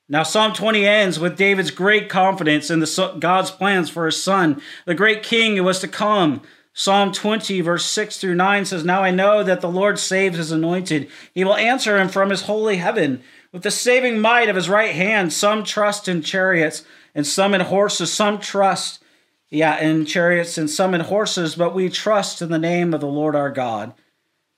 Now, 0.08 0.22
Psalm 0.22 0.52
20 0.52 0.86
ends 0.86 1.18
with 1.18 1.36
David's 1.36 1.72
great 1.72 2.08
confidence 2.08 2.70
in 2.70 2.78
the 2.78 3.16
God's 3.18 3.50
plans 3.50 3.90
for 3.90 4.06
his 4.06 4.22
son, 4.22 4.62
the 4.84 4.94
great 4.94 5.24
king 5.24 5.56
who 5.56 5.64
was 5.64 5.80
to 5.80 5.88
come. 5.88 6.42
Psalm 6.72 7.10
20, 7.10 7.60
verse 7.62 7.84
6 7.86 8.18
through 8.18 8.34
9 8.34 8.66
says, 8.66 8.84
Now 8.84 9.02
I 9.02 9.10
know 9.10 9.42
that 9.42 9.62
the 9.62 9.68
Lord 9.68 9.98
saves 9.98 10.36
his 10.36 10.52
anointed. 10.52 11.08
He 11.32 11.42
will 11.42 11.56
answer 11.56 11.98
him 11.98 12.08
from 12.08 12.30
his 12.30 12.42
holy 12.42 12.76
heaven. 12.76 13.22
With 13.50 13.62
the 13.62 13.70
saving 13.70 14.20
might 14.20 14.48
of 14.48 14.56
his 14.56 14.68
right 14.68 14.94
hand, 14.94 15.32
some 15.32 15.64
trust 15.64 16.06
in 16.06 16.22
chariots 16.22 16.84
and 17.14 17.26
some 17.26 17.54
in 17.54 17.62
horses, 17.62 18.12
some 18.12 18.38
trust, 18.38 19.02
yeah, 19.48 19.80
in 19.80 20.04
chariots 20.04 20.58
and 20.58 20.68
some 20.68 20.94
in 20.94 21.00
horses, 21.00 21.56
but 21.56 21.74
we 21.74 21.88
trust 21.88 22.42
in 22.42 22.50
the 22.50 22.58
name 22.58 22.92
of 22.92 23.00
the 23.00 23.06
Lord 23.06 23.34
our 23.34 23.50
God. 23.50 23.94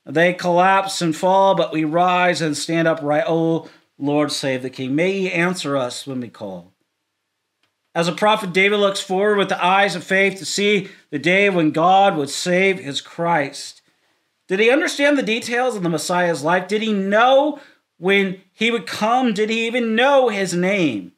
They 0.05 0.33
collapse 0.33 1.01
and 1.01 1.15
fall, 1.15 1.55
but 1.55 1.71
we 1.71 1.85
rise 1.85 2.41
and 2.41 2.57
stand 2.57 2.87
upright. 2.87 3.23
Oh, 3.27 3.69
Lord, 3.99 4.31
save 4.31 4.63
the 4.63 4.69
King. 4.69 4.95
May 4.95 5.11
he 5.11 5.31
answer 5.31 5.75
us 5.75 6.07
when 6.07 6.21
we 6.21 6.29
call. 6.29 6.73
As 7.93 8.07
a 8.07 8.13
prophet, 8.13 8.53
David 8.53 8.77
looks 8.77 9.01
forward 9.01 9.37
with 9.37 9.49
the 9.49 9.63
eyes 9.63 9.95
of 9.95 10.03
faith 10.03 10.37
to 10.39 10.45
see 10.45 10.89
the 11.09 11.19
day 11.19 11.49
when 11.49 11.71
God 11.71 12.15
would 12.15 12.29
save 12.29 12.79
his 12.79 13.01
Christ. 13.01 13.81
Did 14.47 14.59
he 14.59 14.71
understand 14.71 15.17
the 15.17 15.23
details 15.23 15.75
of 15.75 15.83
the 15.83 15.89
Messiah's 15.89 16.43
life? 16.43 16.67
Did 16.67 16.81
he 16.81 16.93
know 16.93 17.59
when 17.97 18.41
he 18.53 18.71
would 18.71 18.87
come? 18.87 19.33
Did 19.33 19.49
he 19.49 19.67
even 19.67 19.95
know 19.95 20.29
his 20.29 20.53
name? 20.53 21.11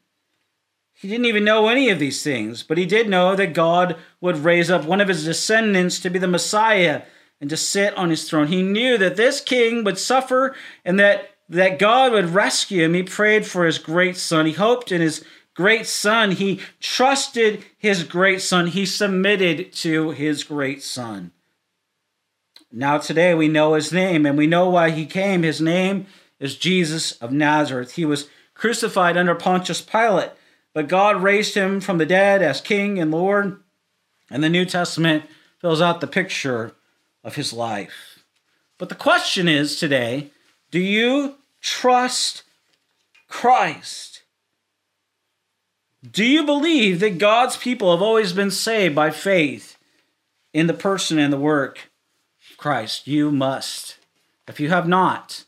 He 0.94 1.08
didn't 1.08 1.26
even 1.26 1.44
know 1.44 1.68
any 1.68 1.90
of 1.90 2.00
these 2.00 2.24
things, 2.24 2.64
but 2.64 2.78
he 2.78 2.86
did 2.86 3.10
know 3.10 3.36
that 3.36 3.54
God 3.54 3.96
would 4.20 4.38
raise 4.38 4.70
up 4.70 4.86
one 4.86 5.02
of 5.02 5.08
his 5.08 5.26
descendants 5.26 6.00
to 6.00 6.10
be 6.10 6.20
the 6.20 6.28
Messiah 6.28 7.04
and 7.40 7.50
to 7.50 7.58
sit 7.58 7.96
on 7.98 8.10
his 8.10 8.30
throne. 8.30 8.48
He 8.48 8.62
knew 8.62 8.98
that 8.98 9.16
this 9.16 9.42
king 9.42 9.84
would 9.84 9.98
suffer 9.98 10.56
and 10.86 11.00
that 11.00 11.31
that 11.52 11.80
God 11.80 12.14
would 12.14 12.30
rescue 12.30 12.86
him. 12.86 12.93
He 12.93 13.04
prayed 13.04 13.45
for 13.45 13.66
his 13.66 13.78
great 13.78 14.16
son. 14.16 14.45
He 14.45 14.54
hoped 14.54 14.89
in 14.89 15.02
his 15.02 15.24
great 15.54 15.86
son. 15.86 16.32
He 16.32 16.62
trusted 16.80 17.66
his 17.78 18.04
great 18.04 18.41
son. 18.41 18.68
He 18.68 18.86
submitted 18.86 19.74
to 19.74 20.12
his 20.12 20.45
great 20.45 20.82
son. 20.82 21.32
Now, 22.72 22.99
today, 22.99 23.34
we 23.34 23.49
know 23.49 23.74
his 23.74 23.91
name 23.91 24.26
and 24.26 24.38
we 24.38 24.47
know 24.47 24.70
why 24.70 24.91
he 24.91 25.06
came. 25.06 25.43
His 25.43 25.60
name 25.60 26.06
is 26.39 26.56
Jesus 26.56 27.12
of 27.14 27.34
Nazareth. 27.34 27.95
He 27.95 28.06
was 28.06 28.30
crucified 28.54 29.18
under 29.18 29.36
Pontius 29.36 29.82
Pilate, 29.82 30.32
but 30.74 30.88
God 30.88 31.22
raised 31.22 31.56
him 31.56 31.82
from 31.82 31.97
the 31.97 32.06
dead 32.06 32.41
as 32.41 32.62
King 32.62 32.97
and 32.97 33.12
Lord. 33.12 33.62
And 34.30 34.41
the 34.41 34.49
New 34.49 34.64
Testament 34.64 35.26
fills 35.60 35.82
out 35.82 35.99
the 35.99 36.08
picture 36.08 36.72
of 37.26 37.36
his 37.36 37.52
life. 37.52 38.24
But 38.78 38.88
the 38.88 38.95
question 38.95 39.49
is 39.49 39.76
today 39.76 40.32
do 40.72 40.80
you 40.80 41.36
trust 41.62 42.43
Christ? 43.28 44.24
Do 46.09 46.26
you 46.26 46.43
believe 46.43 46.99
that 46.99 47.20
God's 47.20 47.57
people 47.57 47.91
have 47.91 48.01
always 48.01 48.34
been 48.34 48.51
saved 48.51 48.95
by 48.95 49.12
faith 49.12 49.78
in 50.51 50.68
the 50.68 50.74
person 50.74 51.20
and 51.20 51.32
the 51.32 51.38
work 51.38 51.89
of 52.49 52.57
Christ? 52.57 53.07
You 53.07 53.32
must. 53.32 53.97
If 54.47 54.59
you 54.59 54.70
have 54.70 54.88
not, 54.88 55.45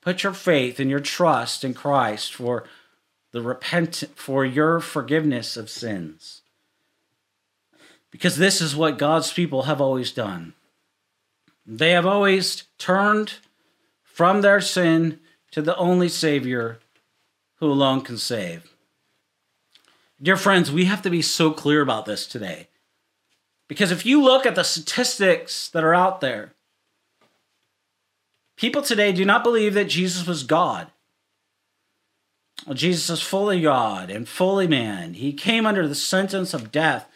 put 0.00 0.22
your 0.22 0.32
faith 0.32 0.78
and 0.78 0.88
your 0.88 1.00
trust 1.00 1.64
in 1.64 1.74
Christ 1.74 2.32
for 2.32 2.64
the 3.32 3.42
repent 3.42 4.04
for 4.14 4.44
your 4.44 4.80
forgiveness 4.80 5.56
of 5.56 5.68
sins. 5.68 6.42
Because 8.10 8.36
this 8.36 8.60
is 8.60 8.76
what 8.76 8.98
God's 8.98 9.32
people 9.32 9.64
have 9.64 9.80
always 9.80 10.12
done. 10.12 10.54
They 11.66 11.90
have 11.90 12.06
always 12.06 12.64
turned 12.78 13.34
from 14.04 14.40
their 14.40 14.60
sin 14.60 15.18
to 15.56 15.62
the 15.62 15.76
only 15.78 16.06
Savior 16.06 16.80
who 17.60 17.72
alone 17.72 18.02
can 18.02 18.18
save. 18.18 18.74
Dear 20.20 20.36
friends, 20.36 20.70
we 20.70 20.84
have 20.84 21.00
to 21.00 21.08
be 21.08 21.22
so 21.22 21.50
clear 21.50 21.80
about 21.80 22.04
this 22.04 22.26
today. 22.26 22.68
Because 23.66 23.90
if 23.90 24.04
you 24.04 24.22
look 24.22 24.44
at 24.44 24.54
the 24.54 24.62
statistics 24.62 25.70
that 25.70 25.82
are 25.82 25.94
out 25.94 26.20
there, 26.20 26.52
people 28.58 28.82
today 28.82 29.12
do 29.12 29.24
not 29.24 29.42
believe 29.42 29.72
that 29.72 29.88
Jesus 29.88 30.26
was 30.26 30.42
God. 30.42 30.88
Well, 32.66 32.74
Jesus 32.74 33.08
is 33.08 33.22
fully 33.22 33.62
God 33.62 34.10
and 34.10 34.28
fully 34.28 34.68
man. 34.68 35.14
He 35.14 35.32
came 35.32 35.64
under 35.64 35.88
the 35.88 35.94
sentence 35.94 36.52
of 36.52 36.70
death 36.70 37.08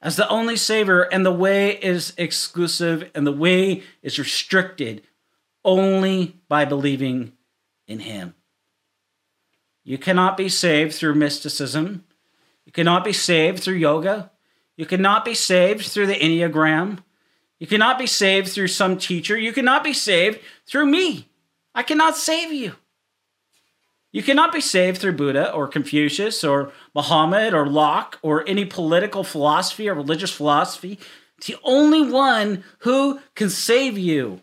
as 0.00 0.16
the 0.16 0.26
only 0.30 0.56
Savior, 0.56 1.02
and 1.02 1.26
the 1.26 1.30
way 1.30 1.72
is 1.76 2.14
exclusive 2.16 3.10
and 3.14 3.26
the 3.26 3.32
way 3.32 3.82
is 4.02 4.18
restricted 4.18 5.02
only 5.62 6.36
by 6.48 6.64
believing 6.64 7.32
in 7.90 7.98
Him. 7.98 8.34
You 9.82 9.98
cannot 9.98 10.36
be 10.36 10.48
saved 10.48 10.94
through 10.94 11.16
mysticism. 11.16 12.04
You 12.64 12.72
cannot 12.72 13.04
be 13.04 13.12
saved 13.12 13.62
through 13.62 13.74
yoga. 13.74 14.30
You 14.76 14.86
cannot 14.86 15.24
be 15.24 15.34
saved 15.34 15.86
through 15.86 16.06
the 16.06 16.14
Enneagram. 16.14 16.98
You 17.58 17.66
cannot 17.66 17.98
be 17.98 18.06
saved 18.06 18.48
through 18.48 18.68
some 18.68 18.96
teacher. 18.96 19.36
You 19.36 19.52
cannot 19.52 19.82
be 19.82 19.92
saved 19.92 20.40
through 20.66 20.86
me. 20.86 21.28
I 21.74 21.82
cannot 21.82 22.16
save 22.16 22.52
you. 22.52 22.72
You 24.12 24.22
cannot 24.22 24.52
be 24.52 24.60
saved 24.60 25.00
through 25.00 25.16
Buddha 25.16 25.52
or 25.52 25.68
Confucius 25.68 26.42
or 26.42 26.72
Muhammad 26.94 27.54
or 27.54 27.66
Locke 27.66 28.18
or 28.22 28.48
any 28.48 28.64
political 28.64 29.22
philosophy 29.22 29.88
or 29.88 29.94
religious 29.94 30.32
philosophy. 30.32 30.98
The 31.46 31.56
only 31.62 32.10
one 32.10 32.64
who 32.80 33.20
can 33.34 33.50
save 33.50 33.98
you 33.98 34.42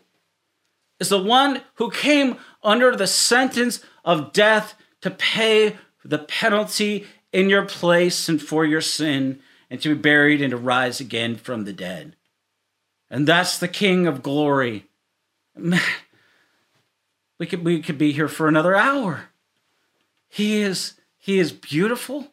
is 1.00 1.08
the 1.08 1.22
one 1.22 1.62
who 1.74 1.90
came 1.90 2.36
under 2.62 2.94
the 2.94 3.06
sentence 3.06 3.80
of 4.04 4.32
death 4.32 4.74
to 5.00 5.10
pay 5.10 5.76
the 6.04 6.18
penalty 6.18 7.06
in 7.32 7.48
your 7.50 7.64
place 7.64 8.28
and 8.28 8.40
for 8.40 8.64
your 8.64 8.80
sin, 8.80 9.38
and 9.70 9.80
to 9.82 9.94
be 9.94 10.00
buried 10.00 10.40
and 10.40 10.50
to 10.50 10.56
rise 10.56 10.98
again 10.98 11.36
from 11.36 11.64
the 11.64 11.72
dead. 11.72 12.16
And 13.10 13.26
that's 13.26 13.58
the 13.58 13.68
King 13.68 14.06
of 14.06 14.22
glory. 14.22 14.86
We 17.38 17.46
could, 17.46 17.64
we 17.64 17.80
could 17.80 17.98
be 17.98 18.12
here 18.12 18.28
for 18.28 18.48
another 18.48 18.74
hour. 18.74 19.28
He 20.28 20.60
is, 20.60 20.94
he 21.16 21.38
is 21.38 21.52
beautiful. 21.52 22.32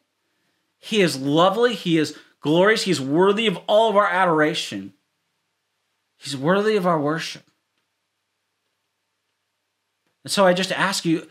He 0.80 1.01
is 1.01 1.20
lovely. 1.20 1.76
He 1.76 1.97
is 1.97 2.18
glorious. 2.41 2.84
He's 2.84 2.99
worthy 2.99 3.47
of 3.47 3.57
all 3.68 3.89
of 3.89 3.95
our 3.95 4.07
adoration. 4.07 4.93
He's 6.18 6.36
worthy 6.36 6.76
of 6.76 6.88
our 6.88 6.99
worship. 6.99 7.43
And 10.26 10.32
so 10.32 10.45
I 10.45 10.53
just 10.53 10.71
ask 10.73 11.05
you 11.05 11.28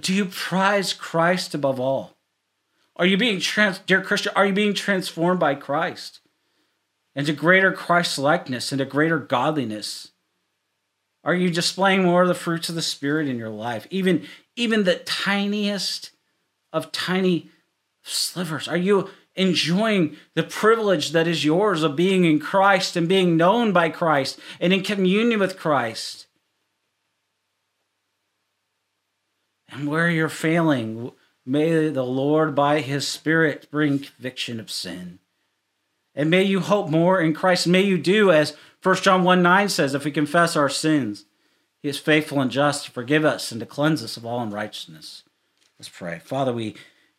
do 0.00 0.14
you 0.14 0.26
prize 0.26 0.92
Christ 0.92 1.54
above 1.54 1.80
all? 1.80 2.16
Are 2.94 3.06
you 3.06 3.16
being 3.16 3.40
trans, 3.40 3.80
dear 3.80 4.02
Christian, 4.02 4.32
are 4.36 4.46
you 4.46 4.52
being 4.52 4.74
transformed 4.74 5.40
by 5.40 5.54
Christ 5.56 6.20
into 7.14 7.32
greater 7.32 7.72
Christ 7.72 8.18
likeness, 8.18 8.70
into 8.70 8.84
greater 8.84 9.18
godliness? 9.18 10.12
Are 11.24 11.34
you 11.34 11.50
displaying 11.50 12.04
more 12.04 12.22
of 12.22 12.28
the 12.28 12.34
fruits 12.34 12.68
of 12.68 12.74
the 12.74 12.82
Spirit 12.82 13.26
in 13.26 13.36
your 13.36 13.50
life? 13.50 13.86
Even, 13.90 14.26
even 14.56 14.84
the 14.84 14.96
tiniest 14.96 16.12
of 16.72 16.92
tiny 16.92 17.50
slivers? 18.02 18.68
Are 18.68 18.76
you 18.76 19.10
enjoying 19.34 20.16
the 20.34 20.42
privilege 20.42 21.10
that 21.12 21.26
is 21.26 21.44
yours 21.44 21.82
of 21.82 21.96
being 21.96 22.24
in 22.24 22.38
Christ 22.38 22.96
and 22.96 23.08
being 23.08 23.36
known 23.36 23.72
by 23.72 23.88
Christ 23.88 24.38
and 24.60 24.72
in 24.72 24.82
communion 24.82 25.40
with 25.40 25.58
Christ? 25.58 26.26
And 29.70 29.86
where 29.86 30.10
you're 30.10 30.28
failing, 30.28 31.12
may 31.46 31.88
the 31.88 32.04
Lord, 32.04 32.54
by 32.54 32.80
His 32.80 33.06
Spirit, 33.06 33.68
bring 33.70 33.98
conviction 33.98 34.58
of 34.60 34.70
sin. 34.70 35.20
And 36.14 36.28
may 36.28 36.42
you 36.42 36.60
hope 36.60 36.90
more 36.90 37.20
in 37.20 37.34
Christ. 37.34 37.66
May 37.66 37.82
you 37.82 37.96
do 37.96 38.32
as 38.32 38.56
1 38.82 38.96
John 38.96 39.24
1 39.24 39.42
9 39.42 39.68
says, 39.68 39.94
if 39.94 40.04
we 40.04 40.10
confess 40.10 40.56
our 40.56 40.68
sins, 40.68 41.26
he 41.82 41.88
is 41.88 41.98
faithful 41.98 42.40
and 42.40 42.50
just 42.50 42.84
to 42.84 42.90
forgive 42.90 43.24
us 43.24 43.52
and 43.52 43.60
to 43.60 43.66
cleanse 43.66 44.02
us 44.02 44.16
of 44.16 44.26
all 44.26 44.40
unrighteousness. 44.40 45.22
Let's 45.78 45.88
pray. 45.88 46.18
Father, 46.18 46.52
we 46.52 46.74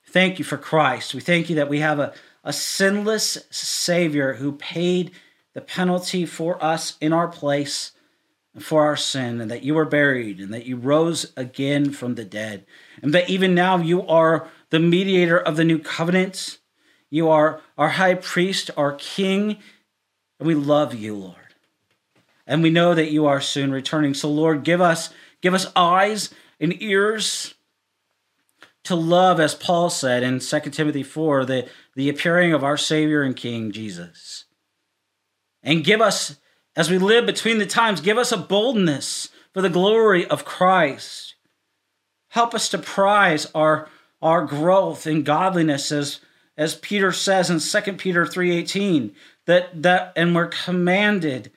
thank 0.08 0.38
you 0.38 0.46
for 0.46 0.58
Christ. 0.58 1.16
We 1.16 1.22
thank 1.22 1.50
you 1.50 1.56
that 1.56 1.70
we 1.70 1.80
have 1.80 2.00
a, 2.00 2.14
a 2.44 2.54
sinless 2.54 3.40
Savior 3.50 4.34
who 4.34 4.52
paid 4.52 5.12
the 5.54 5.62
penalty 5.62 6.26
for 6.26 6.64
us 6.64 6.98
in 7.02 7.14
our 7.14 7.28
place 7.28 7.92
for 8.60 8.86
our 8.86 8.98
sin, 8.98 9.40
and 9.40 9.50
that 9.50 9.64
you 9.64 9.74
were 9.74 9.86
buried, 9.86 10.40
and 10.40 10.54
that 10.54 10.66
you 10.66 10.76
rose 10.76 11.32
again 11.38 11.92
from 11.92 12.16
the 12.16 12.26
dead, 12.26 12.66
and 13.02 13.14
that 13.14 13.30
even 13.30 13.56
now 13.56 13.78
you 13.78 14.06
are 14.08 14.50
the 14.70 14.80
mediator 14.80 15.40
of 15.40 15.56
the 15.56 15.64
new 15.64 15.80
covenant. 15.80 16.60
You 17.10 17.30
are 17.30 17.62
our 17.78 17.90
high 17.90 18.16
priest, 18.16 18.72
our 18.76 18.94
king, 18.94 19.58
and 20.40 20.48
we 20.48 20.56
love 20.56 20.94
you, 20.94 21.16
Lord. 21.16 21.36
And 22.48 22.64
we 22.64 22.70
know 22.70 22.94
that 22.94 23.12
you 23.12 23.26
are 23.26 23.40
soon 23.40 23.72
returning. 23.72 24.14
So 24.14 24.30
Lord, 24.30 24.64
give 24.64 24.82
us 24.82 25.12
give 25.42 25.54
us 25.54 25.72
eyes 25.76 26.30
and 26.60 26.82
ears 26.82 27.54
to 28.84 28.96
love 28.96 29.40
as 29.40 29.56
Paul 29.56 29.90
said 29.90 30.24
in 30.24 30.40
2 30.40 30.60
Timothy 30.72 31.04
4, 31.04 31.46
the, 31.46 31.68
the 31.96 32.10
appearing 32.10 32.54
of 32.54 32.64
our 32.64 32.78
Savior 32.78 33.22
and 33.22 33.36
King 33.36 33.72
Jesus. 33.72 34.46
And 35.64 35.84
give 35.84 36.02
us 36.02 36.38
as 36.76 36.90
we 36.90 36.98
live 36.98 37.26
between 37.26 37.58
the 37.58 37.66
times, 37.66 38.02
give 38.02 38.18
us 38.18 38.32
a 38.32 38.38
boldness 38.38 39.30
for 39.54 39.62
the 39.62 39.70
glory 39.70 40.26
of 40.26 40.46
Christ. 40.46 41.36
Help 42.30 42.54
us 42.54 42.70
to 42.70 42.78
prize 42.78 43.48
our, 43.54 43.90
our 44.22 44.46
growth 44.46 45.06
in 45.06 45.24
godliness 45.24 45.92
as, 45.92 46.22
as 46.58 46.76
Peter 46.76 47.12
says 47.12 47.50
in 47.50 47.60
2 47.60 47.94
Peter 47.94 48.26
3:18 48.26 49.14
that 49.46 49.82
that 49.82 50.14
and 50.16 50.34
we're 50.34 50.48
commanded 50.48 51.52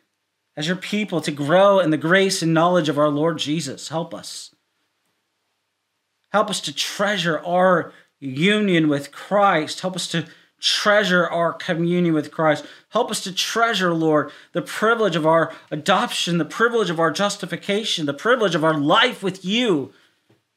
as 0.56 0.66
your 0.66 0.76
people 0.76 1.20
to 1.20 1.30
grow 1.30 1.78
in 1.78 1.90
the 1.90 1.96
grace 1.96 2.42
and 2.42 2.54
knowledge 2.54 2.88
of 2.88 2.98
our 2.98 3.08
Lord 3.08 3.38
Jesus. 3.38 3.88
Help 3.88 4.14
us. 4.14 4.54
Help 6.30 6.50
us 6.50 6.60
to 6.62 6.74
treasure 6.74 7.38
our 7.40 7.92
union 8.18 8.88
with 8.88 9.12
Christ. 9.12 9.80
Help 9.80 9.94
us 9.94 10.08
to 10.08 10.26
treasure 10.64 11.28
our 11.28 11.52
communion 11.52 12.14
with 12.14 12.30
Christ. 12.30 12.64
Help 12.88 13.10
us 13.10 13.22
to 13.24 13.34
treasure, 13.34 13.92
Lord, 13.92 14.32
the 14.52 14.62
privilege 14.62 15.14
of 15.14 15.26
our 15.26 15.52
adoption, 15.70 16.38
the 16.38 16.46
privilege 16.46 16.88
of 16.88 16.98
our 16.98 17.10
justification, 17.10 18.06
the 18.06 18.14
privilege 18.14 18.54
of 18.54 18.64
our 18.64 18.72
life 18.72 19.22
with 19.22 19.44
you. 19.44 19.92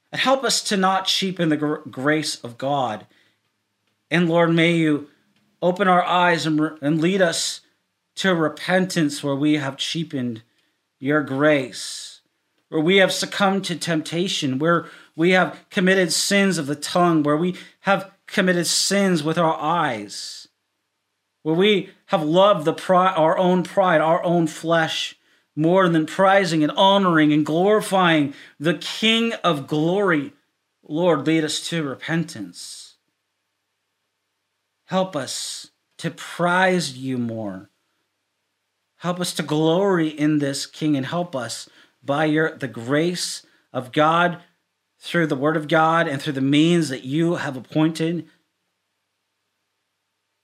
And 0.10 0.22
help 0.22 0.46
us 0.46 0.64
to 0.64 0.78
not 0.78 1.08
cheapen 1.08 1.50
the 1.50 1.58
gr- 1.58 1.90
grace 1.90 2.40
of 2.42 2.58
God. 2.58 3.06
And 4.10 4.30
Lord, 4.30 4.54
may 4.54 4.72
you 4.72 5.10
open 5.62 5.90
our 5.90 6.06
eyes 6.06 6.46
and, 6.46 6.58
re- 6.58 6.78
and 6.82 7.02
lead 7.02 7.22
us 7.22 7.60
to 8.16 8.34
repentance 8.34 9.22
where 9.22 9.36
we 9.36 9.58
have 9.58 9.76
cheapened 9.76 10.42
your 11.00 11.22
grace, 11.22 12.22
where 12.70 12.80
we 12.80 12.98
have 12.98 13.12
succumbed 13.12 13.66
to 13.66 13.76
temptation, 13.76 14.58
where 14.58 14.86
we 15.18 15.32
have 15.32 15.66
committed 15.70 16.14
sins 16.14 16.58
of 16.58 16.68
the 16.68 16.76
tongue, 16.78 17.24
where 17.24 17.36
we 17.36 17.58
have 17.82 18.10
committed 18.28 18.68
sins 18.68 19.24
with 19.24 19.38
our 19.38 19.56
eyes, 19.56 20.48
where 21.44 21.56
we 21.56 21.90
have 22.08 22.24
loved 22.24 22.66
the 22.66 22.74
pride, 22.74 23.16
our 23.16 23.38
own 23.38 23.64
pride, 23.64 24.02
our 24.02 24.24
own 24.24 24.48
flesh, 24.48 25.16
more 25.56 25.90
than 25.90 26.06
prizing 26.06 26.62
and 26.62 26.72
honoring 26.74 27.34
and 27.34 27.46
glorifying 27.46 28.34
the 28.60 28.76
King 28.76 29.34
of 29.44 29.66
glory. 29.66 30.34
Lord, 30.88 31.26
lead 31.26 31.44
us 31.44 31.68
to 31.70 31.84
repentance. 31.84 32.96
Help 34.86 35.16
us 35.16 35.72
to 35.98 36.12
prize 36.12 36.98
you 36.98 37.18
more. 37.18 37.70
Help 38.98 39.20
us 39.20 39.34
to 39.34 39.44
glory 39.44 40.08
in 40.08 40.40
this 40.40 40.66
King 40.66 40.96
and 40.96 41.06
help 41.06 41.36
us 41.36 41.70
by 42.04 42.26
your 42.26 42.56
the 42.56 42.68
grace 42.68 43.46
of 43.74 43.92
God 43.92 44.42
through 45.00 45.28
the 45.28 45.36
word 45.36 45.58
of 45.58 45.68
God 45.68 46.08
and 46.08 46.22
through 46.22 46.34
the 46.34 46.42
means 46.42 46.90
that 46.90 47.04
you 47.04 47.36
have 47.36 47.56
appointed 47.56 48.28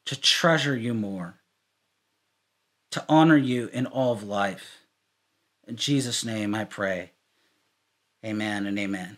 to 0.06 0.20
treasure 0.20 0.76
you 0.76 0.94
more, 0.94 1.40
to 2.92 3.04
honor 3.10 3.38
you 3.38 3.70
in 3.74 3.86
all 3.86 4.12
of 4.12 4.24
life. 4.24 4.80
In 5.68 5.76
Jesus' 5.76 6.26
name 6.26 6.54
I 6.54 6.66
pray. 6.66 7.12
Amen 8.26 8.66
and 8.66 8.78
amen. 8.78 9.18